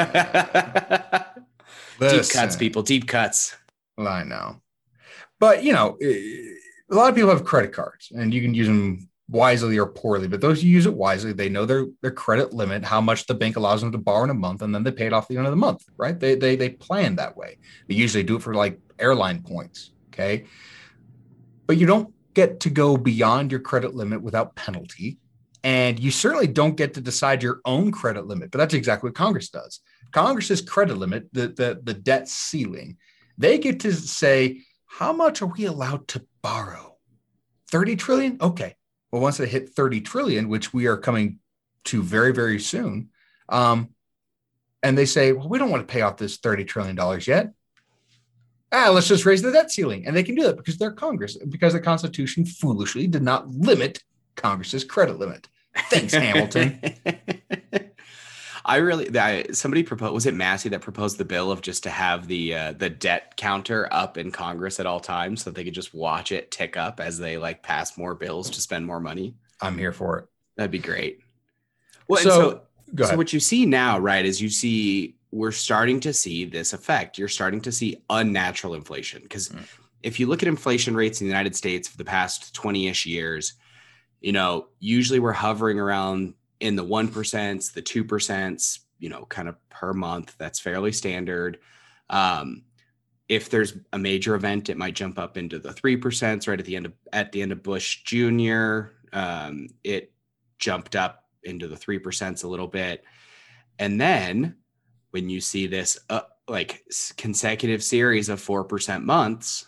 Deep 1.98 2.28
cuts, 2.30 2.56
people. 2.56 2.82
Deep 2.82 3.06
cuts. 3.06 3.56
Well, 3.96 4.08
I 4.08 4.24
know, 4.24 4.60
but 5.38 5.62
you 5.64 5.72
know, 5.72 5.96
eh, 6.00 6.54
a 6.90 6.94
lot 6.94 7.08
of 7.08 7.14
people 7.14 7.30
have 7.30 7.44
credit 7.44 7.72
cards, 7.72 8.12
and 8.14 8.32
you 8.32 8.42
can 8.42 8.54
use 8.54 8.66
them 8.66 9.08
wisely 9.28 9.78
or 9.78 9.86
poorly. 9.86 10.28
But 10.28 10.40
those 10.40 10.62
who 10.62 10.68
use 10.68 10.86
it 10.86 10.94
wisely, 10.94 11.32
they 11.32 11.48
know 11.48 11.64
their 11.64 11.86
their 12.02 12.10
credit 12.10 12.52
limit, 12.52 12.84
how 12.84 13.00
much 13.00 13.26
the 13.26 13.34
bank 13.34 13.56
allows 13.56 13.80
them 13.80 13.92
to 13.92 13.98
borrow 13.98 14.24
in 14.24 14.30
a 14.30 14.34
month, 14.34 14.62
and 14.62 14.74
then 14.74 14.82
they 14.82 14.92
pay 14.92 15.06
it 15.06 15.12
off 15.12 15.24
at 15.24 15.28
the 15.28 15.38
end 15.38 15.46
of 15.46 15.52
the 15.52 15.56
month. 15.56 15.84
Right? 15.96 16.18
They 16.18 16.34
they 16.34 16.56
they 16.56 16.70
plan 16.70 17.16
that 17.16 17.36
way. 17.36 17.58
They 17.88 17.94
usually 17.94 18.24
do 18.24 18.36
it 18.36 18.42
for 18.42 18.54
like 18.54 18.78
airline 18.98 19.42
points. 19.42 19.92
Okay, 20.12 20.44
but 21.66 21.78
you 21.78 21.86
don't 21.86 22.12
get 22.34 22.60
to 22.60 22.70
go 22.70 22.96
beyond 22.96 23.50
your 23.50 23.60
credit 23.60 23.94
limit 23.94 24.22
without 24.22 24.54
penalty 24.54 25.18
and 25.64 26.00
you 26.00 26.10
certainly 26.10 26.46
don't 26.46 26.76
get 26.76 26.94
to 26.94 27.00
decide 27.00 27.42
your 27.42 27.60
own 27.64 27.92
credit 27.92 28.26
limit, 28.26 28.50
but 28.50 28.58
that's 28.58 28.74
exactly 28.74 29.08
what 29.08 29.14
Congress 29.14 29.48
does. 29.48 29.80
Congress's 30.10 30.60
credit 30.60 30.96
limit, 30.96 31.28
the, 31.32 31.48
the, 31.48 31.80
the 31.82 31.94
debt 31.94 32.28
ceiling, 32.28 32.96
they 33.38 33.58
get 33.58 33.80
to 33.80 33.92
say, 33.92 34.60
how 34.86 35.12
much 35.12 35.40
are 35.40 35.46
we 35.46 35.64
allowed 35.64 36.08
to 36.08 36.24
borrow? 36.42 36.96
30 37.70 37.96
trillion? 37.96 38.38
Okay. 38.40 38.74
Well, 39.10 39.22
once 39.22 39.38
they 39.38 39.46
hit 39.46 39.70
30 39.70 40.00
trillion, 40.00 40.48
which 40.48 40.72
we 40.74 40.86
are 40.86 40.96
coming 40.96 41.38
to 41.84 42.02
very, 42.02 42.32
very 42.32 42.58
soon, 42.58 43.10
um, 43.48 43.90
and 44.82 44.98
they 44.98 45.06
say, 45.06 45.32
well, 45.32 45.48
we 45.48 45.58
don't 45.58 45.70
want 45.70 45.86
to 45.86 45.92
pay 45.92 46.00
off 46.00 46.16
this 46.16 46.38
$30 46.38 46.66
trillion 46.66 46.98
yet. 47.26 47.52
Ah, 48.72 48.90
let's 48.90 49.06
just 49.06 49.26
raise 49.26 49.42
the 49.42 49.52
debt 49.52 49.70
ceiling. 49.70 50.06
And 50.06 50.16
they 50.16 50.22
can 50.22 50.34
do 50.34 50.44
that 50.44 50.56
because 50.56 50.78
they're 50.78 50.92
Congress, 50.92 51.36
because 51.36 51.74
the 51.74 51.80
Constitution 51.80 52.44
foolishly 52.44 53.06
did 53.06 53.22
not 53.22 53.48
limit 53.48 54.02
Congress's 54.34 54.82
credit 54.82 55.18
limit. 55.18 55.48
Thanks, 55.76 56.14
Hamilton. 56.14 56.78
I 58.64 58.76
really, 58.76 59.18
I, 59.18 59.46
somebody 59.52 59.82
proposed. 59.82 60.14
Was 60.14 60.26
it 60.26 60.34
Massie 60.34 60.68
that 60.68 60.80
proposed 60.82 61.18
the 61.18 61.24
bill 61.24 61.50
of 61.50 61.62
just 61.62 61.82
to 61.82 61.90
have 61.90 62.28
the 62.28 62.54
uh, 62.54 62.72
the 62.72 62.88
debt 62.88 63.36
counter 63.36 63.88
up 63.90 64.16
in 64.16 64.30
Congress 64.30 64.78
at 64.78 64.86
all 64.86 65.00
times, 65.00 65.42
so 65.42 65.50
they 65.50 65.64
could 65.64 65.74
just 65.74 65.94
watch 65.94 66.30
it 66.30 66.50
tick 66.50 66.76
up 66.76 67.00
as 67.00 67.18
they 67.18 67.38
like 67.38 67.62
pass 67.62 67.98
more 67.98 68.14
bills 68.14 68.50
to 68.50 68.60
spend 68.60 68.86
more 68.86 69.00
money? 69.00 69.34
I'm 69.60 69.76
here 69.76 69.92
for 69.92 70.18
it. 70.18 70.26
That'd 70.56 70.70
be 70.70 70.78
great. 70.78 71.20
Well, 72.06 72.22
so, 72.22 72.62
so, 72.96 73.04
so 73.04 73.16
what 73.16 73.32
you 73.32 73.40
see 73.40 73.66
now, 73.66 73.98
right, 73.98 74.24
is 74.24 74.40
you 74.40 74.48
see 74.48 75.16
we're 75.32 75.50
starting 75.50 75.98
to 76.00 76.12
see 76.12 76.44
this 76.44 76.72
effect. 76.72 77.18
You're 77.18 77.28
starting 77.28 77.62
to 77.62 77.72
see 77.72 78.02
unnatural 78.10 78.74
inflation 78.74 79.22
because 79.22 79.48
mm 79.48 79.64
if 80.02 80.18
you 80.18 80.26
look 80.26 80.42
at 80.42 80.48
inflation 80.48 80.94
rates 80.94 81.20
in 81.20 81.26
the 81.26 81.30
United 81.30 81.54
States 81.54 81.88
for 81.88 81.96
the 81.96 82.04
past 82.04 82.54
20 82.54 82.88
ish 82.88 83.06
years, 83.06 83.54
you 84.22 84.32
know, 84.32 84.68
usually 84.78 85.18
we're 85.18 85.32
hovering 85.32 85.78
around 85.78 86.34
in 86.60 86.76
the 86.76 86.84
1%, 86.84 87.72
the 87.72 87.82
2%, 87.82 88.78
you 88.98 89.08
know, 89.08 89.26
kind 89.26 89.48
of 89.48 89.56
per 89.68 89.92
month. 89.92 90.36
That's 90.38 90.60
fairly 90.60 90.92
standard. 90.92 91.58
Um, 92.08 92.62
if 93.28 93.50
there's 93.50 93.74
a 93.92 93.98
major 93.98 94.34
event, 94.34 94.70
it 94.70 94.76
might 94.76 94.94
jump 94.94 95.18
up 95.18 95.36
into 95.36 95.58
the 95.58 95.70
3% 95.70 96.46
right 96.46 96.58
at 96.60 96.64
the 96.64 96.76
end 96.76 96.86
of 96.86 96.92
at 97.12 97.32
the 97.32 97.42
end 97.42 97.50
of 97.50 97.62
Bush 97.62 98.04
Jr. 98.04 98.92
Um, 99.12 99.68
it 99.82 100.12
jumped 100.58 100.94
up 100.94 101.24
into 101.42 101.66
the 101.66 101.76
3% 101.76 102.44
a 102.44 102.48
little 102.48 102.68
bit. 102.68 103.04
And 103.78 104.00
then 104.00 104.56
when 105.10 105.28
you 105.28 105.40
see 105.40 105.66
this 105.66 105.98
uh, 106.10 106.22
like 106.46 106.84
consecutive 107.16 107.82
series 107.82 108.28
of 108.28 108.40
4% 108.40 109.02
months 109.02 109.66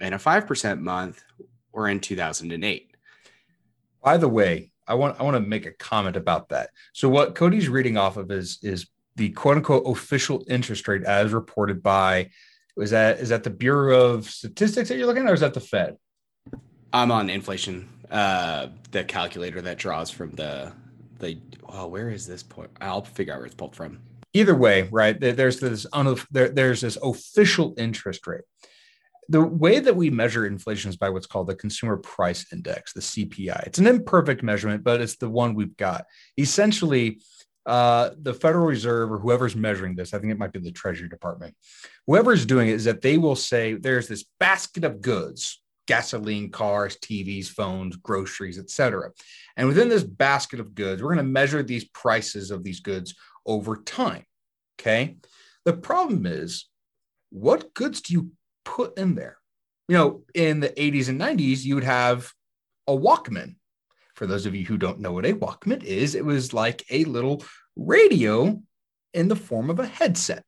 and 0.00 0.14
a 0.14 0.18
5% 0.18 0.80
month, 0.80 1.22
we're 1.72 1.88
in 1.88 2.00
2008. 2.00 2.93
By 4.04 4.18
the 4.18 4.28
way, 4.28 4.70
I 4.86 4.94
want 4.94 5.18
I 5.18 5.22
want 5.22 5.34
to 5.34 5.40
make 5.40 5.66
a 5.66 5.72
comment 5.72 6.16
about 6.16 6.50
that. 6.50 6.70
So 6.92 7.08
what 7.08 7.34
Cody's 7.34 7.68
reading 7.68 7.96
off 7.96 8.16
of 8.18 8.30
is 8.30 8.58
is 8.62 8.86
the 9.16 9.30
quote 9.30 9.56
unquote 9.56 9.86
official 9.86 10.44
interest 10.48 10.86
rate 10.86 11.04
as 11.04 11.32
reported 11.32 11.82
by 11.82 12.30
is 12.76 12.90
that 12.90 13.18
is 13.18 13.30
that 13.30 13.44
the 13.44 13.50
Bureau 13.50 14.10
of 14.10 14.28
Statistics 14.28 14.88
that 14.88 14.98
you're 14.98 15.06
looking 15.06 15.24
at, 15.24 15.30
or 15.30 15.34
is 15.34 15.40
that 15.40 15.54
the 15.54 15.60
Fed? 15.60 15.96
I'm 16.92 17.10
on 17.10 17.30
inflation, 17.30 17.88
uh, 18.10 18.68
the 18.90 19.04
calculator 19.04 19.62
that 19.62 19.78
draws 19.78 20.10
from 20.10 20.32
the 20.32 20.72
the. 21.18 21.38
Oh, 21.68 21.86
where 21.86 22.10
is 22.10 22.26
this 22.26 22.42
point? 22.42 22.70
I'll 22.80 23.02
figure 23.02 23.32
out 23.32 23.38
where 23.38 23.46
it's 23.46 23.54
pulled 23.54 23.74
from. 23.74 24.00
Either 24.32 24.54
way, 24.54 24.88
right? 24.90 25.18
There's 25.18 25.60
this 25.60 25.86
there, 26.30 26.48
there's 26.48 26.80
this 26.82 26.98
official 27.02 27.74
interest 27.78 28.26
rate. 28.26 28.42
The 29.28 29.42
way 29.42 29.80
that 29.80 29.96
we 29.96 30.10
measure 30.10 30.46
inflation 30.46 30.90
is 30.90 30.96
by 30.96 31.08
what's 31.08 31.26
called 31.26 31.46
the 31.46 31.54
Consumer 31.54 31.96
Price 31.96 32.46
Index, 32.52 32.92
the 32.92 33.00
CPI. 33.00 33.66
It's 33.66 33.78
an 33.78 33.86
imperfect 33.86 34.42
measurement, 34.42 34.84
but 34.84 35.00
it's 35.00 35.16
the 35.16 35.30
one 35.30 35.54
we've 35.54 35.76
got. 35.76 36.04
Essentially, 36.38 37.20
uh, 37.66 38.10
the 38.20 38.34
Federal 38.34 38.66
Reserve 38.66 39.10
or 39.10 39.18
whoever's 39.18 39.56
measuring 39.56 39.96
this, 39.96 40.12
I 40.12 40.18
think 40.18 40.32
it 40.32 40.38
might 40.38 40.52
be 40.52 40.58
the 40.58 40.72
Treasury 40.72 41.08
Department, 41.08 41.54
whoever's 42.06 42.44
doing 42.44 42.68
it 42.68 42.74
is 42.74 42.84
that 42.84 43.00
they 43.00 43.16
will 43.16 43.36
say 43.36 43.74
there's 43.74 44.08
this 44.08 44.24
basket 44.38 44.84
of 44.84 45.00
goods 45.00 45.60
gasoline, 45.86 46.50
cars, 46.50 46.96
TVs, 46.96 47.48
phones, 47.48 47.96
groceries, 47.96 48.58
etc. 48.58 49.10
And 49.56 49.68
within 49.68 49.88
this 49.88 50.04
basket 50.04 50.60
of 50.60 50.74
goods, 50.74 51.02
we're 51.02 51.14
going 51.14 51.24
to 51.26 51.30
measure 51.30 51.62
these 51.62 51.84
prices 51.84 52.50
of 52.50 52.64
these 52.64 52.80
goods 52.80 53.14
over 53.46 53.76
time. 53.76 54.24
Okay. 54.80 55.16
The 55.64 55.74
problem 55.74 56.26
is, 56.26 56.68
what 57.30 57.74
goods 57.74 58.00
do 58.00 58.14
you 58.14 58.30
put 58.64 58.98
in 58.98 59.14
there? 59.14 59.38
You 59.88 59.96
know, 59.96 60.22
in 60.34 60.60
the 60.60 60.70
80s 60.70 61.08
and 61.08 61.20
90s, 61.20 61.64
you 61.64 61.74
would 61.74 61.84
have 61.84 62.32
a 62.86 62.92
Walkman 62.92 63.56
for 64.14 64.26
those 64.26 64.46
of 64.46 64.54
you 64.54 64.64
who 64.64 64.78
don't 64.78 65.00
know 65.00 65.12
what 65.12 65.26
a 65.26 65.32
Walkman 65.34 65.82
is, 65.82 66.14
it 66.14 66.24
was 66.24 66.54
like 66.54 66.84
a 66.90 67.04
little 67.04 67.44
radio 67.76 68.60
in 69.12 69.28
the 69.28 69.36
form 69.36 69.70
of 69.70 69.80
a 69.80 69.86
headset. 69.86 70.44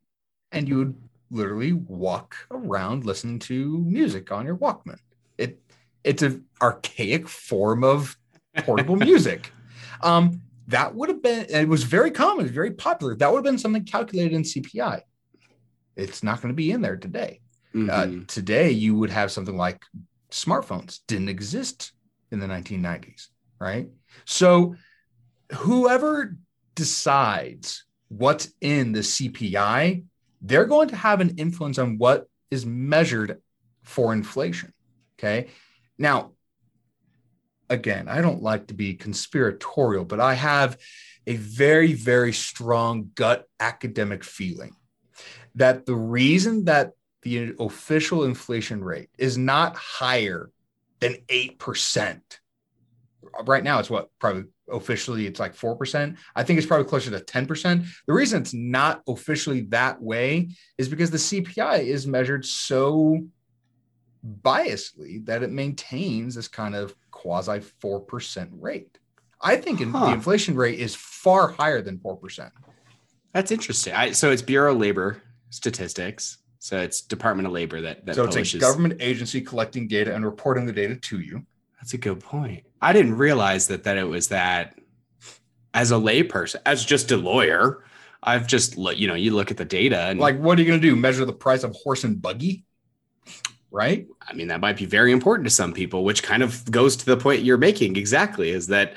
And 0.52 0.68
you 0.68 0.78
would 0.78 0.94
literally 1.30 1.72
walk 1.72 2.36
around 2.50 3.04
listening 3.04 3.40
to 3.40 3.78
music 3.78 4.30
on 4.30 4.46
your 4.46 4.56
Walkman. 4.56 4.98
It 5.36 5.60
it's 6.04 6.22
an 6.22 6.44
archaic 6.62 7.28
form 7.28 7.82
of 7.82 8.16
portable 8.58 8.96
music. 9.10 9.52
Um, 10.02 10.42
that 10.68 10.94
would 10.94 11.08
have 11.08 11.22
been 11.22 11.46
it 11.48 11.68
was 11.68 11.82
very 11.82 12.12
common, 12.12 12.46
very 12.46 12.70
popular. 12.70 13.16
That 13.16 13.30
would 13.32 13.38
have 13.38 13.44
been 13.44 13.58
something 13.58 13.84
calculated 13.84 14.32
in 14.32 14.42
CPI. 14.42 15.00
It's 15.96 16.22
not 16.22 16.40
going 16.40 16.52
to 16.52 16.56
be 16.56 16.70
in 16.70 16.82
there 16.82 16.96
today. 16.96 17.40
Uh, 17.76 17.78
mm-hmm. 17.78 18.20
Uh, 18.20 18.24
today, 18.26 18.70
you 18.70 18.94
would 18.94 19.10
have 19.10 19.30
something 19.30 19.56
like 19.56 19.82
smartphones 20.30 21.00
didn't 21.06 21.28
exist 21.28 21.92
in 22.30 22.40
the 22.40 22.46
1990s 22.46 23.28
right? 23.58 23.88
So 24.24 24.76
whoever 25.52 26.36
decides 26.74 27.84
what's 28.08 28.50
in 28.60 28.92
the 28.92 29.00
CPI, 29.00 30.04
they're 30.40 30.66
going 30.66 30.88
to 30.88 30.96
have 30.96 31.20
an 31.20 31.36
influence 31.38 31.78
on 31.78 31.98
what 31.98 32.26
is 32.50 32.66
measured 32.66 33.40
for 33.82 34.12
inflation. 34.12 34.72
Okay. 35.18 35.48
Now, 35.98 36.32
again, 37.70 38.08
I 38.08 38.20
don't 38.20 38.42
like 38.42 38.68
to 38.68 38.74
be 38.74 38.94
conspiratorial, 38.94 40.04
but 40.04 40.20
I 40.20 40.34
have 40.34 40.78
a 41.26 41.36
very, 41.36 41.94
very 41.94 42.32
strong 42.32 43.10
gut 43.14 43.46
academic 43.58 44.22
feeling 44.22 44.76
that 45.54 45.86
the 45.86 45.94
reason 45.94 46.66
that 46.66 46.92
the 47.26 47.54
official 47.58 48.22
inflation 48.22 48.84
rate 48.84 49.10
is 49.18 49.36
not 49.36 49.74
higher 49.74 50.50
than 51.00 51.16
8% 51.28 52.20
right 53.44 53.64
now 53.64 53.78
it's 53.80 53.90
what 53.90 54.08
probably 54.18 54.44
officially 54.68 55.26
it's 55.26 55.38
like 55.38 55.54
4%. 55.54 56.16
I 56.34 56.42
think 56.42 56.58
it's 56.58 56.66
probably 56.66 56.86
closer 56.86 57.10
to 57.10 57.20
10%. 57.20 57.86
The 58.06 58.12
reason 58.12 58.40
it's 58.40 58.54
not 58.54 59.02
officially 59.06 59.62
that 59.68 60.00
way 60.00 60.50
is 60.78 60.88
because 60.88 61.10
the 61.10 61.18
CPI 61.18 61.84
is 61.84 62.06
measured 62.06 62.44
so 62.44 63.24
biasly 64.42 65.24
that 65.26 65.42
it 65.42 65.50
maintains 65.50 66.34
this 66.34 66.48
kind 66.48 66.74
of 66.74 66.94
quasi 67.10 67.60
4% 67.82 68.48
rate. 68.60 68.98
I 69.40 69.56
think 69.56 69.82
huh. 69.82 70.06
the 70.06 70.12
inflation 70.12 70.56
rate 70.56 70.80
is 70.80 70.94
far 70.94 71.48
higher 71.48 71.82
than 71.82 71.98
4%. 71.98 72.50
That's 73.32 73.52
interesting. 73.52 73.92
I, 73.92 74.12
so 74.12 74.30
it's 74.30 74.42
Bureau 74.42 74.72
of 74.72 74.80
Labor 74.80 75.22
Statistics. 75.50 76.38
So 76.66 76.78
it's 76.78 77.00
Department 77.00 77.46
of 77.46 77.52
Labor 77.52 77.80
that, 77.82 78.04
that 78.06 78.16
so 78.16 78.24
it's 78.24 78.34
publishes. 78.34 78.54
a 78.56 78.58
government 78.58 78.96
agency 78.98 79.40
collecting 79.40 79.86
data 79.86 80.12
and 80.12 80.24
reporting 80.24 80.66
the 80.66 80.72
data 80.72 80.96
to 80.96 81.20
you. 81.20 81.46
That's 81.76 81.94
a 81.94 81.98
good 81.98 82.18
point. 82.18 82.64
I 82.82 82.92
didn't 82.92 83.16
realize 83.16 83.68
that 83.68 83.84
that 83.84 83.96
it 83.96 84.02
was 84.02 84.26
that 84.28 84.76
as 85.74 85.92
a 85.92 85.94
layperson, 85.94 86.56
as 86.66 86.84
just 86.84 87.12
a 87.12 87.16
lawyer, 87.16 87.84
I've 88.20 88.48
just 88.48 88.76
you 88.76 89.06
know, 89.06 89.14
you 89.14 89.30
look 89.30 89.52
at 89.52 89.58
the 89.58 89.64
data 89.64 90.06
and 90.06 90.18
like 90.18 90.40
what 90.40 90.58
are 90.58 90.62
you 90.62 90.66
gonna 90.66 90.82
do? 90.82 90.96
Measure 90.96 91.24
the 91.24 91.32
price 91.32 91.62
of 91.62 91.72
horse 91.76 92.02
and 92.02 92.20
buggy? 92.20 92.64
Right? 93.70 94.08
I 94.20 94.32
mean, 94.32 94.48
that 94.48 94.58
might 94.58 94.76
be 94.76 94.86
very 94.86 95.12
important 95.12 95.46
to 95.46 95.54
some 95.54 95.72
people, 95.72 96.02
which 96.02 96.24
kind 96.24 96.42
of 96.42 96.68
goes 96.68 96.96
to 96.96 97.06
the 97.06 97.16
point 97.16 97.44
you're 97.44 97.58
making 97.58 97.94
exactly, 97.94 98.50
is 98.50 98.66
that 98.66 98.94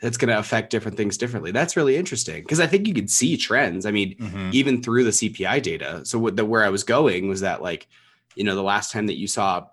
it's 0.00 0.16
going 0.16 0.28
to 0.28 0.38
affect 0.38 0.70
different 0.70 0.96
things 0.96 1.16
differently. 1.16 1.50
That's 1.50 1.76
really 1.76 1.96
interesting 1.96 2.42
because 2.42 2.60
I 2.60 2.66
think 2.66 2.86
you 2.86 2.94
can 2.94 3.08
see 3.08 3.36
trends. 3.36 3.84
I 3.84 3.90
mean, 3.90 4.16
mm-hmm. 4.16 4.50
even 4.52 4.82
through 4.82 5.04
the 5.04 5.10
CPI 5.10 5.62
data. 5.62 6.02
So 6.04 6.18
what 6.18 6.36
the, 6.36 6.44
where 6.44 6.64
I 6.64 6.68
was 6.68 6.84
going 6.84 7.28
was 7.28 7.40
that 7.40 7.62
like, 7.62 7.88
you 8.36 8.44
know, 8.44 8.54
the 8.54 8.62
last 8.62 8.92
time 8.92 9.06
that 9.06 9.18
you 9.18 9.26
saw 9.26 9.66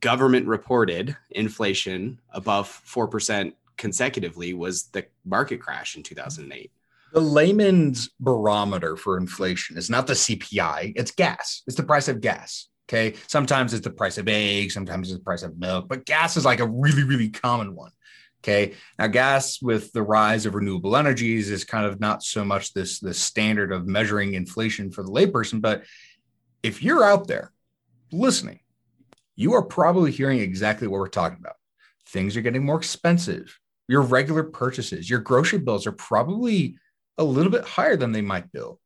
government 0.00 0.46
reported 0.46 1.16
inflation 1.30 2.20
above 2.32 2.68
4% 2.86 3.52
consecutively 3.78 4.52
was 4.52 4.84
the 4.88 5.06
market 5.24 5.60
crash 5.60 5.96
in 5.96 6.02
2008. 6.02 6.70
The 7.12 7.20
layman's 7.20 8.10
barometer 8.20 8.96
for 8.96 9.16
inflation 9.16 9.76
is 9.76 9.90
not 9.90 10.06
the 10.06 10.12
CPI, 10.12 10.92
it's 10.94 11.10
gas. 11.10 11.62
It's 11.66 11.76
the 11.76 11.82
price 11.82 12.06
of 12.08 12.20
gas. 12.20 12.68
Okay. 12.88 13.16
Sometimes 13.28 13.72
it's 13.72 13.84
the 13.84 13.90
price 13.90 14.18
of 14.18 14.28
eggs, 14.28 14.74
sometimes 14.74 15.08
it's 15.08 15.18
the 15.18 15.24
price 15.24 15.42
of 15.42 15.56
milk, 15.58 15.88
but 15.88 16.04
gas 16.04 16.36
is 16.36 16.44
like 16.44 16.60
a 16.60 16.66
really, 16.66 17.04
really 17.04 17.30
common 17.30 17.74
one. 17.74 17.92
Okay. 18.42 18.74
Now, 18.98 19.06
gas 19.06 19.60
with 19.60 19.92
the 19.92 20.02
rise 20.02 20.46
of 20.46 20.54
renewable 20.54 20.96
energies 20.96 21.50
is 21.50 21.64
kind 21.64 21.84
of 21.84 22.00
not 22.00 22.22
so 22.22 22.44
much 22.44 22.72
this, 22.72 22.98
this 22.98 23.18
standard 23.18 23.70
of 23.70 23.86
measuring 23.86 24.32
inflation 24.32 24.90
for 24.90 25.02
the 25.02 25.10
layperson, 25.10 25.60
but 25.60 25.84
if 26.62 26.82
you're 26.82 27.04
out 27.04 27.26
there 27.26 27.52
listening 28.12 28.60
you 29.40 29.54
are 29.54 29.62
probably 29.62 30.10
hearing 30.10 30.38
exactly 30.38 30.86
what 30.86 30.98
we're 30.98 31.08
talking 31.08 31.38
about. 31.40 31.56
Things 32.08 32.36
are 32.36 32.42
getting 32.42 32.62
more 32.62 32.76
expensive. 32.76 33.58
Your 33.88 34.02
regular 34.02 34.44
purchases, 34.44 35.08
your 35.08 35.20
grocery 35.20 35.60
bills 35.60 35.86
are 35.86 35.92
probably 35.92 36.76
a 37.16 37.24
little 37.24 37.50
bit 37.50 37.64
higher 37.64 37.96
than 37.96 38.12
they 38.12 38.20
might 38.20 38.52
bill. 38.52 38.78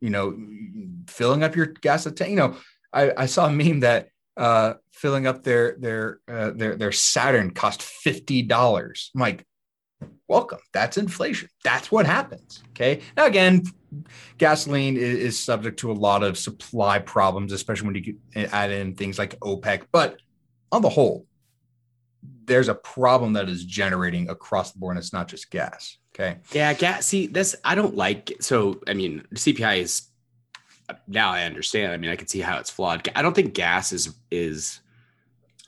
You 0.00 0.10
know, 0.10 0.38
filling 1.08 1.42
up 1.42 1.56
your 1.56 1.66
gas 1.66 2.04
tank. 2.04 2.30
You 2.30 2.36
know, 2.36 2.56
I, 2.92 3.12
I 3.16 3.26
saw 3.26 3.46
a 3.46 3.50
meme 3.50 3.80
that 3.80 4.10
uh, 4.36 4.74
filling 4.92 5.26
up 5.26 5.42
their 5.42 5.76
their 5.78 6.20
uh, 6.28 6.50
their 6.50 6.76
their 6.76 6.92
Saturn 6.92 7.50
cost 7.50 7.82
fifty 7.82 8.42
dollars. 8.42 9.10
I'm 9.14 9.20
like, 9.20 9.46
welcome. 10.28 10.58
That's 10.72 10.96
inflation. 10.96 11.48
That's 11.62 11.90
what 11.90 12.06
happens. 12.06 12.62
Okay. 12.70 13.00
Now 13.16 13.26
again, 13.26 13.62
gasoline 14.38 14.96
is, 14.96 15.18
is, 15.18 15.38
subject 15.38 15.78
to 15.80 15.92
a 15.92 15.94
lot 15.94 16.22
of 16.22 16.36
supply 16.38 16.98
problems, 16.98 17.52
especially 17.52 17.86
when 17.86 17.94
you 17.96 18.48
add 18.52 18.70
in 18.70 18.94
things 18.94 19.18
like 19.18 19.38
OPEC. 19.40 19.84
But 19.92 20.20
on 20.72 20.82
the 20.82 20.88
whole, 20.88 21.26
there's 22.46 22.68
a 22.68 22.74
problem 22.74 23.34
that 23.34 23.48
is 23.48 23.64
generating 23.64 24.28
across 24.28 24.72
the 24.72 24.78
board, 24.78 24.96
and 24.96 25.02
it's 25.02 25.12
not 25.12 25.28
just 25.28 25.50
gas. 25.50 25.98
Okay. 26.14 26.38
Yeah, 26.52 26.72
gas. 26.74 27.06
See, 27.06 27.26
this 27.26 27.56
I 27.64 27.74
don't 27.74 27.96
like. 27.96 28.32
So, 28.40 28.80
I 28.86 28.94
mean, 28.94 29.24
CPI 29.34 29.78
is 29.78 30.08
now 31.06 31.30
I 31.30 31.44
understand. 31.44 31.92
I 31.92 31.96
mean, 31.96 32.10
I 32.10 32.16
can 32.16 32.26
see 32.26 32.40
how 32.40 32.58
it's 32.58 32.70
flawed. 32.70 33.08
I 33.14 33.22
don't 33.22 33.34
think 33.34 33.54
gas 33.54 33.92
is 33.92 34.14
is. 34.30 34.80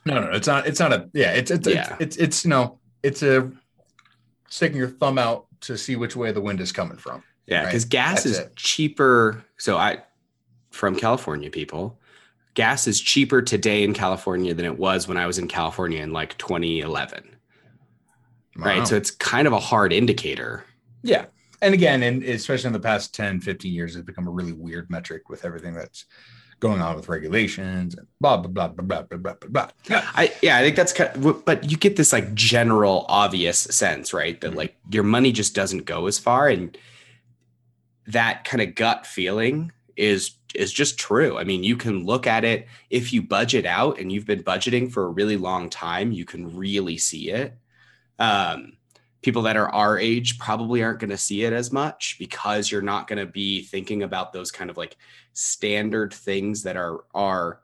No, 0.04 0.20
no, 0.20 0.32
it's 0.32 0.46
not. 0.46 0.66
It's 0.66 0.80
not 0.80 0.92
a. 0.92 1.08
Yeah, 1.12 1.32
it's 1.32 1.50
it's 1.50 1.66
yeah. 1.66 1.96
it's, 1.98 2.00
it's, 2.00 2.16
it's 2.16 2.44
you 2.44 2.50
know 2.50 2.78
it's 3.02 3.22
a 3.22 3.50
sticking 4.48 4.78
your 4.78 4.88
thumb 4.88 5.18
out 5.18 5.46
to 5.62 5.76
see 5.76 5.96
which 5.96 6.16
way 6.16 6.32
the 6.32 6.40
wind 6.40 6.60
is 6.60 6.72
coming 6.72 6.96
from. 6.96 7.22
Yeah, 7.46 7.64
because 7.64 7.84
right? 7.84 7.90
gas 7.90 8.14
That's 8.24 8.26
is 8.26 8.38
it. 8.38 8.56
cheaper. 8.56 9.44
So 9.58 9.76
I, 9.76 10.02
from 10.70 10.96
California, 10.96 11.50
people, 11.50 11.98
gas 12.54 12.86
is 12.86 13.00
cheaper 13.00 13.42
today 13.42 13.84
in 13.84 13.94
California 13.94 14.54
than 14.54 14.64
it 14.64 14.78
was 14.78 15.06
when 15.06 15.16
I 15.16 15.26
was 15.26 15.38
in 15.38 15.48
California 15.48 16.02
in 16.02 16.12
like 16.12 16.36
2011. 16.38 17.36
Wow. 18.56 18.64
Right. 18.64 18.88
So 18.88 18.96
it's 18.96 19.10
kind 19.10 19.46
of 19.46 19.52
a 19.52 19.60
hard 19.60 19.92
indicator. 19.92 20.64
Yeah 21.02 21.26
and 21.62 21.74
again, 21.74 22.02
and 22.02 22.22
especially 22.22 22.68
in 22.68 22.72
the 22.72 22.80
past 22.80 23.14
10, 23.14 23.40
15 23.40 23.72
years, 23.72 23.96
it's 23.96 24.04
become 24.04 24.26
a 24.26 24.30
really 24.30 24.52
weird 24.52 24.90
metric 24.90 25.28
with 25.28 25.44
everything 25.44 25.74
that's 25.74 26.04
going 26.58 26.80
on 26.80 26.96
with 26.96 27.08
regulations 27.08 27.94
and 27.94 28.06
blah 28.20 28.36
blah 28.36 28.48
blah 28.48 28.68
blah 28.68 29.02
blah 29.02 29.16
blah 29.18 29.34
blah. 29.34 29.48
blah. 29.48 29.68
Yeah. 29.88 30.08
I 30.14 30.32
yeah, 30.42 30.56
I 30.56 30.62
think 30.62 30.76
that's 30.76 30.92
kind 30.92 31.24
of, 31.24 31.44
but 31.44 31.70
you 31.70 31.76
get 31.76 31.96
this 31.96 32.12
like 32.12 32.34
general 32.34 33.04
obvious 33.08 33.58
sense, 33.58 34.12
right? 34.12 34.40
That 34.40 34.48
mm-hmm. 34.48 34.56
like 34.56 34.76
your 34.90 35.02
money 35.02 35.32
just 35.32 35.54
doesn't 35.54 35.84
go 35.84 36.06
as 36.06 36.18
far, 36.18 36.48
and 36.48 36.76
that 38.06 38.44
kind 38.44 38.62
of 38.62 38.74
gut 38.74 39.06
feeling 39.06 39.72
is 39.96 40.32
is 40.54 40.72
just 40.72 40.98
true. 40.98 41.38
I 41.38 41.44
mean, 41.44 41.62
you 41.62 41.76
can 41.76 42.04
look 42.04 42.26
at 42.26 42.44
it 42.44 42.66
if 42.90 43.12
you 43.12 43.22
budget 43.22 43.66
out 43.66 43.98
and 43.98 44.10
you've 44.10 44.26
been 44.26 44.42
budgeting 44.42 44.90
for 44.90 45.04
a 45.04 45.10
really 45.10 45.36
long 45.36 45.68
time, 45.68 46.12
you 46.12 46.24
can 46.24 46.56
really 46.56 46.96
see 46.96 47.30
it. 47.30 47.56
Um, 48.18 48.76
people 49.22 49.42
that 49.42 49.56
are 49.56 49.68
our 49.70 49.98
age 49.98 50.38
probably 50.38 50.82
aren't 50.82 51.00
going 51.00 51.10
to 51.10 51.16
see 51.16 51.44
it 51.44 51.52
as 51.52 51.72
much 51.72 52.16
because 52.18 52.70
you're 52.70 52.82
not 52.82 53.08
going 53.08 53.18
to 53.18 53.26
be 53.26 53.62
thinking 53.62 54.02
about 54.02 54.32
those 54.32 54.50
kind 54.50 54.70
of 54.70 54.76
like 54.76 54.96
standard 55.32 56.12
things 56.12 56.62
that 56.62 56.76
are 56.76 57.04
are 57.14 57.60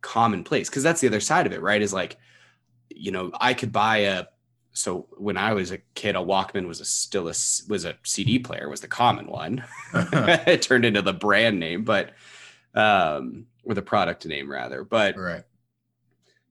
commonplace. 0.00 0.68
Because 0.68 0.82
that's 0.82 1.00
the 1.00 1.08
other 1.08 1.20
side 1.20 1.46
of 1.46 1.52
it 1.52 1.60
right? 1.60 1.82
Is 1.82 1.92
like 1.92 2.16
you 2.96 3.10
know 3.10 3.30
i 3.40 3.54
could 3.54 3.72
buy 3.72 3.98
a 3.98 4.24
so 4.72 5.06
when 5.16 5.36
i 5.36 5.52
was 5.52 5.70
a 5.70 5.78
kid 5.94 6.16
a 6.16 6.18
walkman 6.18 6.66
was 6.66 6.80
a 6.80 6.84
still 6.84 7.28
a 7.28 7.34
was 7.68 7.84
a 7.84 7.94
cd 8.04 8.38
player 8.38 8.68
was 8.68 8.80
the 8.80 8.88
common 8.88 9.26
one. 9.26 9.64
It 9.92 10.62
turned 10.62 10.84
into 10.84 11.02
the 11.02 11.12
brand 11.12 11.60
name 11.60 11.84
but 11.84 12.14
um 12.74 13.46
or 13.64 13.74
the 13.74 13.82
product 13.82 14.26
name 14.26 14.50
rather. 14.50 14.84
But 14.84 15.16
right 15.16 15.44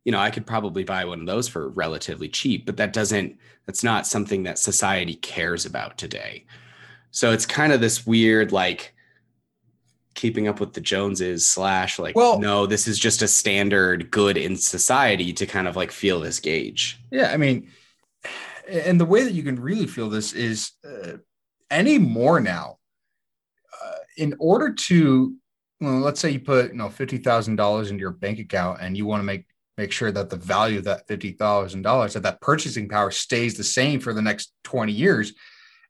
you 0.05 0.11
know 0.11 0.19
i 0.19 0.29
could 0.29 0.45
probably 0.45 0.83
buy 0.83 1.03
one 1.03 1.19
of 1.19 1.25
those 1.25 1.47
for 1.47 1.69
relatively 1.69 2.29
cheap 2.29 2.65
but 2.65 2.77
that 2.77 2.93
doesn't 2.93 3.37
that's 3.65 3.83
not 3.83 4.07
something 4.07 4.43
that 4.43 4.57
society 4.57 5.15
cares 5.15 5.65
about 5.65 5.97
today 5.97 6.45
so 7.11 7.31
it's 7.31 7.45
kind 7.45 7.73
of 7.73 7.81
this 7.81 8.05
weird 8.05 8.51
like 8.51 8.95
keeping 10.15 10.47
up 10.47 10.59
with 10.59 10.73
the 10.73 10.81
Joneses 10.81 11.45
slash 11.45 11.99
like 11.99 12.15
well, 12.15 12.39
no, 12.39 12.65
this 12.65 12.87
is 12.87 12.97
just 12.97 13.21
a 13.21 13.27
standard 13.27 14.09
good 14.09 14.37
in 14.37 14.55
society 14.55 15.31
to 15.33 15.45
kind 15.45 15.67
of 15.67 15.75
like 15.75 15.91
feel 15.91 16.19
this 16.19 16.39
gauge. 16.39 16.99
Yeah, 17.11 17.31
I 17.31 17.37
mean, 17.37 17.69
and 18.67 18.99
the 18.99 19.05
way 19.05 19.23
that 19.23 19.33
you 19.33 19.43
can 19.43 19.61
really 19.61 19.85
feel 19.85 20.09
this 20.09 20.33
is 20.33 20.71
uh, 20.83 21.17
any 21.69 21.99
more 21.99 22.39
now. 22.39 22.79
Uh, 23.83 23.97
in 24.17 24.33
order 24.39 24.73
to, 24.73 25.35
well, 25.81 25.99
let's 25.99 26.19
say 26.19 26.31
you 26.31 26.39
put 26.39 26.71
you 26.71 26.77
know 26.77 26.89
fifty 26.89 27.17
thousand 27.17 27.57
dollars 27.57 27.91
into 27.91 28.01
your 28.01 28.11
bank 28.11 28.39
account, 28.39 28.79
and 28.81 28.97
you 28.97 29.05
want 29.05 29.19
to 29.19 29.25
make 29.25 29.45
make 29.77 29.91
sure 29.91 30.11
that 30.11 30.29
the 30.29 30.37
value 30.37 30.79
of 30.79 30.85
that 30.85 31.07
fifty 31.07 31.31
thousand 31.31 31.81
dollars, 31.81 32.13
that 32.13 32.23
that 32.23 32.41
purchasing 32.41 32.87
power 32.87 33.11
stays 33.11 33.55
the 33.55 33.63
same 33.63 33.99
for 33.99 34.13
the 34.13 34.21
next 34.21 34.53
twenty 34.63 34.93
years. 34.93 35.33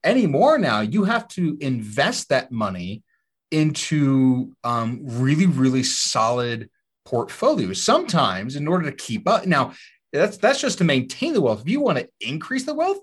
Any 0.04 0.28
more 0.28 0.58
now, 0.58 0.82
you 0.82 1.06
have 1.06 1.28
to 1.30 1.58
invest 1.60 2.30
that 2.30 2.52
money 2.52 3.04
into 3.52 4.54
um, 4.64 5.00
really, 5.04 5.46
really 5.46 5.84
solid 5.84 6.70
portfolios. 7.06 7.82
Sometimes, 7.82 8.56
in 8.56 8.68
order 8.68 8.90
to 8.90 8.96
keep 8.96 9.28
up, 9.28 9.46
now 9.46 9.74
that's 10.12 10.38
that's 10.38 10.62
just 10.62 10.78
to 10.80 10.84
maintain 10.84 11.34
the 11.34 11.42
wealth. 11.42 11.62
If 11.62 11.70
you 11.70 11.82
want 11.82 12.00
to 12.00 12.10
increase 12.22 12.66
the 12.66 12.74
wealth, 12.74 13.00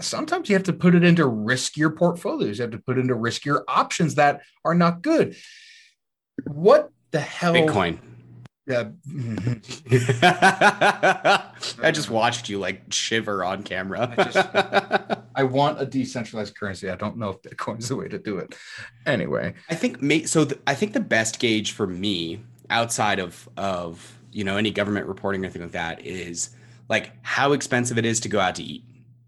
sometimes 0.00 0.48
you 0.48 0.54
have 0.54 0.64
to 0.64 0.72
put 0.72 0.94
it 0.94 1.04
into 1.04 1.24
riskier 1.24 1.94
portfolios. 1.96 2.58
You 2.58 2.62
have 2.62 2.72
to 2.72 2.78
put 2.78 2.98
into 2.98 3.14
riskier 3.14 3.62
options 3.68 4.14
that 4.16 4.42
are 4.64 4.74
not 4.74 5.02
good. 5.02 5.36
What 6.46 6.90
the 7.10 7.20
hell? 7.20 7.54
Bitcoin. 7.54 7.98
Yeah. 8.66 8.84
I 11.82 11.90
just 11.92 12.08
watched 12.10 12.48
you 12.48 12.58
like 12.58 12.90
shiver 12.90 13.44
on 13.44 13.62
camera. 13.62 14.14
I, 14.16 14.24
just, 14.24 14.36
I, 15.34 15.42
want 15.42 15.80
a 15.80 15.86
decentralized 15.86 16.56
currency. 16.56 16.88
I 16.88 16.96
don't 16.96 17.18
know 17.18 17.30
if 17.30 17.42
Bitcoin's 17.42 17.88
the 17.88 17.96
way 17.96 18.08
to 18.08 18.18
do 18.18 18.38
it. 18.38 18.54
Anyway, 19.04 19.52
I 19.68 19.74
think 19.74 20.26
so. 20.26 20.44
The, 20.44 20.58
I 20.66 20.74
think 20.74 20.94
the 20.94 21.00
best 21.00 21.40
gauge 21.40 21.72
for 21.72 21.86
me, 21.86 22.42
outside 22.70 23.18
of 23.18 23.46
of 23.58 24.18
you 24.32 24.44
know 24.44 24.56
any 24.56 24.70
government 24.70 25.08
reporting 25.08 25.42
or 25.42 25.44
anything 25.44 25.62
like 25.62 25.72
that, 25.72 26.06
is 26.06 26.50
like 26.88 27.12
how 27.20 27.52
expensive 27.52 27.98
it 27.98 28.06
is 28.06 28.18
to 28.20 28.30
go 28.30 28.40
out 28.40 28.54
to 28.54 28.62
eat. 28.62 28.84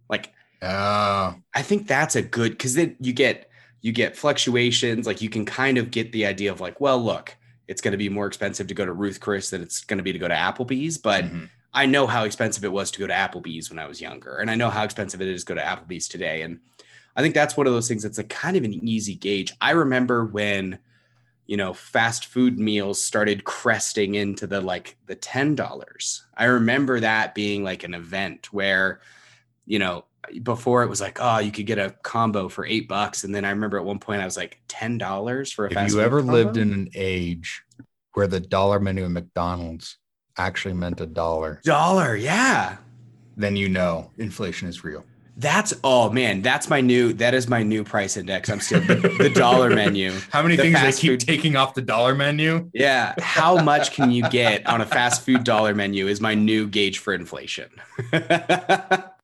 Like, 0.09 0.33
uh, 0.63 1.35
I 1.55 1.63
think 1.63 1.87
that's 1.87 2.17
a 2.17 2.23
good 2.23 2.53
because 2.53 2.75
then 2.75 2.97
you 3.01 3.13
get 3.13 3.51
you 3.83 3.93
get 3.93 4.17
fluctuations. 4.17 5.07
Like 5.07 5.21
you 5.21 5.29
can 5.29 5.45
kind 5.45 5.77
of 5.77 5.91
get 5.91 6.13
the 6.13 6.25
idea 6.25 6.51
of 6.51 6.63
like, 6.63 6.81
well, 6.81 6.99
look 6.99 7.36
it's 7.69 7.81
going 7.81 7.93
to 7.93 7.99
be 7.99 8.09
more 8.09 8.27
expensive 8.27 8.67
to 8.69 8.75
go 8.75 8.85
to 8.85 8.93
Ruth 8.93 9.21
Chris 9.21 9.51
than 9.51 9.63
it's 9.63 9.85
going 9.85 9.99
to 9.99 10.05
be 10.05 10.13
to 10.13 10.19
go 10.19 10.29
to 10.29 10.35
Applebee's. 10.35 10.99
But 10.99 11.25
mm-hmm. 11.25 11.45
I 11.75 11.87
know 11.87 12.07
how 12.07 12.25
expensive 12.25 12.65
it 12.65 12.73
was 12.73 12.91
to 12.93 13.01
go 13.01 13.07
to 13.07 13.13
Applebee's 13.13 13.71
when 13.71 13.79
I 13.79 13.87
was 13.87 14.01
younger, 14.01 14.39
and 14.39 14.51
I 14.51 14.55
know 14.55 14.71
how 14.71 14.85
expensive 14.85 15.21
it 15.21 15.29
is 15.29 15.45
to 15.45 15.55
go 15.55 15.61
to 15.61 15.67
Applebee's 15.67 16.09
today. 16.09 16.43
And 16.43 16.61
I 17.17 17.23
think 17.23 17.35
that's 17.35 17.57
one 17.57 17.67
of 17.67 17.73
those 17.73 17.89
things 17.89 18.03
that's 18.03 18.19
a 18.19 18.25
kind 18.25 18.57
of 18.57 18.65
an 18.65 18.73
easy 18.73 19.15
gauge. 19.15 19.53
I 19.61 19.73
remember 19.73 20.25
when 20.25 20.79
you 21.47 21.57
know 21.57 21.73
fast 21.73 22.27
food 22.27 22.59
meals 22.59 23.01
started 23.01 23.45
cresting 23.45 24.15
into 24.15 24.47
the 24.47 24.61
like 24.61 24.97
the 25.07 25.15
ten 25.15 25.55
dollars. 25.55 26.25
I 26.37 26.45
remember 26.45 27.01
that 27.01 27.35
being 27.35 27.65
like 27.65 27.85
an 27.85 27.95
event 27.95 28.53
where 28.53 29.01
you 29.65 29.79
know 29.79 30.05
before 30.43 30.83
it 30.83 30.89
was 30.89 31.01
like, 31.01 31.19
oh, 31.21 31.39
you 31.39 31.53
could 31.53 31.67
get 31.67 31.79
a 31.79 31.95
combo 32.03 32.49
for 32.49 32.65
eight 32.67 32.89
bucks. 32.89 33.25
And 33.25 33.35
then 33.35 33.45
I 33.45 33.51
remember 33.51 33.79
at 33.79 33.85
one 33.85 33.99
point 33.99 34.23
I 34.23 34.25
was 34.25 34.37
like 34.37 34.61
ten 34.69 34.99
dollars 34.99 35.53
for 35.53 35.67
a 35.67 35.73
if 35.73 35.93
you 35.93 36.01
ever 36.01 36.21
combo? 36.21 36.33
lived 36.33 36.57
in 36.57 36.73
an 36.73 36.89
age 36.95 37.63
where 38.15 38.27
the 38.27 38.41
dollar 38.41 38.81
menu 38.81 39.05
at 39.05 39.11
McDonald's 39.11 39.99
actually 40.39 40.75
meant 40.75 41.01
a 41.01 41.07
dollar. 41.07 41.61
Dollar, 41.65 42.17
yeah. 42.17 42.79
Then 43.37 43.57
you 43.57 43.69
know 43.69 44.11
inflation 44.17 44.69
is 44.69 44.83
real. 44.85 45.05
That's 45.39 45.75
oh 45.85 46.11
man, 46.11 46.41
that's 46.41 46.71
my 46.71 46.81
new 46.81 47.13
that 47.15 47.35
is 47.35 47.47
my 47.47 47.63
new 47.63 47.85
price 47.85 48.17
index. 48.17 48.49
I'm 48.49 48.61
still 48.61 48.81
the, 48.81 48.95
the 49.19 49.29
dollar 49.29 49.69
menu. 49.75 50.13
How 50.31 50.43
many 50.43 50.57
things 50.57 50.81
they 50.81 50.93
keep 50.93 51.11
food. 51.11 51.21
taking 51.21 51.57
off 51.57 51.75
the 51.75 51.83
dollar 51.83 52.15
menu? 52.15 52.71
Yeah. 52.73 53.15
How 53.19 53.63
much 53.63 53.93
can 53.93 54.11
you 54.11 54.27
get 54.31 54.67
on 54.67 54.81
a 54.81 54.87
fast 54.87 55.27
food 55.27 55.45
dollar 55.45 55.75
menu 55.75 56.09
is 56.09 56.23
my 56.23 56.35
new 56.35 56.67
gauge 56.67 56.99
for 56.99 57.13
inflation. 57.13 57.69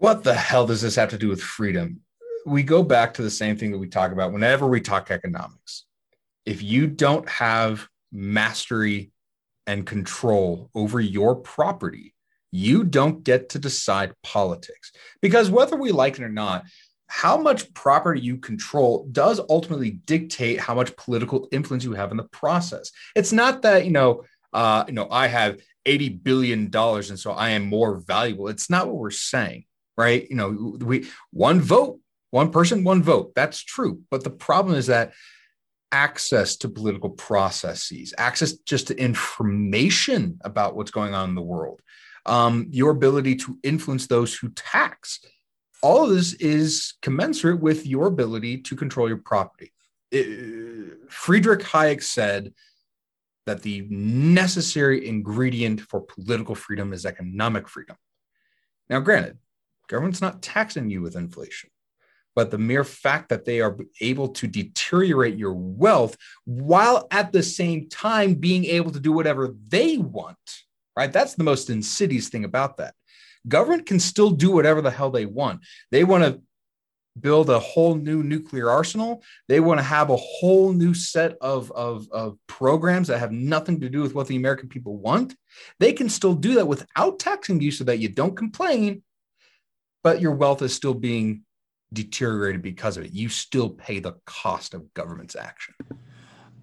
what 0.00 0.24
the 0.24 0.34
hell 0.34 0.66
does 0.66 0.80
this 0.80 0.96
have 0.96 1.10
to 1.10 1.18
do 1.18 1.28
with 1.28 1.42
freedom? 1.42 2.00
We 2.46 2.62
go 2.62 2.82
back 2.82 3.12
to 3.14 3.22
the 3.22 3.30
same 3.30 3.58
thing 3.58 3.70
that 3.72 3.78
we 3.78 3.86
talk 3.86 4.12
about 4.12 4.32
whenever 4.32 4.66
we 4.66 4.80
talk 4.80 5.10
economics. 5.10 5.84
If 6.46 6.62
you 6.62 6.86
don't 6.86 7.28
have 7.28 7.86
mastery 8.10 9.12
and 9.66 9.86
control 9.86 10.70
over 10.74 11.00
your 11.00 11.36
property, 11.36 12.14
you 12.50 12.82
don't 12.82 13.22
get 13.22 13.50
to 13.50 13.58
decide 13.58 14.14
politics. 14.22 14.90
Because 15.20 15.50
whether 15.50 15.76
we 15.76 15.92
like 15.92 16.18
it 16.18 16.24
or 16.24 16.30
not, 16.30 16.64
how 17.08 17.36
much 17.36 17.72
property 17.74 18.22
you 18.22 18.38
control 18.38 19.06
does 19.12 19.38
ultimately 19.50 19.90
dictate 19.90 20.58
how 20.60 20.74
much 20.74 20.96
political 20.96 21.46
influence 21.52 21.84
you 21.84 21.92
have 21.92 22.10
in 22.10 22.16
the 22.16 22.24
process. 22.24 22.90
It's 23.14 23.32
not 23.32 23.60
that, 23.62 23.84
you 23.84 23.90
know, 23.90 24.24
uh, 24.54 24.84
you 24.86 24.94
know, 24.94 25.08
I 25.10 25.26
have 25.26 25.60
80 25.84 26.08
billion 26.08 26.70
dollars 26.70 27.10
and 27.10 27.18
so 27.18 27.32
I 27.32 27.50
am 27.50 27.66
more 27.66 27.98
valuable. 27.98 28.48
It's 28.48 28.70
not 28.70 28.86
what 28.86 28.96
we're 28.96 29.10
saying 29.10 29.66
right? 29.96 30.28
You 30.28 30.36
know, 30.36 30.76
we 30.80 31.08
one 31.32 31.60
vote, 31.60 31.98
one 32.30 32.50
person, 32.50 32.84
one 32.84 33.02
vote. 33.02 33.32
That's 33.34 33.62
true. 33.62 34.00
But 34.10 34.24
the 34.24 34.30
problem 34.30 34.76
is 34.76 34.86
that 34.86 35.12
access 35.92 36.56
to 36.56 36.68
political 36.68 37.10
processes, 37.10 38.14
access 38.16 38.52
just 38.52 38.86
to 38.88 38.96
information 38.96 40.38
about 40.42 40.76
what's 40.76 40.90
going 40.90 41.14
on 41.14 41.30
in 41.30 41.34
the 41.34 41.42
world, 41.42 41.80
um, 42.26 42.66
your 42.70 42.90
ability 42.90 43.36
to 43.36 43.58
influence 43.62 44.06
those 44.06 44.34
who 44.34 44.50
tax, 44.50 45.20
all 45.82 46.04
of 46.04 46.10
this 46.10 46.34
is 46.34 46.94
commensurate 47.02 47.60
with 47.60 47.86
your 47.86 48.06
ability 48.06 48.58
to 48.58 48.76
control 48.76 49.08
your 49.08 49.18
property. 49.18 49.72
It, 50.12 51.10
Friedrich 51.10 51.60
Hayek 51.60 52.02
said 52.02 52.52
that 53.46 53.62
the 53.62 53.86
necessary 53.90 55.08
ingredient 55.08 55.80
for 55.80 56.02
political 56.02 56.54
freedom 56.54 56.92
is 56.92 57.06
economic 57.06 57.68
freedom. 57.68 57.96
Now, 58.88 59.00
granted, 59.00 59.38
Government's 59.90 60.20
not 60.20 60.40
taxing 60.40 60.88
you 60.88 61.02
with 61.02 61.16
inflation. 61.16 61.68
But 62.36 62.52
the 62.52 62.58
mere 62.58 62.84
fact 62.84 63.28
that 63.30 63.44
they 63.44 63.60
are 63.60 63.76
able 64.00 64.28
to 64.28 64.46
deteriorate 64.46 65.36
your 65.36 65.52
wealth 65.52 66.16
while 66.44 67.08
at 67.10 67.32
the 67.32 67.42
same 67.42 67.88
time 67.88 68.34
being 68.34 68.64
able 68.66 68.92
to 68.92 69.00
do 69.00 69.10
whatever 69.10 69.52
they 69.68 69.98
want, 69.98 70.38
right? 70.96 71.12
That's 71.12 71.34
the 71.34 71.42
most 71.42 71.70
insidious 71.70 72.28
thing 72.28 72.44
about 72.44 72.76
that. 72.76 72.94
Government 73.48 73.84
can 73.84 73.98
still 73.98 74.30
do 74.30 74.52
whatever 74.52 74.80
the 74.80 74.92
hell 74.92 75.10
they 75.10 75.26
want. 75.26 75.62
They 75.90 76.04
want 76.04 76.22
to 76.22 76.40
build 77.18 77.50
a 77.50 77.58
whole 77.58 77.96
new 77.96 78.22
nuclear 78.22 78.70
arsenal. 78.70 79.24
They 79.48 79.58
want 79.58 79.80
to 79.80 79.84
have 79.84 80.10
a 80.10 80.16
whole 80.16 80.72
new 80.72 80.94
set 80.94 81.36
of, 81.40 81.72
of, 81.72 82.08
of, 82.12 82.38
programs 82.46 83.08
that 83.08 83.18
have 83.18 83.32
nothing 83.32 83.80
to 83.80 83.88
do 83.88 84.02
with 84.02 84.14
what 84.14 84.28
the 84.28 84.36
American 84.36 84.68
people 84.68 84.96
want. 84.96 85.34
They 85.80 85.92
can 85.92 86.08
still 86.08 86.34
do 86.34 86.54
that 86.54 86.68
without 86.68 87.18
taxing 87.18 87.60
you 87.60 87.72
so 87.72 87.82
that 87.84 87.98
you 87.98 88.08
don't 88.08 88.36
complain 88.36 89.02
but 90.02 90.20
your 90.20 90.32
wealth 90.32 90.62
is 90.62 90.74
still 90.74 90.94
being 90.94 91.42
deteriorated 91.92 92.62
because 92.62 92.96
of 92.96 93.04
it. 93.04 93.12
You 93.12 93.28
still 93.28 93.68
pay 93.68 93.98
the 93.98 94.14
cost 94.24 94.74
of 94.74 94.92
government's 94.94 95.36
action. 95.36 95.74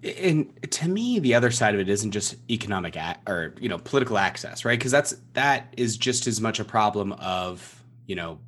and 0.02 0.70
to 0.70 0.88
me 0.88 1.18
the 1.18 1.34
other 1.34 1.50
side 1.50 1.74
of 1.74 1.80
it 1.80 1.88
isn't 1.88 2.12
just 2.12 2.36
economic 2.50 2.94
a- 2.94 3.18
or 3.26 3.54
you 3.60 3.68
know 3.68 3.78
political 3.78 4.16
access 4.16 4.64
right 4.64 4.78
because 4.78 4.92
that's 4.92 5.16
that 5.32 5.74
is 5.76 5.96
just 5.96 6.28
as 6.28 6.40
much 6.40 6.60
a 6.60 6.64
problem 6.64 7.12
of 7.14 7.82
you 8.06 8.14
know 8.14 8.38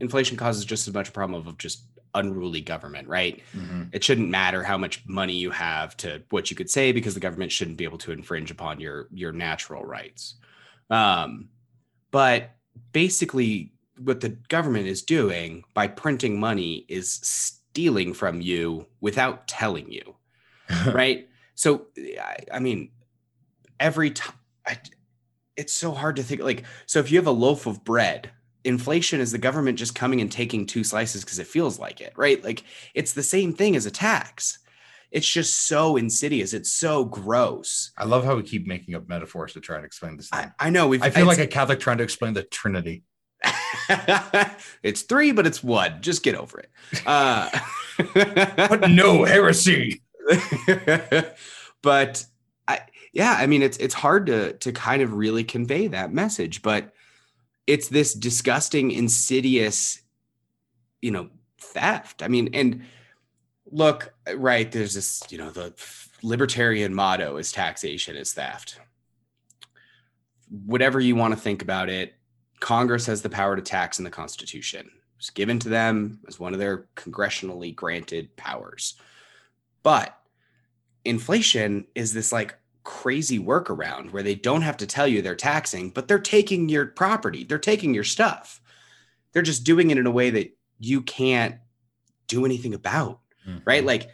inflation 0.00 0.36
causes 0.36 0.64
just 0.64 0.88
as 0.88 0.94
much 0.94 1.08
a 1.08 1.12
problem 1.12 1.46
of 1.46 1.56
just 1.58 1.84
unruly 2.14 2.60
government 2.60 3.06
right 3.06 3.40
mm-hmm. 3.56 3.84
it 3.92 4.02
shouldn't 4.02 4.28
matter 4.28 4.64
how 4.64 4.76
much 4.76 5.04
money 5.06 5.34
you 5.34 5.50
have 5.52 5.96
to 5.96 6.20
what 6.30 6.50
you 6.50 6.56
could 6.56 6.68
say 6.68 6.90
because 6.90 7.14
the 7.14 7.20
government 7.20 7.52
shouldn't 7.52 7.76
be 7.76 7.84
able 7.84 7.98
to 7.98 8.10
infringe 8.10 8.50
upon 8.50 8.80
your 8.80 9.06
your 9.12 9.30
natural 9.30 9.84
rights 9.84 10.34
um 10.90 11.48
but 12.10 12.50
basically 12.92 13.72
what 14.00 14.20
the 14.20 14.30
government 14.30 14.86
is 14.86 15.02
doing 15.02 15.64
by 15.74 15.86
printing 15.86 16.38
money 16.38 16.84
is 16.88 17.12
stealing 17.12 18.14
from 18.14 18.40
you 18.40 18.86
without 19.00 19.48
telling 19.48 19.90
you 19.90 20.14
right? 20.92 21.28
So, 21.54 21.86
I, 21.98 22.36
I 22.52 22.58
mean, 22.58 22.90
every 23.80 24.10
time 24.10 24.34
it's 25.56 25.72
so 25.72 25.92
hard 25.92 26.16
to 26.16 26.22
think 26.22 26.42
like, 26.42 26.64
so 26.86 27.00
if 27.00 27.10
you 27.10 27.18
have 27.18 27.26
a 27.26 27.32
loaf 27.32 27.66
of 27.66 27.84
bread, 27.84 28.30
inflation 28.64 29.20
is 29.20 29.32
the 29.32 29.38
government 29.38 29.78
just 29.78 29.94
coming 29.94 30.20
and 30.20 30.30
taking 30.30 30.66
two 30.66 30.84
slices 30.84 31.24
because 31.24 31.38
it 31.38 31.46
feels 31.46 31.78
like 31.78 32.00
it, 32.00 32.12
right? 32.16 32.42
Like 32.44 32.64
it's 32.94 33.12
the 33.12 33.22
same 33.22 33.54
thing 33.54 33.76
as 33.76 33.86
a 33.86 33.90
tax. 33.90 34.58
It's 35.10 35.26
just 35.26 35.66
so 35.66 35.96
insidious. 35.96 36.52
It's 36.52 36.70
so 36.70 37.06
gross. 37.06 37.92
I 37.96 38.04
love 38.04 38.24
how 38.24 38.36
we 38.36 38.42
keep 38.42 38.66
making 38.66 38.94
up 38.94 39.08
metaphors 39.08 39.54
to 39.54 39.60
try 39.60 39.76
and 39.76 39.86
explain 39.86 40.18
this 40.18 40.28
thing. 40.28 40.52
I, 40.60 40.66
I 40.66 40.70
know. 40.70 40.86
We 40.86 41.00
i 41.00 41.08
feel 41.08 41.24
like 41.24 41.38
a 41.38 41.46
Catholic 41.46 41.80
trying 41.80 41.96
to 41.98 42.04
explain 42.04 42.34
the 42.34 42.42
Trinity. 42.42 43.04
it's 44.82 45.02
three, 45.02 45.32
but 45.32 45.46
it's 45.46 45.62
one. 45.62 46.00
Just 46.00 46.22
get 46.22 46.34
over 46.34 46.60
it. 46.60 46.70
Uh, 47.06 47.50
but 48.14 48.90
no 48.90 49.24
heresy. 49.24 50.02
but 51.82 52.24
I, 52.66 52.80
yeah, 53.12 53.36
I 53.38 53.46
mean, 53.46 53.62
it's 53.62 53.78
it's 53.78 53.94
hard 53.94 54.26
to 54.26 54.54
to 54.54 54.72
kind 54.72 55.02
of 55.02 55.14
really 55.14 55.44
convey 55.44 55.86
that 55.88 56.12
message, 56.12 56.62
but 56.62 56.92
it's 57.66 57.88
this 57.88 58.14
disgusting, 58.14 58.90
insidious, 58.90 60.00
you 61.02 61.10
know, 61.10 61.28
theft. 61.60 62.22
I 62.22 62.28
mean, 62.28 62.50
and 62.54 62.82
look, 63.70 64.14
right? 64.34 64.70
There's 64.70 64.94
this, 64.94 65.22
you 65.28 65.38
know, 65.38 65.50
the 65.50 65.74
libertarian 66.22 66.94
motto 66.94 67.36
is 67.36 67.52
taxation 67.52 68.16
is 68.16 68.32
theft. 68.32 68.80
Whatever 70.48 70.98
you 70.98 71.14
want 71.14 71.34
to 71.34 71.40
think 71.40 71.60
about 71.60 71.90
it, 71.90 72.14
Congress 72.60 73.06
has 73.06 73.22
the 73.22 73.30
power 73.30 73.56
to 73.56 73.62
tax 73.62 73.98
in 73.98 74.04
the 74.04 74.10
Constitution. 74.10 74.90
It's 75.18 75.30
given 75.30 75.58
to 75.60 75.68
them 75.68 76.20
as 76.28 76.38
one 76.38 76.52
of 76.52 76.60
their 76.60 76.86
congressionally 76.96 77.74
granted 77.74 78.34
powers. 78.36 78.94
But 79.82 80.16
inflation 81.04 81.86
is 81.94 82.12
this 82.12 82.32
like 82.32 82.56
crazy 82.84 83.38
workaround 83.38 84.12
where 84.12 84.22
they 84.22 84.34
don't 84.34 84.62
have 84.62 84.76
to 84.78 84.86
tell 84.86 85.06
you 85.06 85.20
they're 85.20 85.34
taxing, 85.34 85.90
but 85.90 86.08
they're 86.08 86.18
taking 86.18 86.68
your 86.68 86.86
property, 86.86 87.44
they're 87.44 87.58
taking 87.58 87.94
your 87.94 88.04
stuff. 88.04 88.60
They're 89.32 89.42
just 89.42 89.64
doing 89.64 89.90
it 89.90 89.98
in 89.98 90.06
a 90.06 90.10
way 90.10 90.30
that 90.30 90.56
you 90.78 91.02
can't 91.02 91.56
do 92.28 92.44
anything 92.44 92.74
about, 92.74 93.20
mm-hmm. 93.46 93.58
right? 93.64 93.84
Like 93.84 94.10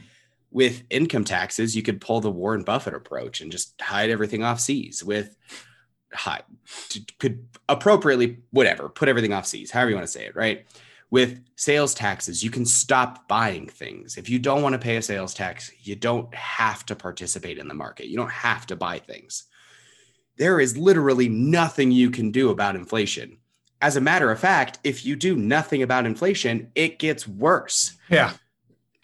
with 0.51 0.83
income 0.91 1.25
taxes, 1.25 1.77
you 1.77 1.83
could 1.83 2.01
pull 2.01 2.21
the 2.21 2.31
Warren 2.31 2.63
Buffett 2.63 2.95
approach 2.95 3.41
and 3.41 3.53
just 3.53 3.81
hide 3.81 4.11
everything 4.11 4.43
off 4.43 4.61
seas. 4.61 5.05
With 5.05 5.37
hide, 6.15 6.45
could 7.19 7.47
appropriately, 7.69 8.39
whatever, 8.51 8.89
put 8.89 9.09
everything 9.09 9.33
off 9.33 9.47
seas, 9.47 9.71
however 9.71 9.91
you 9.91 9.97
want 9.97 10.07
to 10.07 10.13
say 10.13 10.27
it, 10.27 10.37
right? 10.37 10.67
with 11.15 11.45
sales 11.55 11.95
taxes, 11.95 12.43
you 12.43 12.51
can 12.51 12.67
stop 12.67 13.29
buying 13.29 13.69
things. 13.69 14.17
If 14.17 14.29
you 14.29 14.41
don't 14.41 14.63
want 14.63 14.73
to 14.73 14.81
pay 14.81 14.97
a 14.97 15.03
sales 15.03 15.33
tax, 15.33 15.71
you 15.81 15.95
don't 15.95 16.35
have 16.35 16.85
to 16.87 16.97
participate 16.97 17.57
in 17.57 17.69
the 17.69 17.75
market. 17.75 18.09
You 18.09 18.17
don't 18.17 18.33
have 18.33 18.67
to 18.67 18.75
buy 18.75 18.99
things. 18.99 19.45
There 20.39 20.59
is 20.59 20.77
literally 20.77 21.29
nothing 21.29 21.93
you 21.93 22.11
can 22.11 22.33
do 22.33 22.51
about 22.51 22.75
inflation. 22.75 23.39
As 23.81 23.95
a 23.95 24.01
matter 24.01 24.33
of 24.33 24.41
fact, 24.41 24.81
if 24.83 25.07
you 25.07 25.15
do 25.15 25.37
nothing 25.37 25.85
about 25.85 26.05
inflation, 26.05 26.73
it 26.75 26.99
gets 26.99 27.29
worse. 27.29 27.97
Yeah. 28.11 28.33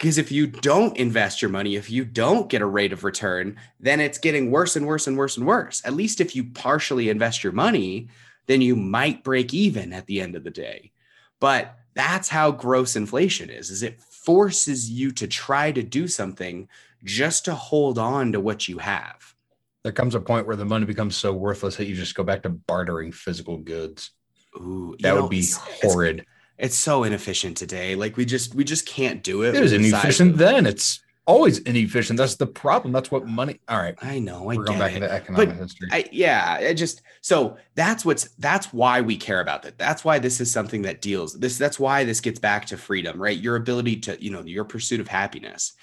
Because 0.01 0.17
if 0.17 0.33
you 0.33 0.47
don't 0.47 0.97
invest 0.97 1.43
your 1.43 1.51
money, 1.51 1.77
if 1.77 1.91
you 1.91 2.07
don't 2.07 2.49
get 2.49 2.63
a 2.63 2.67
rate 2.67 2.95
of 2.95 3.05
return, 3.05 3.59
then 3.79 4.01
it's 4.01 4.17
getting 4.17 4.51
worse 4.51 4.75
and 4.75 4.87
worse 4.87 5.07
and 5.07 5.17
worse 5.17 5.37
and 5.37 5.47
worse. 5.47 5.83
At 5.85 5.93
least 5.93 6.23
if 6.23 6.35
you 6.35 6.45
partially 6.45 7.11
invest 7.11 7.45
your 7.45 7.53
money, 7.53 8.09
then 8.47 8.63
you 8.63 8.75
might 8.75 9.23
break 9.23 9.53
even 9.53 9.93
at 9.93 10.07
the 10.07 10.23
end 10.23 10.37
of 10.37 10.43
the 10.43 10.51
day. 10.51 10.93
But 11.39 11.77
that's 11.95 12.29
how 12.29 12.51
gross 12.51 12.97
inflation 12.97 13.51
is 13.51 13.71
is 13.71 13.83
it 13.83 14.01
forces 14.01 14.91
you 14.91 15.11
to 15.13 15.27
try 15.27 15.73
to 15.73 15.83
do 15.83 16.07
something 16.07 16.69
just 17.05 17.45
to 17.47 17.55
hold 17.55 17.99
on 17.99 18.33
to 18.33 18.41
what 18.41 18.69
you 18.69 18.79
have 18.79 19.35
there 19.83 19.93
comes 19.93 20.15
a 20.15 20.21
point 20.21 20.47
where 20.47 20.57
the 20.57 20.65
money 20.65 20.85
becomes 20.85 21.17
so 21.17 21.33
worthless 21.33 21.77
that 21.77 21.87
you 21.87 21.95
just 21.95 22.15
go 22.15 22.23
back 22.23 22.43
to 22.43 22.49
bartering 22.49 23.13
physical 23.13 23.57
goods 23.57 24.13
Ooh, 24.57 24.97
that 25.01 25.15
would 25.15 25.23
know, 25.23 25.29
be 25.29 25.45
horrid 25.83 26.27
it's, 26.61 26.77
so 26.77 27.05
inefficient 27.05 27.57
today 27.57 27.95
like 27.95 28.17
we 28.17 28.25
just 28.25 28.55
we 28.55 28.65
just 28.65 28.87
can't 28.87 29.23
do 29.23 29.43
it 29.43 29.55
it 29.55 29.61
was 29.61 29.73
inefficient 29.73 30.37
then 30.37 30.67
it's 30.67 31.01
always 31.31 31.59
inefficient. 31.61 32.17
That's 32.17 32.35
the 32.37 32.47
problem. 32.47 32.93
That's 32.93 33.11
what 33.11 33.27
money. 33.27 33.61
All 33.69 33.79
right. 33.79 33.95
I 34.03 34.19
know. 34.19 34.51
I 34.51 34.57
We're 34.57 34.65
going 34.65 34.79
back 34.79 34.93
it. 34.93 34.97
into 34.97 35.11
economic 35.13 35.51
but 35.51 35.57
history. 35.59 35.89
I, 35.93 36.05
yeah. 36.11 36.59
I 36.61 36.75
just 36.75 37.03
so 37.21 37.57
that's 37.75 38.05
what's 38.05 38.29
that's 38.39 38.73
why 38.73 39.01
we 39.01 39.17
care 39.17 39.41
about 39.41 39.63
that. 39.63 39.79
That's 39.79 40.05
why 40.05 40.19
this 40.19 40.41
is 40.41 40.51
something 40.51 40.83
that 40.83 41.01
deals 41.01 41.39
this. 41.39 41.57
That's 41.57 41.79
why 41.79 42.05
this 42.05 42.21
gets 42.21 42.39
back 42.39 42.67
to 42.67 42.77
freedom, 42.77 43.21
right? 43.21 43.39
Your 43.39 43.57
ability 43.57 43.97
to 44.01 44.23
you 44.23 44.31
know 44.31 44.43
your 44.43 44.65
pursuit 44.65 45.01
of 45.01 45.09
happiness, 45.09 45.75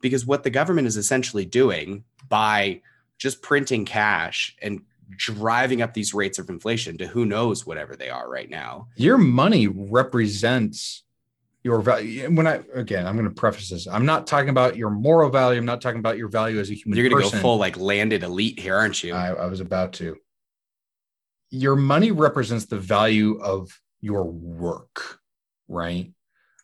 because 0.00 0.26
what 0.26 0.42
the 0.42 0.50
government 0.50 0.88
is 0.88 0.96
essentially 0.96 1.44
doing 1.44 2.04
by 2.28 2.82
just 3.18 3.42
printing 3.42 3.84
cash 3.84 4.56
and 4.60 4.82
driving 5.10 5.82
up 5.82 5.94
these 5.94 6.14
rates 6.14 6.38
of 6.38 6.48
inflation 6.48 6.98
to 6.98 7.06
who 7.06 7.24
knows 7.24 7.66
whatever 7.66 7.96
they 7.96 8.10
are 8.10 8.28
right 8.28 8.50
now. 8.50 8.88
Your 8.96 9.18
money 9.18 9.68
represents 9.68 11.02
your 11.62 11.80
value 11.80 12.30
when 12.30 12.46
i 12.46 12.60
again 12.74 13.08
i'm 13.08 13.16
going 13.16 13.28
to 13.28 13.34
preface 13.34 13.70
this. 13.70 13.88
I'm 13.88 14.06
not 14.06 14.28
talking 14.28 14.50
about 14.50 14.76
your 14.76 14.90
moral 14.90 15.30
value. 15.30 15.58
I'm 15.58 15.66
not 15.66 15.80
talking 15.80 15.98
about 15.98 16.16
your 16.16 16.28
value 16.28 16.60
as 16.60 16.70
a 16.70 16.74
human 16.74 16.96
you're 16.96 17.08
going 17.08 17.24
to 17.24 17.30
go 17.30 17.38
full 17.40 17.56
like 17.56 17.76
landed 17.76 18.22
elite 18.22 18.60
here 18.60 18.76
aren't 18.76 19.02
you? 19.02 19.14
I, 19.14 19.32
I 19.32 19.46
was 19.46 19.60
about 19.60 19.92
to. 19.94 20.16
Your 21.50 21.74
money 21.74 22.12
represents 22.12 22.66
the 22.66 22.78
value 22.78 23.40
of 23.40 23.80
your 24.00 24.24
work 24.24 25.18
right? 25.68 26.12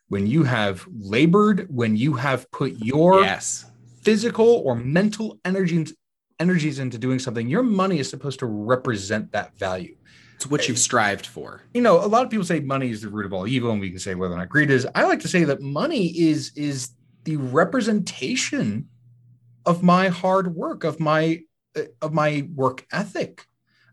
When 0.09 0.27
you 0.27 0.45
have 0.45 0.87
labored 0.93 1.67
when 1.71 1.97
you 1.97 2.15
have 2.15 2.51
put 2.51 2.73
your 2.79 3.23
yes. 3.23 3.65
physical 4.03 4.47
or 4.47 4.75
mental 4.77 5.39
energies 5.45 5.95
energies 6.43 6.79
into 6.79 6.99
doing 6.99 7.19
something 7.19 7.49
your 7.49 7.63
money 7.63 7.99
is 7.99 8.11
supposed 8.11 8.39
to 8.41 8.47
represent 8.47 9.33
that 9.33 9.57
value 9.59 9.97
it's 10.43 10.51
what 10.51 10.69
you've 10.69 10.79
strived 10.79 11.27
for. 11.27 11.63
You 11.73 11.83
know, 11.83 12.05
a 12.05 12.07
lot 12.07 12.25
of 12.25 12.31
people 12.31 12.45
say 12.45 12.59
money 12.59 12.91
is 12.91 13.03
the 13.03 13.09
root 13.09 13.27
of 13.27 13.33
all 13.33 13.47
evil, 13.47 13.71
and 13.71 13.81
we 13.81 13.91
can 13.91 14.01
say 14.01 14.17
whether 14.17 14.35
or 14.35 14.39
not 14.39 14.49
greed 14.49 14.71
is. 14.71 14.87
I 14.93 15.05
like 15.05 15.21
to 15.21 15.29
say 15.29 15.45
that 15.45 15.61
money 15.61 16.07
is 16.07 16.53
is 16.57 16.91
the 17.23 17.37
representation 17.37 18.89
of 19.65 19.85
my 19.85 20.09
hard 20.09 20.57
work, 20.57 20.83
of 20.83 20.99
my 20.99 21.43
uh, 21.77 21.83
of 22.01 22.13
my 22.13 22.49
work 22.57 22.85
ethic. 22.93 23.47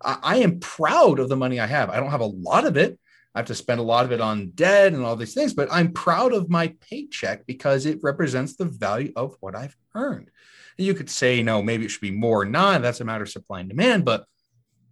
I, 0.03 0.17
I 0.23 0.35
am 0.37 0.59
proud 0.59 1.19
of 1.19 1.29
the 1.29 1.35
money 1.35 1.59
I 1.59 1.67
have. 1.67 1.91
I 1.91 1.99
don't 1.99 2.09
have 2.09 2.21
a 2.21 2.25
lot 2.25 2.65
of 2.65 2.77
it. 2.77 2.99
I 3.35 3.39
have 3.39 3.47
to 3.47 3.55
spend 3.55 3.79
a 3.79 3.83
lot 3.83 4.05
of 4.05 4.11
it 4.11 4.19
on 4.19 4.49
debt 4.55 4.93
and 4.93 5.03
all 5.05 5.15
these 5.15 5.35
things, 5.35 5.53
but 5.53 5.69
I'm 5.71 5.93
proud 5.93 6.33
of 6.33 6.49
my 6.49 6.73
paycheck 6.81 7.45
because 7.45 7.85
it 7.85 7.99
represents 8.01 8.55
the 8.55 8.65
value 8.65 9.13
of 9.15 9.37
what 9.39 9.55
I've 9.55 9.77
earned. 9.93 10.31
You 10.79 10.93
could 10.93 11.09
say, 11.09 11.43
no, 11.43 11.61
maybe 11.61 11.85
it 11.85 11.89
should 11.89 12.01
be 12.01 12.11
more. 12.11 12.41
or 12.41 12.45
Not 12.45 12.81
that's 12.81 13.01
a 13.01 13.05
matter 13.05 13.23
of 13.23 13.29
supply 13.29 13.59
and 13.59 13.69
demand, 13.69 14.05
but 14.05 14.25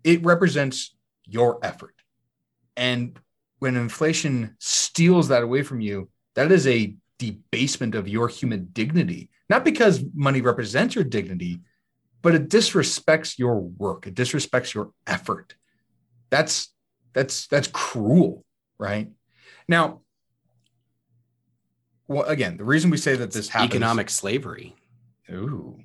it 0.04 0.24
represents 0.24 0.96
your 1.26 1.60
effort. 1.64 1.96
And 2.76 3.20
when 3.60 3.76
inflation 3.76 4.56
steals 4.60 5.30
that 5.30 5.44
away 5.44 5.64
from 5.64 5.80
you, 5.80 6.10
that 6.36 6.52
is 6.52 6.68
a 6.68 6.96
debasement 7.18 7.96
of 7.96 8.08
your 8.08 8.28
human 8.28 8.70
dignity. 8.72 9.30
Not 9.50 9.66
because 9.66 10.04
money 10.14 10.42
represents 10.42 10.94
your 10.94 11.04
dignity, 11.04 11.62
but 12.22 12.36
it 12.36 12.50
disrespects 12.50 13.40
your 13.40 13.62
work. 13.62 14.08
It 14.08 14.14
disrespects 14.14 14.74
your 14.74 14.92
effort. 15.08 15.56
That's 16.30 16.74
that's 17.14 17.48
that's 17.48 17.68
cruel, 17.68 18.44
right? 18.78 19.10
Now, 19.68 20.02
well, 22.08 22.24
again, 22.24 22.58
the 22.58 22.64
reason 22.64 22.90
we 22.90 22.98
say 22.98 23.16
that 23.16 23.32
this 23.32 23.50
happens 23.50 23.72
economic 23.72 24.10
slavery. 24.10 24.76
Ooh, 25.32 25.78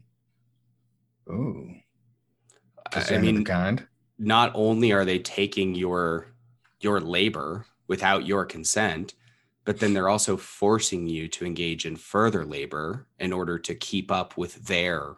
ooh. 1.29 1.75
I 2.95 3.19
mean, 3.19 3.45
kind? 3.45 3.87
not 4.19 4.53
only 4.55 4.93
are 4.93 5.05
they 5.05 5.19
taking 5.19 5.75
your 5.75 6.29
your 6.81 7.01
labor 7.01 7.67
without 7.89 8.27
your 8.27 8.45
consent 8.45 9.15
but 9.65 9.79
then 9.79 9.95
they're 9.95 10.09
also 10.09 10.37
forcing 10.37 11.07
you 11.07 11.29
to 11.29 11.47
engage 11.47 11.87
in 11.87 11.95
further 11.95 12.45
labor 12.45 13.07
in 13.19 13.33
order 13.33 13.59
to 13.59 13.75
keep 13.75 14.11
up 14.11 14.37
with 14.37 14.55
their 14.67 15.17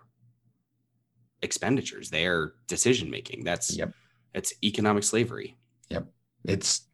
expenditures 1.42 2.10
their 2.10 2.54
decision 2.66 3.10
making 3.10 3.44
that's 3.44 3.76
yep. 3.76 3.92
it's 4.34 4.54
economic 4.62 5.04
slavery. 5.04 5.56
Yep. 5.90 6.06
It's 6.44 6.86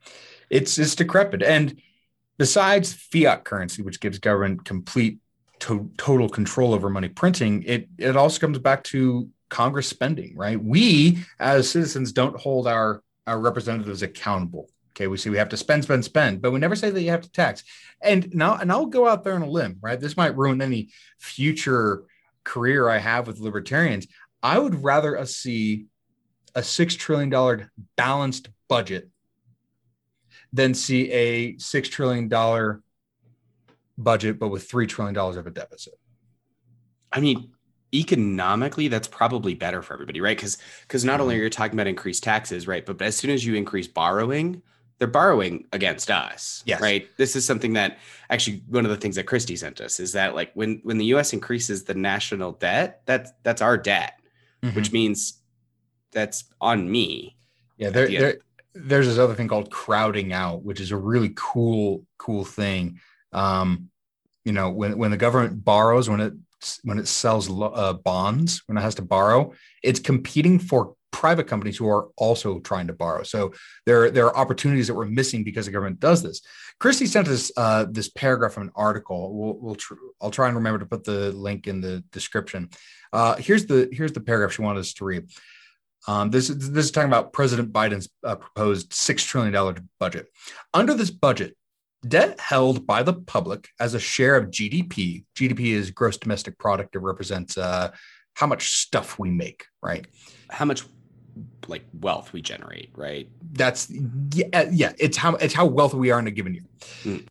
it's 0.50 0.78
it's 0.78 0.96
decrepit. 0.96 1.42
And 1.42 1.80
besides 2.38 2.92
fiat 2.92 3.44
currency 3.44 3.82
which 3.82 4.00
gives 4.00 4.18
government 4.18 4.64
complete 4.64 5.20
to- 5.60 5.90
total 5.96 6.28
control 6.28 6.74
over 6.74 6.90
money 6.90 7.08
printing, 7.08 7.62
it 7.64 7.88
it 7.98 8.16
also 8.16 8.40
comes 8.40 8.58
back 8.58 8.84
to 8.84 9.28
Congress 9.48 9.88
spending, 9.88 10.36
right? 10.36 10.62
We 10.62 11.24
as 11.38 11.70
citizens 11.70 12.12
don't 12.12 12.38
hold 12.38 12.66
our 12.66 13.02
our 13.26 13.38
representatives 13.38 14.02
accountable. 14.02 14.68
Okay, 14.96 15.06
we 15.06 15.16
say 15.16 15.30
we 15.30 15.38
have 15.38 15.48
to 15.50 15.56
spend, 15.56 15.84
spend, 15.84 16.04
spend, 16.04 16.42
but 16.42 16.50
we 16.50 16.58
never 16.58 16.74
say 16.74 16.90
that 16.90 17.00
you 17.00 17.10
have 17.10 17.22
to 17.22 17.30
tax. 17.30 17.62
And 18.02 18.34
now, 18.34 18.56
and 18.56 18.72
I'll 18.72 18.86
go 18.86 19.06
out 19.06 19.22
there 19.22 19.34
on 19.34 19.42
a 19.42 19.48
limb, 19.48 19.78
right? 19.80 20.00
This 20.00 20.16
might 20.16 20.36
ruin 20.36 20.60
any 20.60 20.90
future 21.18 22.02
career 22.44 22.88
I 22.88 22.98
have 22.98 23.26
with 23.26 23.38
libertarians. 23.38 24.06
I 24.42 24.58
would 24.58 24.82
rather 24.82 25.16
us 25.16 25.36
see 25.36 25.86
a 26.54 26.62
six 26.62 26.96
trillion 26.96 27.30
dollar 27.30 27.70
balanced 27.96 28.48
budget 28.68 29.08
than 30.52 30.74
see 30.74 31.10
a 31.12 31.58
six 31.58 31.88
trillion 31.88 32.28
dollar 32.28 32.82
budget, 34.02 34.38
but 34.38 34.48
with 34.48 34.68
three 34.68 34.86
trillion 34.86 35.14
dollars 35.14 35.36
of 35.36 35.46
a 35.46 35.50
deficit. 35.50 35.94
I 37.12 37.20
mean, 37.20 37.50
economically, 37.94 38.88
that's 38.88 39.08
probably 39.08 39.54
better 39.54 39.82
for 39.82 39.94
everybody, 39.94 40.20
right? 40.20 40.36
Because 40.36 40.58
because 40.82 41.04
not 41.04 41.20
only 41.20 41.38
are 41.38 41.42
you 41.42 41.50
talking 41.50 41.74
about 41.74 41.86
increased 41.86 42.22
taxes, 42.22 42.66
right, 42.66 42.84
but, 42.84 42.98
but 42.98 43.06
as 43.06 43.16
soon 43.16 43.30
as 43.30 43.44
you 43.44 43.54
increase 43.54 43.88
borrowing, 43.88 44.62
they're 44.98 45.08
borrowing 45.08 45.66
against 45.72 46.10
us. 46.10 46.62
Yes. 46.66 46.80
Right. 46.80 47.08
This 47.16 47.34
is 47.34 47.46
something 47.46 47.72
that 47.72 47.98
actually 48.28 48.62
one 48.68 48.84
of 48.84 48.90
the 48.90 48.96
things 48.96 49.16
that 49.16 49.24
Christy 49.26 49.56
sent 49.56 49.80
us 49.80 49.98
is 49.98 50.12
that 50.12 50.34
like 50.34 50.52
when 50.54 50.80
when 50.82 50.98
the 50.98 51.06
US 51.06 51.32
increases 51.32 51.84
the 51.84 51.94
national 51.94 52.52
debt, 52.52 53.02
that's 53.06 53.32
that's 53.42 53.62
our 53.62 53.76
debt, 53.76 54.14
Mm-hmm. 54.62 54.76
which 54.76 54.92
means 54.92 55.40
that's 56.12 56.44
on 56.60 56.90
me. 56.90 57.34
Yeah, 57.78 57.88
there, 57.88 58.06
the 58.06 58.18
there 58.18 58.38
there's 58.74 59.06
this 59.06 59.16
other 59.16 59.34
thing 59.34 59.48
called 59.48 59.70
crowding 59.70 60.32
out, 60.34 60.62
which 60.62 60.80
is 60.80 60.90
a 60.90 60.96
really 60.96 61.32
cool, 61.34 62.04
cool 62.18 62.44
thing. 62.44 63.00
Um, 63.32 63.90
you 64.44 64.52
know, 64.52 64.70
when 64.70 64.96
when 64.98 65.10
the 65.10 65.16
government 65.16 65.64
borrows, 65.64 66.08
when 66.08 66.20
it 66.20 66.32
when 66.82 66.98
it 66.98 67.08
sells 67.08 67.50
uh, 67.50 67.94
bonds, 67.94 68.62
when 68.66 68.76
it 68.76 68.82
has 68.82 68.94
to 68.96 69.02
borrow, 69.02 69.52
it's 69.82 70.00
competing 70.00 70.58
for 70.58 70.94
private 71.12 71.46
companies 71.46 71.76
who 71.76 71.88
are 71.88 72.08
also 72.16 72.60
trying 72.60 72.86
to 72.86 72.92
borrow. 72.92 73.22
So 73.22 73.52
there 73.86 74.10
there 74.10 74.26
are 74.26 74.36
opportunities 74.36 74.86
that 74.86 74.94
we're 74.94 75.06
missing 75.06 75.44
because 75.44 75.66
the 75.66 75.72
government 75.72 76.00
does 76.00 76.22
this. 76.22 76.40
Christy 76.78 77.06
sent 77.06 77.28
us 77.28 77.52
uh, 77.56 77.86
this 77.90 78.08
paragraph 78.08 78.52
from 78.52 78.64
an 78.64 78.72
article. 78.74 79.36
We'll, 79.36 79.58
we'll 79.60 79.74
tr- 79.74 79.94
I'll 80.20 80.30
try 80.30 80.46
and 80.46 80.56
remember 80.56 80.78
to 80.78 80.86
put 80.86 81.04
the 81.04 81.32
link 81.32 81.66
in 81.66 81.80
the 81.80 82.02
description. 82.10 82.70
Uh, 83.12 83.36
here's 83.36 83.66
the 83.66 83.88
here's 83.92 84.12
the 84.12 84.20
paragraph 84.20 84.52
she 84.52 84.62
wanted 84.62 84.80
us 84.80 84.94
to 84.94 85.04
read. 85.04 85.30
Um, 86.08 86.30
this, 86.30 86.48
this 86.48 86.86
is 86.86 86.90
talking 86.90 87.10
about 87.10 87.32
President 87.32 87.72
Biden's 87.72 88.08
uh, 88.24 88.36
proposed 88.36 88.92
$6 88.92 89.26
trillion 89.26 89.88
budget. 89.98 90.28
Under 90.72 90.94
this 90.94 91.10
budget, 91.10 91.56
debt 92.06 92.38
held 92.40 92.86
by 92.86 93.02
the 93.02 93.12
public 93.12 93.68
as 93.78 93.92
a 93.94 94.00
share 94.00 94.36
of 94.36 94.50
GDP, 94.50 95.24
GDP 95.36 95.72
is 95.72 95.90
gross 95.90 96.16
domestic 96.16 96.56
product. 96.58 96.96
It 96.96 97.00
represents 97.00 97.58
uh, 97.58 97.90
how 98.34 98.46
much 98.46 98.70
stuff 98.72 99.18
we 99.18 99.30
make, 99.30 99.66
right? 99.82 100.06
How 100.48 100.64
much 100.64 100.84
like 101.68 101.84
wealth 102.00 102.32
we 102.32 102.40
generate, 102.42 102.90
right? 102.96 103.28
That's 103.52 103.88
yeah, 104.34 104.68
yeah. 104.70 104.92
It's 104.98 105.16
how 105.16 105.36
it's 105.36 105.54
how 105.54 105.66
wealthy 105.66 105.98
we 105.98 106.10
are 106.10 106.18
in 106.18 106.26
a 106.26 106.30
given 106.30 106.54
year. 106.54 106.64
Mm. 107.04 107.26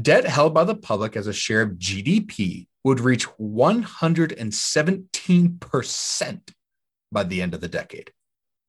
Debt 0.00 0.26
held 0.26 0.54
by 0.54 0.64
the 0.64 0.74
public 0.74 1.16
as 1.16 1.26
a 1.26 1.32
share 1.32 1.62
of 1.62 1.70
GDP 1.72 2.66
would 2.84 3.00
reach 3.00 3.26
117% 3.40 6.40
by 7.12 7.24
the 7.24 7.42
end 7.42 7.54
of 7.54 7.60
the 7.60 7.68
decade, 7.68 8.12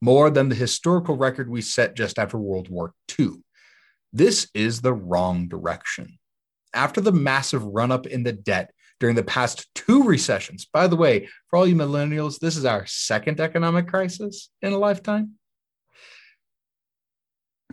more 0.01 0.29
than 0.29 0.49
the 0.49 0.55
historical 0.55 1.17
record 1.17 1.49
we 1.49 1.61
set 1.61 1.95
just 1.95 2.17
after 2.17 2.37
World 2.37 2.69
War 2.69 2.93
II. 3.19 3.43
This 4.17 4.49
is 4.55 4.81
the 4.81 4.95
wrong 4.95 5.47
direction. 5.47 6.17
After 6.73 7.01
the 7.01 7.11
massive 7.11 7.63
run 7.63 7.91
up 7.91 8.07
in 8.07 8.23
the 8.23 8.33
debt 8.33 8.71
during 8.99 9.15
the 9.15 9.21
past 9.21 9.67
two 9.75 10.01
recessions, 10.01 10.65
by 10.65 10.87
the 10.87 10.95
way, 10.95 11.29
for 11.47 11.57
all 11.57 11.67
you 11.67 11.75
millennials, 11.75 12.39
this 12.39 12.57
is 12.57 12.65
our 12.65 12.87
second 12.87 13.39
economic 13.39 13.87
crisis 13.87 14.49
in 14.63 14.73
a 14.73 14.77
lifetime. 14.79 15.33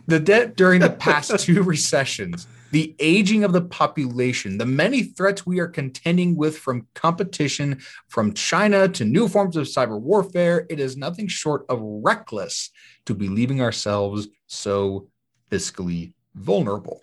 The 0.05 0.19
debt 0.19 0.55
during 0.55 0.81
the 0.81 0.91
past 0.91 1.39
two 1.43 1.63
recessions, 1.63 2.45
the 2.71 2.95
aging 2.99 3.43
of 3.43 3.51
the 3.51 3.63
population, 3.63 4.59
the 4.59 4.67
many 4.67 5.01
threats 5.01 5.47
we 5.47 5.59
are 5.59 5.67
contending 5.67 6.35
with 6.35 6.59
from 6.59 6.87
competition 6.93 7.81
from 8.07 8.33
China 8.33 8.87
to 8.89 9.03
new 9.03 9.27
forms 9.27 9.55
of 9.55 9.65
cyber 9.65 9.99
warfare, 9.99 10.67
it 10.69 10.79
is 10.79 10.95
nothing 10.95 11.27
short 11.27 11.65
of 11.69 11.79
reckless 11.81 12.69
to 13.07 13.15
be 13.15 13.29
leaving 13.29 13.61
ourselves 13.61 14.27
so 14.45 15.07
fiscally 15.49 16.13
vulnerable. 16.35 17.01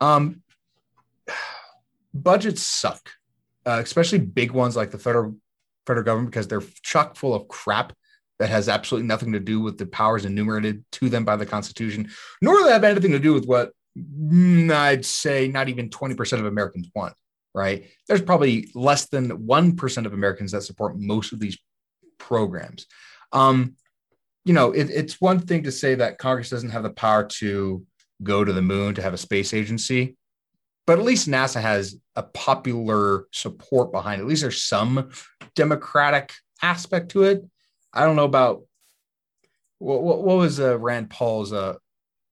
Um, 0.00 0.42
budgets 2.14 2.62
suck, 2.62 3.10
uh, 3.66 3.80
especially 3.82 4.18
big 4.18 4.50
ones 4.50 4.76
like 4.76 4.90
the 4.90 4.98
federal 4.98 5.36
federal 5.86 6.04
government 6.04 6.30
because 6.30 6.48
they're 6.48 6.62
chock 6.82 7.16
full 7.16 7.34
of 7.34 7.48
crap 7.48 7.94
that 8.38 8.50
has 8.50 8.68
absolutely 8.68 9.06
nothing 9.06 9.32
to 9.32 9.40
do 9.40 9.60
with 9.60 9.78
the 9.78 9.86
powers 9.86 10.24
enumerated 10.24 10.84
to 10.92 11.08
them 11.08 11.24
by 11.24 11.36
the 11.36 11.46
Constitution, 11.46 12.08
nor 12.40 12.56
do 12.56 12.64
they 12.64 12.72
have 12.72 12.84
anything 12.84 13.12
to 13.12 13.18
do 13.18 13.34
with 13.34 13.46
what 13.46 13.72
mm, 13.96 14.70
I'd 14.70 15.04
say 15.04 15.48
not 15.48 15.68
even 15.68 15.90
20% 15.90 16.38
of 16.38 16.44
Americans 16.44 16.88
want, 16.94 17.14
right? 17.54 17.88
There's 18.06 18.22
probably 18.22 18.70
less 18.74 19.06
than 19.06 19.46
1% 19.46 20.06
of 20.06 20.12
Americans 20.12 20.52
that 20.52 20.62
support 20.62 20.98
most 20.98 21.32
of 21.32 21.40
these 21.40 21.58
programs. 22.18 22.86
Um, 23.32 23.74
you 24.44 24.54
know, 24.54 24.70
it, 24.70 24.88
it's 24.90 25.20
one 25.20 25.40
thing 25.40 25.64
to 25.64 25.72
say 25.72 25.96
that 25.96 26.18
Congress 26.18 26.50
doesn't 26.50 26.70
have 26.70 26.82
the 26.82 26.90
power 26.90 27.24
to 27.24 27.84
go 28.22 28.44
to 28.44 28.52
the 28.52 28.62
moon, 28.62 28.94
to 28.94 29.02
have 29.02 29.14
a 29.14 29.18
space 29.18 29.54
agency, 29.54 30.16
but 30.86 30.98
at 30.98 31.04
least 31.04 31.28
NASA 31.28 31.60
has 31.60 31.96
a 32.16 32.22
popular 32.22 33.26
support 33.32 33.92
behind 33.92 34.20
it. 34.20 34.24
At 34.24 34.28
least 34.28 34.42
there's 34.42 34.62
some 34.62 35.10
democratic 35.54 36.32
aspect 36.62 37.10
to 37.10 37.24
it. 37.24 37.44
I 37.92 38.04
don't 38.04 38.16
know 38.16 38.24
about 38.24 38.62
what, 39.78 40.02
what, 40.02 40.22
what 40.22 40.36
was 40.38 40.60
uh, 40.60 40.78
Rand 40.78 41.10
Paul's 41.10 41.52
uh, 41.52 41.74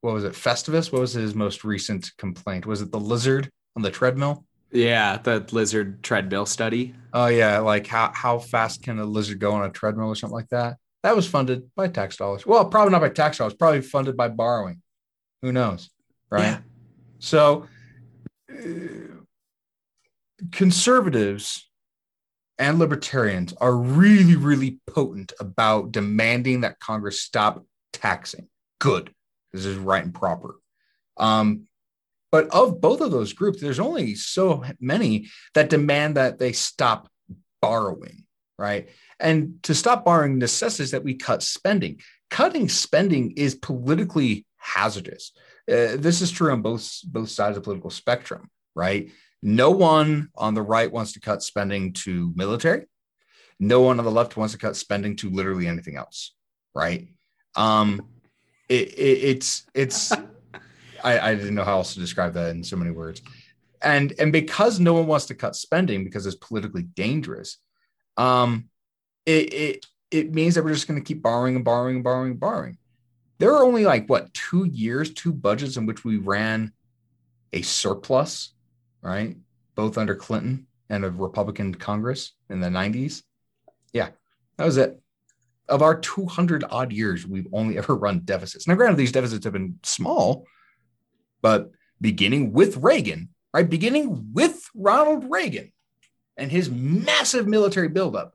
what 0.01 0.15
was 0.15 0.25
it 0.25 0.35
Festivus? 0.35 0.93
What 0.93 1.01
was 1.01 1.13
his 1.13 1.35
most 1.35 1.65
recent 1.65 2.13
complaint? 2.17 2.67
Was 2.67 2.81
it 2.81 2.93
the 2.93 3.01
lizard 3.01 3.51
on 3.75 3.83
the 3.83 3.91
treadmill? 3.91 4.45
Yeah, 4.71 5.19
the 5.19 5.45
lizard 5.53 6.03
treadmill 6.03 6.47
study. 6.47 6.95
Oh 7.13 7.27
yeah, 7.27 7.59
like 7.59 7.87
how 7.87 8.13
how 8.15 8.39
fast 8.39 8.83
can 8.83 8.99
a 8.99 9.05
lizard 9.05 9.39
go 9.39 9.53
on 9.53 9.65
a 9.65 9.71
treadmill 9.71 10.09
or 10.09 10.15
something 10.15 10.35
like 10.35 10.49
that? 10.49 10.77
That 11.03 11.15
was 11.15 11.27
funded 11.27 11.71
by 11.77 11.89
tax 11.89 12.17
dollars. 12.17 12.47
Well, 12.47 12.69
probably 12.69 12.93
not 12.93 13.01
by 13.01 13.09
tax 13.11 13.39
dollars. 13.39 13.55
Probably 13.55 13.81
funded 13.81 14.17
by 14.17 14.29
borrowing. 14.29 14.83
Who 15.47 15.53
knows, 15.53 15.91
right? 16.29 16.43
Yeah. 16.43 16.59
So, 17.21 17.69
uh, 18.51 19.23
conservatives 20.51 21.71
and 22.59 22.81
libertarians 22.81 23.55
are 23.61 23.77
really, 23.77 24.35
really 24.35 24.81
potent 24.89 25.33
about 25.39 25.93
demanding 25.93 26.63
that 26.63 26.81
Congress 26.81 27.23
stop 27.23 27.65
taxing. 27.93 28.49
Good. 28.81 29.15
This 29.53 29.67
is 29.67 29.77
right 29.77 30.03
and 30.03 30.13
proper. 30.13 30.57
Um, 31.17 31.69
but 32.33 32.49
of 32.53 32.81
both 32.81 33.01
of 33.01 33.13
those 33.13 33.33
groups, 33.33 33.61
there's 33.61 33.79
only 33.79 34.17
so 34.17 34.65
many 34.81 35.29
that 35.55 35.71
demand 35.71 36.17
that 36.17 36.41
they 36.41 36.51
stop 36.51 37.09
borrowing, 37.63 38.25
right? 38.59 38.89
And 39.21 39.63
to 39.63 39.77
stop 39.77 40.05
borrowing 40.05 40.39
necessitates 40.39 40.91
that 40.91 41.05
we 41.05 41.15
cut 41.15 41.45
spending. 41.45 42.01
Cutting 42.31 42.69
spending 42.69 43.35
is 43.37 43.55
politically 43.55 44.45
hazardous. 44.67 45.33
Uh, 45.71 45.97
this 45.97 46.21
is 46.21 46.31
true 46.31 46.53
on 46.53 46.63
both 46.63 47.01
both 47.05 47.29
sides 47.29 47.57
of 47.57 47.63
the 47.63 47.65
political 47.65 47.91
spectrum, 47.91 48.51
right? 48.75 49.11
No 49.43 49.71
one 49.71 50.29
on 50.35 50.55
the 50.55 50.63
right 50.63 50.91
wants 50.91 51.13
to 51.13 51.21
cut 51.21 51.43
spending 51.43 51.93
to 52.05 52.33
military. 52.35 52.87
No 53.59 53.81
one 53.81 53.99
on 53.99 54.05
the 54.05 54.11
left 54.11 54.37
wants 54.37 54.53
to 54.53 54.59
cut 54.59 54.77
spending 54.77 55.17
to 55.17 55.31
literally 55.31 55.67
anything 55.67 55.97
else, 55.97 56.35
right? 56.75 57.09
Um, 57.55 58.03
it, 58.69 58.89
it, 58.99 59.19
it's 59.31 59.67
it's 59.75 60.13
I, 61.05 61.19
I 61.31 61.35
didn't 61.35 61.55
know 61.55 61.65
how 61.65 61.79
else 61.79 61.95
to 61.95 62.01
describe 62.01 62.35
that 62.35 62.51
in 62.51 62.65
so 62.65 62.77
many 62.77 62.91
words, 62.91 63.23
and 63.83 64.13
and 64.19 64.33
because 64.33 64.81
no 64.81 64.95
one 64.95 65.07
wants 65.07 65.27
to 65.27 65.35
cut 65.35 65.57
spending 65.57 66.05
because 66.05 66.27
it's 66.27 66.37
politically 66.37 66.83
dangerous, 66.83 67.59
um, 68.17 68.69
it 69.25 69.53
it 69.55 69.87
it 70.11 70.35
means 70.35 70.55
that 70.55 70.65
we're 70.65 70.75
just 70.75 70.89
going 70.89 71.01
to 71.01 71.07
keep 71.07 71.23
borrowing 71.23 71.57
and 71.57 71.65
borrowing 71.65 71.97
and 71.97 72.05
borrowing 72.05 72.33
and 72.33 72.41
borrowing. 72.41 72.79
There 73.39 73.55
are 73.55 73.65
only 73.65 73.85
like 73.85 74.09
what 74.09 74.33
two 74.33 74.65
years, 74.65 75.13
two 75.13 75.33
budgets 75.33 75.77
in 75.77 75.87
which 75.87 76.05
we 76.05 76.17
ran 76.17 76.73
a 77.53 77.63
surplus 77.63 78.55
right? 79.07 79.37
Both 79.75 79.99
under 79.99 80.15
Clinton 80.15 80.67
and 80.91 81.05
a 81.05 81.11
Republican 81.11 81.75
Congress 81.75 82.33
in 82.51 82.61
the 82.61 82.69
90s. 82.69 83.23
Yeah, 83.93 84.09
that 84.57 84.65
was 84.65 84.77
it. 84.77 85.01
Of 85.69 85.83
our 85.83 85.99
200 85.99 86.65
odd 86.69 86.93
years, 86.93 87.27
we've 87.27 87.49
only 87.53 87.79
ever 87.79 87.95
run 87.95 88.21
deficits. 88.21 88.67
Now, 88.67 88.75
granted, 88.75 88.97
these 88.97 89.13
deficits 89.13 89.45
have 89.45 89.53
been 89.53 89.79
small, 89.83 90.47
but 91.41 91.71
beginning 92.01 92.53
with 92.53 92.79
Reagan, 92.79 93.31
right? 93.55 93.69
Beginning 93.69 94.33
with 94.33 94.69
Ronald 94.75 95.31
Reagan 95.31 95.73
and 96.37 96.51
his 96.51 96.69
massive 96.69 97.47
military 97.47 97.89
buildup, 97.89 98.35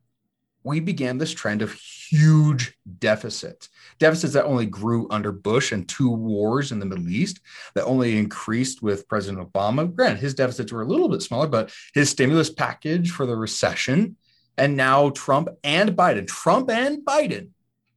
we 0.63 0.79
began 0.79 1.17
this 1.17 1.31
trend 1.31 1.61
of 1.61 1.73
huge 1.73 2.77
deficits, 2.99 3.69
deficits 3.99 4.33
that 4.33 4.45
only 4.45 4.65
grew 4.65 5.07
under 5.09 5.31
Bush 5.31 5.71
and 5.71 5.87
two 5.87 6.09
wars 6.09 6.71
in 6.71 6.79
the 6.79 6.85
Middle 6.85 7.09
East, 7.09 7.39
that 7.73 7.85
only 7.85 8.17
increased 8.17 8.81
with 8.81 9.07
President 9.07 9.51
Obama. 9.51 9.93
Granted, 9.93 10.19
his 10.19 10.33
deficits 10.33 10.71
were 10.71 10.81
a 10.81 10.87
little 10.87 11.09
bit 11.09 11.21
smaller, 11.21 11.47
but 11.47 11.73
his 11.93 12.09
stimulus 12.09 12.49
package 12.49 13.11
for 13.11 13.25
the 13.25 13.35
recession, 13.35 14.15
and 14.57 14.77
now 14.77 15.09
Trump 15.11 15.49
and 15.63 15.91
Biden, 15.91 16.27
Trump 16.27 16.69
and 16.69 17.03
Biden 17.03 17.49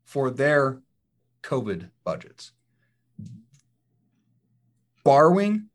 for 0.05 0.31
their 0.31 0.81
COVID 1.43 1.91
budgets. 2.05 2.53
Borrowing 5.05 5.67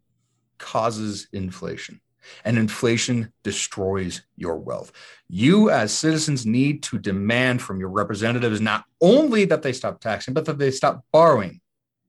causes 0.58 1.28
inflation 1.32 2.02
and 2.46 2.58
inflation 2.58 3.32
destroys 3.44 4.24
your 4.36 4.58
wealth. 4.58 4.92
You, 5.28 5.70
as 5.70 5.94
citizens, 5.94 6.46
need 6.46 6.84
to 6.84 6.98
demand 6.98 7.62
from 7.62 7.80
your 7.80 7.90
representatives 7.90 8.62
not 8.62 8.86
only 9.02 9.46
that 9.46 9.62
they 9.62 9.74
stop 9.74 10.00
taxing, 10.00 10.34
but 10.34 10.46
that 10.46 10.58
they 10.58 10.72
stop 10.72 11.04
borrowing. 11.12 11.62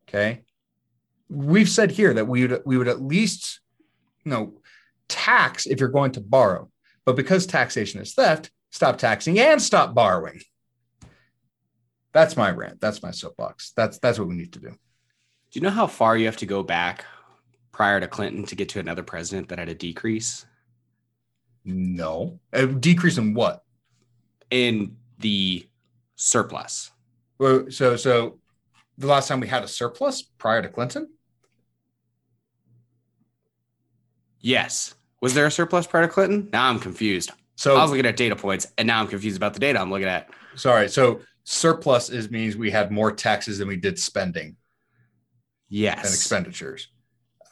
Okay. 0.08 0.42
We've 1.28 1.68
said 1.68 1.92
here 1.92 2.12
that 2.14 2.26
we 2.26 2.46
would, 2.46 2.62
we 2.66 2.76
would 2.76 2.88
at 2.88 3.02
least, 3.02 3.60
you 4.24 4.30
know, 4.30 4.54
tax 5.08 5.66
if 5.66 5.78
you're 5.78 5.88
going 5.88 6.12
to 6.12 6.20
borrow. 6.20 6.70
But 7.04 7.16
because 7.16 7.46
taxation 7.46 8.00
is 8.00 8.14
theft, 8.14 8.50
stop 8.70 8.98
taxing 8.98 9.38
and 9.38 9.60
stop 9.60 9.94
borrowing. 9.94 10.40
That's 12.12 12.36
my 12.36 12.50
rant. 12.50 12.80
That's 12.80 13.02
my 13.02 13.12
soapbox. 13.12 13.72
That's 13.76 13.98
that's 13.98 14.18
what 14.18 14.28
we 14.28 14.34
need 14.34 14.52
to 14.54 14.60
do. 14.60 14.70
Do 14.70 14.76
you 15.52 15.60
know 15.60 15.70
how 15.70 15.86
far 15.86 16.16
you 16.16 16.26
have 16.26 16.36
to 16.38 16.46
go 16.46 16.62
back 16.62 17.04
prior 17.80 17.98
to 17.98 18.06
Clinton 18.06 18.44
to 18.44 18.54
get 18.54 18.68
to 18.68 18.78
another 18.78 19.02
president 19.02 19.48
that 19.48 19.58
had 19.58 19.70
a 19.70 19.74
decrease? 19.74 20.44
No. 21.64 22.38
A 22.52 22.66
decrease 22.66 23.16
in 23.16 23.32
what? 23.32 23.64
In 24.50 24.98
the 25.18 25.66
surplus. 26.14 26.90
Well, 27.38 27.70
so 27.70 27.96
so 27.96 28.38
the 28.98 29.06
last 29.06 29.28
time 29.28 29.40
we 29.40 29.48
had 29.48 29.64
a 29.64 29.66
surplus 29.66 30.20
prior 30.20 30.60
to 30.60 30.68
Clinton? 30.68 31.08
Yes. 34.40 34.94
Was 35.22 35.32
there 35.32 35.46
a 35.46 35.50
surplus 35.50 35.86
prior 35.86 36.06
to 36.06 36.12
Clinton? 36.12 36.50
Now 36.52 36.68
I'm 36.68 36.80
confused. 36.80 37.30
So 37.56 37.76
I 37.76 37.80
was 37.80 37.92
looking 37.92 38.04
at 38.04 38.14
data 38.14 38.36
points 38.36 38.66
and 38.76 38.86
now 38.86 39.00
I'm 39.00 39.08
confused 39.08 39.38
about 39.38 39.54
the 39.54 39.60
data 39.60 39.80
I'm 39.80 39.90
looking 39.90 40.06
at. 40.06 40.28
Sorry. 40.54 40.90
So 40.90 41.22
surplus 41.44 42.10
is 42.10 42.30
means 42.30 42.58
we 42.58 42.70
had 42.70 42.92
more 42.92 43.10
taxes 43.10 43.56
than 43.56 43.68
we 43.68 43.76
did 43.76 43.98
spending. 43.98 44.56
Yes. 45.70 46.04
And 46.04 46.08
expenditures. 46.08 46.88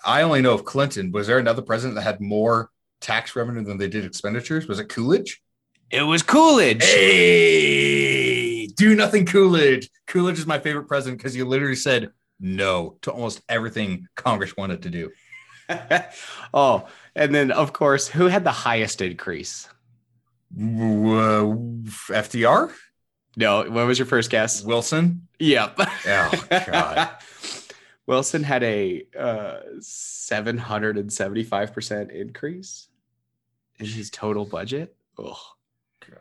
I 0.05 0.22
only 0.22 0.42
know 0.42 0.55
of 0.55 0.64
Clinton. 0.64 1.12
Was 1.12 1.26
there 1.26 1.38
another 1.38 1.62
president 1.62 1.96
that 1.96 2.03
had 2.03 2.20
more 2.20 2.70
tax 3.01 3.34
revenue 3.36 3.64
than 3.64 3.78
they 3.78 3.88
did 3.88 4.05
expenditures? 4.05 4.66
Was 4.66 4.78
it 4.78 4.88
Coolidge? 4.88 5.42
It 5.90 6.03
was 6.03 6.22
Coolidge. 6.22 6.84
Hey, 6.84 8.66
do 8.66 8.94
nothing, 8.94 9.24
Coolidge. 9.24 9.90
Coolidge 10.07 10.38
is 10.38 10.46
my 10.46 10.59
favorite 10.59 10.86
president 10.86 11.18
because 11.18 11.34
he 11.34 11.42
literally 11.42 11.74
said 11.74 12.11
no 12.38 12.99
to 13.03 13.11
almost 13.11 13.40
everything 13.49 14.07
Congress 14.14 14.57
wanted 14.57 14.82
to 14.82 14.90
do. 14.90 15.11
oh, 16.55 16.86
and 17.14 17.34
then 17.34 17.51
of 17.51 17.72
course, 17.72 18.09
who 18.09 18.26
had 18.26 18.44
the 18.44 18.53
highest 18.53 19.01
increase? 19.01 19.68
Uh, 20.57 21.44
FDR. 22.11 22.72
No, 23.36 23.62
what 23.70 23.86
was 23.86 23.99
your 23.99 24.07
first 24.07 24.30
guess? 24.30 24.62
Wilson. 24.62 25.28
Yep. 25.38 25.74
Oh 25.78 26.44
God. 26.51 27.11
Wilson 28.09 28.43
had 28.43 28.65
a 28.65 29.05
uh, 29.17 29.61
775% 29.81 32.11
increase 32.11 32.89
in 33.79 33.85
his 33.85 34.09
total 34.09 34.47
budget. 34.47 34.97
Oh, 35.19 35.39
God. 36.01 36.19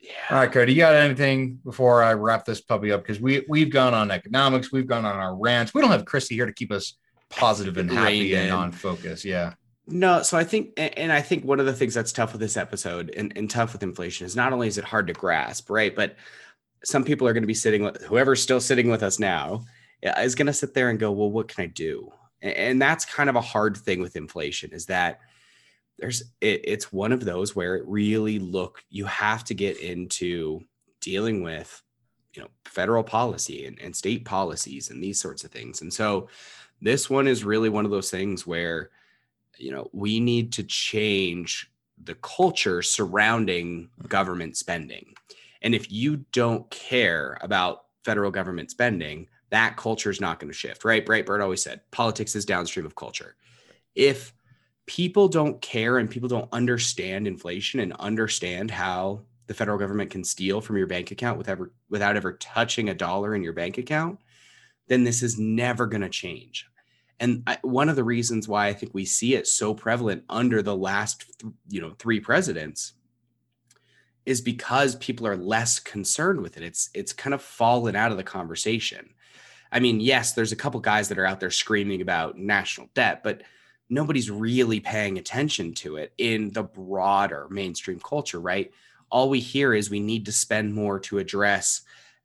yeah. 0.00 0.12
All 0.30 0.38
right, 0.38 0.50
Cody, 0.50 0.72
you 0.72 0.78
got 0.78 0.94
anything 0.94 1.60
before 1.62 2.02
I 2.02 2.14
wrap 2.14 2.46
this 2.46 2.62
puppy 2.62 2.92
up? 2.92 3.02
Because 3.02 3.20
we 3.20 3.44
we've 3.46 3.68
gone 3.68 3.92
on 3.92 4.10
economics, 4.10 4.72
we've 4.72 4.86
gone 4.86 5.04
on 5.04 5.16
our 5.16 5.36
rants. 5.36 5.74
We 5.74 5.82
don't 5.82 5.90
have 5.90 6.06
Christy 6.06 6.34
here 6.34 6.46
to 6.46 6.54
keep 6.54 6.72
us 6.72 6.94
positive 7.28 7.76
and 7.76 7.90
happy 7.90 8.34
and 8.34 8.50
on 8.50 8.72
focus. 8.72 9.22
Yeah. 9.22 9.52
No, 9.86 10.22
so 10.22 10.38
I 10.38 10.44
think, 10.44 10.70
and 10.78 11.12
I 11.12 11.20
think 11.20 11.44
one 11.44 11.60
of 11.60 11.66
the 11.66 11.74
things 11.74 11.92
that's 11.92 12.10
tough 12.10 12.32
with 12.32 12.40
this 12.40 12.56
episode 12.56 13.12
and, 13.14 13.34
and 13.36 13.50
tough 13.50 13.74
with 13.74 13.82
inflation 13.82 14.24
is 14.24 14.34
not 14.34 14.54
only 14.54 14.66
is 14.66 14.78
it 14.78 14.84
hard 14.84 15.08
to 15.08 15.12
grasp, 15.12 15.68
right? 15.68 15.94
But 15.94 16.16
some 16.84 17.04
people 17.04 17.28
are 17.28 17.34
going 17.34 17.42
to 17.42 17.46
be 17.46 17.54
sitting 17.54 17.82
with 17.82 18.02
whoever's 18.02 18.42
still 18.42 18.60
sitting 18.60 18.90
with 18.90 19.02
us 19.02 19.18
now 19.18 19.62
is 20.02 20.34
going 20.34 20.46
to 20.46 20.52
sit 20.52 20.74
there 20.74 20.90
and 20.90 20.98
go, 20.98 21.10
well, 21.12 21.30
what 21.30 21.48
can 21.48 21.64
I 21.64 21.66
do? 21.66 22.12
And 22.42 22.80
that's 22.80 23.04
kind 23.04 23.28
of 23.30 23.36
a 23.36 23.40
hard 23.40 23.76
thing 23.76 24.00
with 24.00 24.16
inflation 24.16 24.72
is 24.72 24.86
that 24.86 25.20
there's 25.98 26.22
it, 26.40 26.60
it's 26.64 26.92
one 26.92 27.12
of 27.12 27.24
those 27.24 27.56
where 27.56 27.76
it 27.76 27.84
really 27.86 28.38
look 28.38 28.82
you 28.90 29.06
have 29.06 29.42
to 29.44 29.54
get 29.54 29.78
into 29.80 30.60
dealing 31.00 31.42
with 31.42 31.82
you 32.34 32.42
know 32.42 32.48
federal 32.66 33.02
policy 33.02 33.66
and, 33.66 33.80
and 33.80 33.96
state 33.96 34.24
policies 34.24 34.90
and 34.90 35.02
these 35.02 35.18
sorts 35.18 35.44
of 35.44 35.50
things. 35.50 35.80
And 35.80 35.92
so 35.92 36.28
this 36.82 37.08
one 37.08 37.26
is 37.26 37.44
really 37.44 37.70
one 37.70 37.84
of 37.84 37.90
those 37.90 38.10
things 38.10 38.46
where 38.46 38.90
you 39.56 39.72
know 39.72 39.88
we 39.92 40.20
need 40.20 40.52
to 40.52 40.62
change 40.62 41.70
the 42.04 42.14
culture 42.16 42.82
surrounding 42.82 43.88
mm. 44.00 44.08
government 44.08 44.56
spending. 44.56 45.14
And 45.62 45.74
if 45.74 45.90
you 45.90 46.18
don't 46.32 46.68
care 46.70 47.38
about 47.40 47.84
federal 48.04 48.30
government 48.30 48.70
spending 48.70 49.28
that 49.50 49.76
culture 49.76 50.10
is 50.10 50.20
not 50.20 50.40
going 50.40 50.50
to 50.50 50.58
shift, 50.58 50.84
right? 50.84 51.04
Breitbart 51.04 51.42
always 51.42 51.62
said 51.62 51.80
politics 51.90 52.34
is 52.34 52.44
downstream 52.44 52.86
of 52.86 52.96
culture. 52.96 53.36
If 53.94 54.32
people 54.86 55.28
don't 55.28 55.60
care 55.60 55.98
and 55.98 56.10
people 56.10 56.28
don't 56.28 56.48
understand 56.52 57.26
inflation 57.26 57.80
and 57.80 57.92
understand 57.94 58.70
how 58.70 59.22
the 59.46 59.54
federal 59.54 59.78
government 59.78 60.10
can 60.10 60.24
steal 60.24 60.60
from 60.60 60.76
your 60.76 60.86
bank 60.86 61.10
account 61.10 61.38
without 61.38 61.52
ever, 61.52 61.72
without 61.88 62.16
ever 62.16 62.32
touching 62.34 62.88
a 62.88 62.94
dollar 62.94 63.34
in 63.34 63.42
your 63.42 63.52
bank 63.52 63.78
account, 63.78 64.18
then 64.88 65.04
this 65.04 65.22
is 65.22 65.38
never 65.38 65.86
going 65.86 66.00
to 66.02 66.08
change. 66.08 66.66
And 67.18 67.42
I, 67.46 67.58
one 67.62 67.88
of 67.88 67.96
the 67.96 68.04
reasons 68.04 68.46
why 68.46 68.66
I 68.66 68.74
think 68.74 68.92
we 68.92 69.04
see 69.04 69.34
it 69.34 69.46
so 69.46 69.74
prevalent 69.74 70.24
under 70.28 70.62
the 70.62 70.76
last, 70.76 71.24
th- 71.40 71.52
you 71.68 71.80
know, 71.80 71.94
three 71.98 72.20
presidents 72.20 72.92
is 74.26 74.40
because 74.40 74.96
people 74.96 75.26
are 75.26 75.36
less 75.36 75.78
concerned 75.78 76.40
with 76.40 76.56
it. 76.56 76.62
It's 76.62 76.90
it's 76.92 77.12
kind 77.12 77.32
of 77.32 77.40
fallen 77.40 77.96
out 77.96 78.10
of 78.10 78.16
the 78.16 78.24
conversation. 78.24 79.10
I 79.76 79.78
mean, 79.78 80.00
yes, 80.00 80.32
there's 80.32 80.52
a 80.52 80.56
couple 80.56 80.80
guys 80.80 81.10
that 81.10 81.18
are 81.18 81.26
out 81.26 81.38
there 81.38 81.50
screaming 81.50 82.00
about 82.00 82.38
national 82.38 82.88
debt, 82.94 83.22
but 83.22 83.42
nobody's 83.90 84.30
really 84.30 84.80
paying 84.80 85.18
attention 85.18 85.74
to 85.74 85.96
it 85.96 86.14
in 86.16 86.50
the 86.52 86.62
broader 86.62 87.46
mainstream 87.50 88.00
culture, 88.00 88.40
right? 88.40 88.72
All 89.10 89.28
we 89.28 89.38
hear 89.38 89.74
is 89.74 89.90
we 89.90 90.00
need 90.00 90.24
to 90.24 90.32
spend 90.32 90.72
more 90.72 90.98
to 91.00 91.18
address 91.18 91.82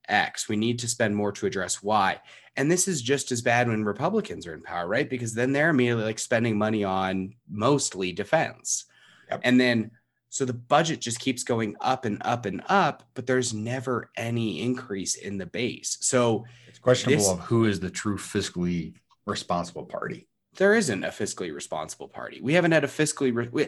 X, 0.08 0.48
we 0.48 0.56
need 0.56 0.80
to 0.80 0.88
spend 0.88 1.14
more 1.14 1.34
to 1.34 1.46
address 1.46 1.84
Y. 1.84 2.22
And 2.56 2.72
this 2.72 2.88
is 2.88 3.02
just 3.02 3.34
as 3.34 3.42
bad 3.42 3.68
when 3.68 3.84
Republicans 3.84 4.48
are 4.48 4.54
in 4.54 4.62
power, 4.62 4.88
right? 4.88 5.10
Because 5.10 5.34
then 5.34 5.52
they're 5.52 5.72
immediately 5.72 6.06
like 6.06 6.20
spending 6.20 6.58
money 6.58 6.86
on 6.86 7.36
mostly 7.50 8.14
defense. 8.14 8.86
Yep. 9.30 9.42
And 9.44 9.60
then 9.60 9.92
so 10.30 10.46
the 10.46 10.54
budget 10.54 11.02
just 11.02 11.20
keeps 11.20 11.44
going 11.44 11.76
up 11.82 12.06
and 12.06 12.18
up 12.22 12.46
and 12.46 12.64
up, 12.68 13.04
but 13.14 13.28
there's 13.28 13.54
never 13.54 14.10
any 14.16 14.62
increase 14.62 15.16
in 15.16 15.38
the 15.38 15.46
base. 15.46 15.98
So 16.00 16.46
questionable 16.82 17.24
this, 17.24 17.32
of 17.32 17.40
who 17.42 17.66
is 17.66 17.80
the 17.80 17.90
true 17.90 18.18
fiscally 18.18 18.94
responsible 19.26 19.86
party. 19.86 20.28
There 20.58 20.76
isn't 20.76 21.04
a 21.04 21.10
fiscally 21.10 21.54
responsible 21.54 22.08
party. 22.08 22.42
We 22.42 22.54
haven't 22.54 22.72
had 22.72 22.84
a 22.84 22.88
fiscally. 22.88 23.34
Re- 23.34 23.50
we, 23.52 23.68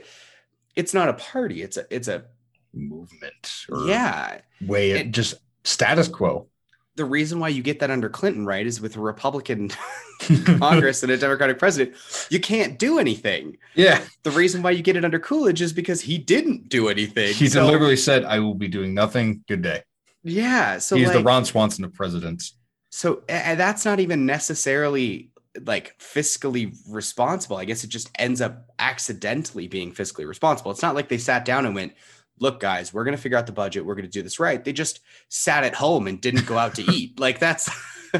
it's 0.76 0.94
not 0.94 1.10
a 1.10 1.14
party. 1.14 1.62
It's 1.62 1.78
a 1.78 1.86
it's 1.90 2.08
a 2.08 2.26
movement. 2.74 3.66
yeah, 3.86 4.42
way 4.62 4.92
it, 4.92 5.12
just 5.12 5.36
status 5.64 6.08
quo. 6.08 6.48
The 6.96 7.06
reason 7.06 7.40
why 7.40 7.50
you 7.50 7.64
get 7.64 7.80
that 7.80 7.90
under 7.90 8.08
Clinton, 8.08 8.46
right, 8.46 8.68
is 8.68 8.80
with 8.80 8.96
a 8.98 9.00
Republican 9.00 9.72
Congress 10.60 11.02
and 11.02 11.12
a 11.12 11.18
Democratic 11.18 11.58
president, 11.58 11.96
you 12.30 12.40
can't 12.40 12.78
do 12.78 13.00
anything. 13.00 13.58
Yeah. 13.74 14.04
The 14.22 14.30
reason 14.30 14.62
why 14.62 14.72
you 14.72 14.84
get 14.84 14.96
it 14.96 15.04
under 15.04 15.18
Coolidge 15.18 15.62
is 15.62 15.74
because 15.74 16.02
he 16.02 16.20
didn't 16.20 16.70
do 16.70 16.90
anything. 16.90 17.34
He 17.34 17.48
so, 17.48 17.66
deliberately 17.66 17.96
said, 17.96 18.26
"I 18.26 18.40
will 18.40 18.54
be 18.54 18.68
doing 18.68 18.94
nothing. 18.94 19.44
Good 19.48 19.64
day." 19.64 19.84
Yeah. 20.24 20.78
So 20.78 20.96
he's 20.96 21.08
like, 21.08 21.18
the 21.18 21.24
Ron 21.24 21.46
Swanson 21.46 21.84
of 21.84 21.94
presidents. 21.94 22.56
So 22.96 23.24
that's 23.28 23.86
not 23.86 24.00
even 24.00 24.28
necessarily 24.28 25.32
like 25.66 25.98
fiscally 25.98 26.78
responsible. 26.88 27.58
I 27.58 27.66
guess 27.66 27.84
it 27.84 27.88
just 27.88 28.12
ends 28.20 28.40
up 28.40 28.70
accidentally 28.78 29.68
being 29.68 29.92
fiscally 29.92 30.28
responsible. 30.28 30.70
It's 30.70 30.84
not 30.84 30.94
like 30.94 31.10
they 31.10 31.18
sat 31.18 31.44
down 31.44 31.66
and 31.66 31.74
went, 31.74 31.94
look, 32.38 32.60
guys, 32.60 32.94
we're 32.94 33.04
going 33.04 33.18
to 33.18 33.22
figure 33.22 33.36
out 33.36 33.48
the 33.48 33.52
budget. 33.52 33.84
We're 33.84 33.96
going 33.96 34.06
to 34.06 34.12
do 34.12 34.22
this 34.22 34.40
right. 34.40 34.64
They 34.64 34.74
just 34.74 35.00
sat 35.30 35.64
at 35.64 35.74
home 35.74 36.06
and 36.06 36.22
didn't 36.22 36.46
go 36.46 36.56
out 36.56 36.76
to 36.76 36.84
eat. 36.84 37.20
Like 37.20 37.40
that's 37.40 37.68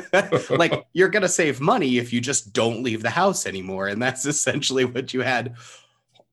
like 0.50 0.88
you're 0.94 1.10
going 1.10 1.22
to 1.22 1.30
save 1.30 1.62
money 1.62 2.00
if 2.00 2.12
you 2.12 2.20
just 2.20 2.52
don't 2.52 2.82
leave 2.82 3.04
the 3.04 3.12
house 3.12 3.46
anymore. 3.46 3.90
And 3.90 4.02
that's 4.02 4.26
essentially 4.26 4.86
what 4.86 5.14
you 5.14 5.22
had. 5.22 5.56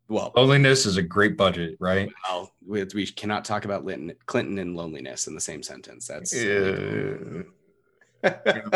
Well, 0.09 0.32
loneliness 0.34 0.86
is 0.86 0.97
a 0.97 1.03
great 1.03 1.36
budget, 1.36 1.76
right? 1.78 2.11
Well, 2.26 2.55
we, 2.66 2.86
we 2.95 3.07
cannot 3.07 3.45
talk 3.45 3.66
about 3.66 3.86
Clinton 4.24 4.59
and 4.59 4.74
loneliness 4.74 5.26
in 5.26 5.34
the 5.34 5.43
same 5.43 5.62
sentence. 5.62 6.07
That's. 6.07 6.34
Uh, 6.34 7.43
gonna 7.43 7.45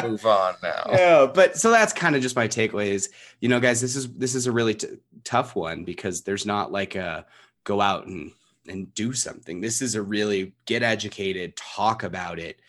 move 0.02 0.26
on 0.26 0.54
now. 0.62 0.84
Yeah, 0.90 1.26
but 1.32 1.56
so 1.56 1.70
that's 1.70 1.92
kind 1.92 2.16
of 2.16 2.22
just 2.22 2.36
my 2.36 2.48
takeaway 2.48 2.88
is, 2.88 3.10
you 3.40 3.48
know, 3.48 3.60
guys, 3.60 3.80
this 3.80 3.96
is 3.96 4.12
this 4.14 4.34
is 4.34 4.46
a 4.46 4.52
really 4.52 4.74
t- 4.74 4.98
tough 5.24 5.54
one 5.56 5.84
because 5.84 6.22
there's 6.22 6.46
not 6.46 6.72
like 6.72 6.94
a 6.94 7.26
go 7.64 7.80
out 7.80 8.06
and 8.06 8.32
and 8.68 8.92
do 8.94 9.12
something. 9.12 9.60
This 9.60 9.82
is 9.82 9.94
a 9.94 10.02
really 10.02 10.54
get 10.64 10.82
educated, 10.82 11.56
talk 11.56 12.02
about 12.02 12.38
it, 12.38 12.60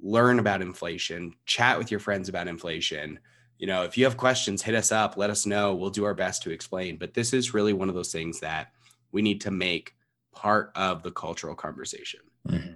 learn 0.00 0.38
about 0.38 0.62
inflation, 0.62 1.34
chat 1.44 1.78
with 1.78 1.90
your 1.90 2.00
friends 2.00 2.28
about 2.28 2.48
inflation. 2.48 3.18
You 3.58 3.66
know, 3.66 3.84
if 3.84 3.96
you 3.96 4.04
have 4.04 4.16
questions, 4.16 4.62
hit 4.62 4.74
us 4.74 4.92
up, 4.92 5.16
let 5.16 5.30
us 5.30 5.46
know. 5.46 5.74
We'll 5.74 5.90
do 5.90 6.04
our 6.04 6.14
best 6.14 6.42
to 6.42 6.50
explain. 6.50 6.96
But 6.96 7.14
this 7.14 7.32
is 7.32 7.54
really 7.54 7.72
one 7.72 7.88
of 7.88 7.94
those 7.94 8.12
things 8.12 8.40
that 8.40 8.72
we 9.12 9.22
need 9.22 9.40
to 9.42 9.50
make 9.50 9.94
part 10.32 10.72
of 10.74 11.02
the 11.02 11.10
cultural 11.10 11.54
conversation. 11.54 12.20
Mm-hmm. 12.48 12.72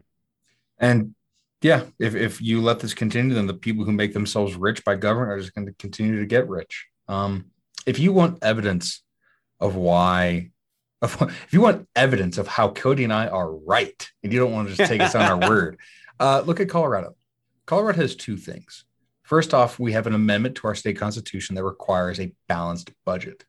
And 0.79 1.15
yeah, 1.63 1.85
if, 1.99 2.15
if 2.15 2.41
you 2.41 2.63
let 2.63 2.81
this 2.81 2.95
continue, 2.95 3.35
then 3.35 3.47
the 3.47 3.55
people 3.55 3.85
who 3.85 3.93
make 3.93 4.13
themselves 4.13 4.55
rich 4.55 4.85
by 4.85 4.97
government 4.97 5.33
are 5.33 5.41
just 5.41 5.55
going 5.55 5.67
to 5.67 5.75
continue 5.75 6.19
to 6.19 6.27
get 6.27 6.49
rich. 6.49 6.87
Um, 7.09 7.47
if 7.87 7.99
you 7.99 8.13
want 8.13 8.43
evidence 8.43 9.03
of 9.59 9.77
why, 9.77 10.51
of, 11.03 11.21
if 11.23 11.53
you 11.53 11.61
want 11.61 11.89
evidence 11.95 12.39
of 12.39 12.49
how 12.49 12.71
Cody 12.71 13.05
and 13.05 13.13
I 13.13 13.29
are 13.29 13.53
right, 13.53 14.09
and 14.23 14.33
you 14.33 14.39
don't 14.39 14.53
want 14.53 14.69
to 14.69 14.75
just 14.75 14.91
take 14.91 15.03
us 15.03 15.15
on 15.15 15.23
our 15.23 15.49
word, 15.51 15.79
uh, 16.19 16.43
look 16.47 16.61
at 16.61 16.69
Colorado. 16.69 17.15
Colorado 17.67 18.01
has 18.01 18.17
two 18.17 18.37
things. 18.37 18.85
First 19.23 19.55
off, 19.55 19.79
we 19.79 19.93
have 19.93 20.07
an 20.07 20.15
amendment 20.15 20.57
to 20.57 20.67
our 20.67 20.75
state 20.75 20.99
constitution 20.99 21.55
that 21.55 21.65
requires 21.65 22.19
a 22.19 22.33
balanced 22.49 22.91
budget. 23.05 23.45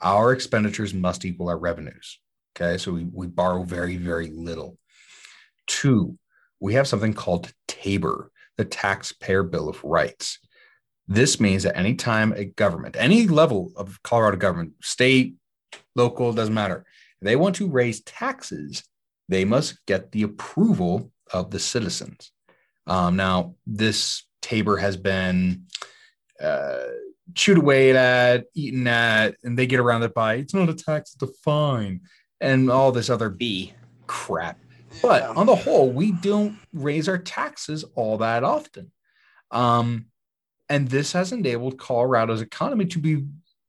Our 0.00 0.32
expenditures 0.32 0.94
must 0.94 1.24
equal 1.24 1.48
our 1.48 1.58
revenues. 1.58 2.20
Okay, 2.54 2.78
so 2.78 2.92
we, 2.92 3.04
we 3.04 3.26
borrow 3.26 3.64
very, 3.64 3.96
very 3.96 4.28
little. 4.28 4.78
Two, 5.66 6.18
we 6.60 6.74
have 6.74 6.88
something 6.88 7.14
called 7.14 7.52
TABOR, 7.68 8.30
the 8.56 8.64
Taxpayer 8.64 9.42
Bill 9.42 9.68
of 9.68 9.82
Rights. 9.84 10.38
This 11.06 11.38
means 11.38 11.64
that 11.64 11.76
anytime 11.76 12.32
a 12.32 12.44
government, 12.44 12.96
any 12.98 13.26
level 13.26 13.72
of 13.76 14.02
Colorado 14.02 14.38
government, 14.38 14.72
state, 14.82 15.34
local, 15.94 16.32
doesn't 16.32 16.54
matter, 16.54 16.84
they 17.20 17.36
want 17.36 17.56
to 17.56 17.68
raise 17.68 18.02
taxes, 18.02 18.84
they 19.28 19.44
must 19.44 19.84
get 19.86 20.12
the 20.12 20.22
approval 20.22 21.10
of 21.32 21.50
the 21.50 21.58
citizens. 21.58 22.30
Um, 22.86 23.16
now, 23.16 23.54
this 23.66 24.24
TABOR 24.42 24.78
has 24.80 24.96
been 24.96 25.64
uh, 26.40 26.84
chewed 27.34 27.58
away 27.58 27.96
at, 27.96 28.44
eaten 28.54 28.86
at, 28.86 29.36
and 29.42 29.58
they 29.58 29.66
get 29.66 29.80
around 29.80 30.02
it 30.02 30.14
by 30.14 30.34
it's 30.34 30.54
not 30.54 30.68
a 30.68 30.74
tax, 30.74 31.14
it's 31.14 31.22
a 31.22 31.34
fine, 31.42 32.00
and 32.40 32.70
all 32.70 32.92
this 32.92 33.10
other 33.10 33.30
B 33.30 33.72
crap. 34.06 34.58
But 35.02 35.22
yeah. 35.22 35.30
on 35.30 35.46
the 35.46 35.56
whole, 35.56 35.90
we 35.90 36.12
don't 36.12 36.58
raise 36.72 37.08
our 37.08 37.18
taxes 37.18 37.84
all 37.94 38.18
that 38.18 38.44
often. 38.44 38.90
Um, 39.50 40.06
and 40.68 40.88
this 40.88 41.12
has 41.12 41.32
enabled 41.32 41.78
Colorado's 41.78 42.40
economy 42.40 42.86
to 42.86 42.98
be 42.98 43.24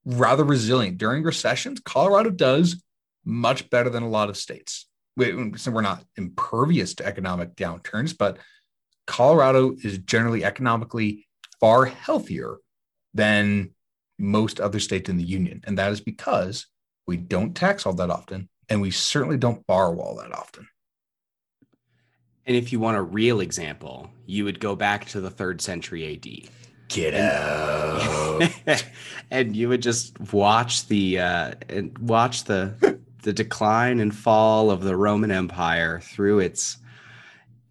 rather 0.05 0.43
resilient. 0.43 0.97
During 0.97 1.23
recessions, 1.23 1.82
Colorado 1.84 2.30
does 2.30 2.82
much 3.26 3.69
better 3.69 3.89
than 3.89 4.03
a 4.03 4.09
lot 4.09 4.30
of 4.30 4.38
states. 4.38 4.88
We, 5.17 5.57
so 5.57 5.71
we're 5.71 5.82
not 5.82 6.03
impervious 6.15 6.93
to 6.95 7.05
economic 7.05 7.55
downturns, 7.55 8.17
but 8.17 8.38
Colorado 9.07 9.76
is 9.84 9.97
generally 9.99 10.43
economically 10.43 11.28
far 11.59 11.86
healthier 11.86 12.57
than 13.13 13.71
most 14.17 14.59
other 14.59 14.80
states 14.80 15.09
in 15.09 15.17
the 15.17 15.23
union. 15.23 15.61
And 15.65 15.78
that 15.78 15.91
is 15.91 16.01
because 16.01 16.67
we 17.07 17.17
don't 17.17 17.55
tax 17.55 17.86
all 17.86 17.93
that 17.93 18.09
often, 18.09 18.49
and 18.69 18.82
we 18.82 18.91
certainly 18.91 19.38
don't 19.38 19.65
borrow 19.67 19.99
all 19.99 20.17
that 20.17 20.34
often. 20.34 20.67
And 22.47 22.55
if 22.55 22.71
you 22.71 22.79
want 22.79 22.97
a 22.97 23.01
real 23.01 23.39
example, 23.39 24.11
you 24.25 24.43
would 24.43 24.59
go 24.59 24.75
back 24.75 25.05
to 25.05 25.21
the 25.21 25.31
third 25.31 25.61
century 25.61 26.13
AD. 26.13 26.49
Get 26.87 27.15
out. 27.15 28.51
and 29.31 29.55
you 29.55 29.69
would 29.69 29.81
just 29.81 30.19
watch 30.31 30.87
the 30.87 31.19
uh, 31.19 31.53
and 31.67 31.97
watch 31.97 32.43
the 32.43 32.99
the 33.23 33.33
decline 33.33 33.99
and 33.99 34.15
fall 34.15 34.69
of 34.69 34.83
the 34.83 34.95
Roman 34.95 35.31
Empire 35.31 35.99
through 35.99 36.39
its 36.39 36.77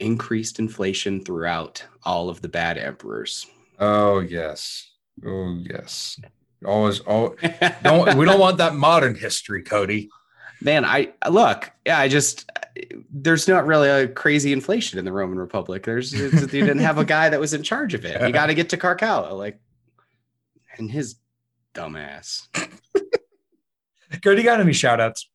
increased 0.00 0.58
inflation 0.58 1.24
throughout 1.24 1.84
all 2.02 2.28
of 2.28 2.42
the 2.42 2.48
bad 2.48 2.76
emperors. 2.76 3.46
Oh 3.78 4.18
yes. 4.18 4.90
Oh 5.24 5.58
yes. 5.62 6.18
Always 6.66 7.00
oh 7.06 7.36
don't 7.84 8.16
we 8.16 8.24
don't 8.24 8.40
want 8.40 8.58
that 8.58 8.74
modern 8.74 9.14
history, 9.14 9.62
Cody. 9.62 10.10
Man, 10.60 10.84
I 10.84 11.12
look, 11.28 11.70
yeah, 11.86 11.98
I 11.98 12.08
just 12.08 12.50
there's 13.10 13.46
not 13.46 13.66
really 13.66 13.88
a 13.88 14.08
crazy 14.08 14.52
inflation 14.52 14.98
in 14.98 15.04
the 15.04 15.12
Roman 15.12 15.38
Republic. 15.38 15.84
There's 15.84 16.12
you 16.12 16.30
didn't 16.30 16.78
have 16.78 16.98
a 16.98 17.04
guy 17.04 17.28
that 17.28 17.40
was 17.40 17.54
in 17.54 17.62
charge 17.62 17.94
of 17.94 18.04
it. 18.04 18.20
You 18.20 18.32
got 18.32 18.46
to 18.46 18.54
get 18.54 18.70
to 18.70 18.76
Caracalla, 18.76 19.32
like, 19.32 19.60
and 20.76 20.90
his 20.90 21.16
dumbass. 21.74 22.48
Cody, 24.22 24.42
got 24.42 24.60
any 24.60 24.72
shout 24.72 25.00
outs? 25.00 25.28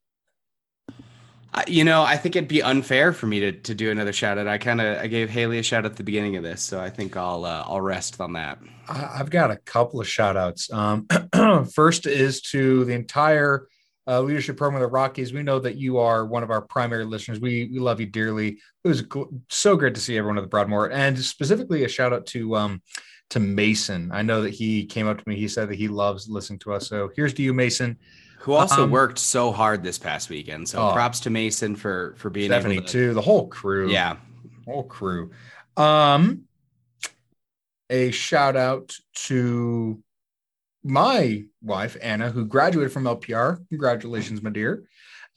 you 1.67 1.83
know, 1.83 2.03
I 2.03 2.15
think 2.15 2.35
it'd 2.35 2.47
be 2.47 2.61
unfair 2.61 3.11
for 3.11 3.25
me 3.25 3.39
to 3.39 3.51
to 3.51 3.75
do 3.75 3.91
another 3.91 4.13
shout 4.13 4.37
out. 4.37 4.47
I 4.47 4.57
kind 4.57 4.81
of 4.81 4.97
I 4.99 5.07
gave 5.07 5.29
Haley 5.29 5.59
a 5.59 5.63
shout 5.63 5.85
out 5.85 5.91
at 5.91 5.97
the 5.97 6.03
beginning 6.03 6.35
of 6.35 6.43
this, 6.43 6.61
so 6.61 6.79
I 6.79 6.89
think 6.89 7.17
I'll 7.17 7.45
uh, 7.45 7.63
I'll 7.65 7.81
rest 7.81 8.19
on 8.21 8.33
that. 8.33 8.59
I've 8.87 9.29
got 9.29 9.51
a 9.51 9.57
couple 9.57 9.99
of 9.99 10.07
shout 10.07 10.37
outs. 10.37 10.71
Um, 10.71 11.07
first 11.73 12.05
is 12.05 12.41
to 12.43 12.85
the 12.85 12.93
entire 12.93 13.67
uh, 14.07 14.21
leadership 14.21 14.57
program 14.57 14.81
of 14.81 14.87
the 14.87 14.91
Rockies. 14.91 15.33
We 15.33 15.43
know 15.43 15.59
that 15.59 15.75
you 15.75 15.97
are 15.97 16.25
one 16.25 16.43
of 16.43 16.51
our 16.51 16.61
primary 16.61 17.05
listeners. 17.05 17.39
We 17.39 17.69
we 17.71 17.79
love 17.79 17.99
you 17.99 18.05
dearly. 18.05 18.59
It 18.83 18.87
was 18.87 19.03
so 19.49 19.75
great 19.75 19.95
to 19.95 20.01
see 20.01 20.17
everyone 20.17 20.37
at 20.37 20.41
the 20.41 20.47
Broadmoor, 20.47 20.91
and 20.91 21.17
specifically 21.19 21.83
a 21.83 21.89
shout 21.89 22.13
out 22.13 22.25
to 22.27 22.55
um, 22.55 22.81
to 23.31 23.39
Mason. 23.39 24.11
I 24.11 24.21
know 24.21 24.41
that 24.41 24.53
he 24.53 24.85
came 24.85 25.07
up 25.07 25.17
to 25.17 25.29
me. 25.29 25.35
He 25.35 25.47
said 25.47 25.69
that 25.69 25.75
he 25.75 25.87
loves 25.87 26.27
listening 26.27 26.59
to 26.59 26.73
us. 26.73 26.87
So 26.87 27.11
here's 27.15 27.33
to 27.35 27.41
you, 27.41 27.53
Mason 27.53 27.97
who 28.39 28.53
also 28.53 28.85
um, 28.85 28.91
worked 28.91 29.19
so 29.19 29.51
hard 29.51 29.83
this 29.83 29.97
past 29.97 30.29
weekend. 30.29 30.67
So 30.67 30.89
oh, 30.89 30.93
props 30.93 31.19
to 31.21 31.29
Mason 31.29 31.75
for 31.75 32.15
for 32.17 32.29
being 32.29 32.49
Stephanie 32.49 32.81
to, 32.81 32.87
too, 32.87 33.13
the 33.13 33.21
whole 33.21 33.47
crew. 33.47 33.91
Yeah, 33.91 34.17
whole 34.65 34.83
crew. 34.83 35.31
Um, 35.75 36.43
a 37.89 38.11
shout 38.11 38.55
out 38.55 38.95
to 39.25 40.01
my 40.83 41.43
wife 41.61 41.97
Anna, 42.01 42.29
who 42.29 42.45
graduated 42.45 42.91
from 42.91 43.03
LPR. 43.03 43.67
Congratulations, 43.69 44.41
my 44.41 44.49
dear. 44.49 44.83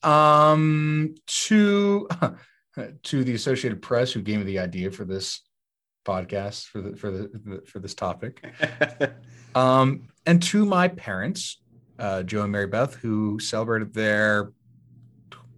Um, 0.03 1.15
to 1.27 2.09
to 3.03 3.25
the 3.25 3.35
Associated 3.35 3.83
Press, 3.83 4.13
who 4.13 4.23
gave 4.23 4.39
me 4.39 4.45
the 4.45 4.59
idea 4.59 4.91
for 4.91 5.05
this 5.05 5.41
podcast 6.05 6.67
for 6.67 6.81
the 6.81 6.97
for 6.97 7.11
the 7.11 7.63
for 7.67 7.79
this 7.79 7.95
topic. 7.95 8.45
um, 9.55 10.09
and 10.27 10.43
to 10.43 10.65
my 10.65 10.89
parents 10.89 11.63
uh, 11.99 12.23
Joe 12.23 12.43
and 12.43 12.53
Mary 12.53 12.67
Beth, 12.67 12.95
who 12.97 13.39
celebrated 13.39 13.95
their 13.95 14.53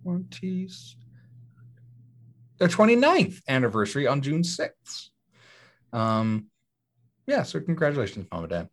20s, 0.04 0.94
their 2.58 2.68
29th 2.68 3.40
anniversary 3.48 4.06
on 4.06 4.20
June 4.20 4.42
6th. 4.42 5.08
Um, 5.92 6.46
yeah, 7.26 7.42
so 7.42 7.60
congratulations, 7.60 8.26
Mom 8.30 8.44
and 8.44 8.50
Dad. 8.50 8.68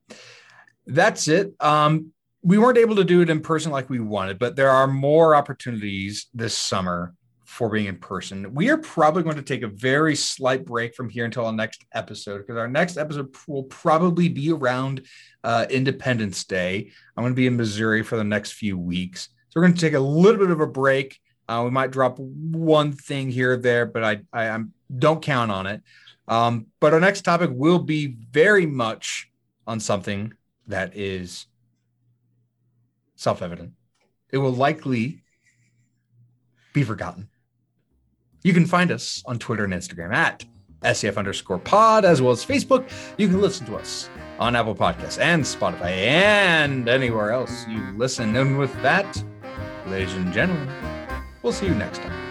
That's 0.88 1.28
it. 1.28 1.54
Um, 1.60 2.12
we 2.44 2.58
weren't 2.58 2.78
able 2.78 2.96
to 2.96 3.04
do 3.04 3.22
it 3.22 3.30
in 3.30 3.42
person 3.42 3.72
like 3.72 3.90
we 3.90 4.00
wanted, 4.00 4.40
but 4.40 4.56
there 4.56 4.70
are 4.70 4.88
more 4.88 5.36
opportunities 5.36 6.28
this 6.34 6.58
summer 6.58 7.14
for 7.46 7.70
being 7.70 7.86
in 7.86 7.98
person. 7.98 8.54
We 8.56 8.70
are 8.70 8.78
probably 8.78 9.24
going 9.24 9.36
to 9.36 9.42
take 9.42 9.62
a 9.62 9.68
very 9.68 10.16
slight 10.16 10.66
break 10.66 10.96
from 10.96 11.10
here 11.10 11.26
until 11.26 11.46
our 11.46 11.52
next 11.52 11.86
episode 11.94 12.40
because 12.40 12.56
our 12.56 12.68
next 12.68 12.98
episode 12.98 13.36
will 13.46 13.64
probably 13.64 14.30
be 14.30 14.52
around 14.52 15.02
uh, 15.44 15.66
Independence 15.70 16.46
Day. 16.46 16.92
I'm 17.16 17.24
going 17.24 17.34
to 17.34 17.36
be 17.36 17.48
in 17.48 17.58
Missouri 17.58 18.04
for 18.04 18.16
the 18.16 18.24
next 18.24 18.54
few 18.54 18.78
weeks. 18.78 19.30
So 19.50 19.60
we're 19.60 19.64
going 19.64 19.76
to 19.76 19.82
take 19.82 19.94
a 19.94 20.00
little 20.00 20.40
bit 20.40 20.50
of 20.50 20.62
a 20.62 20.68
break. 20.68 21.20
Uh, 21.48 21.64
we 21.66 21.72
might 21.72 21.92
drop 21.92 22.18
one 22.18 22.94
thing 22.94 23.30
here 23.30 23.54
or 23.54 23.58
there, 23.58 23.86
but 23.86 24.04
I, 24.04 24.22
I 24.32 24.48
I'm, 24.48 24.74
don't 24.98 25.22
count 25.22 25.52
on 25.52 25.68
it. 25.68 25.82
Um, 26.30 26.68
but 26.80 26.94
our 26.94 27.02
next 27.02 27.24
topic 27.24 27.50
will 27.54 27.80
be 27.80 28.08
very 28.08 28.66
much 28.66 29.30
on 29.68 29.82
something 29.82 30.34
that 30.72 30.96
is 30.96 31.48
self 33.16 33.42
evident. 33.42 33.74
It 34.32 34.38
will 34.38 34.54
likely 34.54 35.24
be 36.74 36.84
forgotten. 36.84 37.30
You 38.44 38.54
can 38.54 38.66
find 38.66 38.92
us 38.92 39.22
on 39.26 39.38
Twitter 39.38 39.66
and 39.66 39.74
Instagram 39.74 40.14
at 40.14 40.44
SCF 40.82 41.18
underscore 41.18 41.60
pod, 41.60 42.06
as 42.06 42.22
well 42.22 42.32
as 42.32 42.44
Facebook. 42.44 42.90
You 43.18 43.28
can 43.28 43.40
listen 43.40 43.68
to 43.68 43.76
us 43.76 44.10
on 44.40 44.56
Apple 44.56 44.76
Podcasts 44.76 45.20
and 45.20 45.44
Spotify 45.44 45.92
and 45.92 46.90
anywhere 46.90 47.32
else 47.32 47.68
you 47.68 47.94
listen. 47.96 48.36
And 48.36 48.58
with 48.58 48.74
that, 48.82 49.24
ladies 49.86 50.14
and 50.16 50.34
gentlemen, 50.34 50.68
we'll 51.44 51.54
see 51.54 51.68
you 51.68 51.76
next 51.76 52.00
time. 52.02 52.31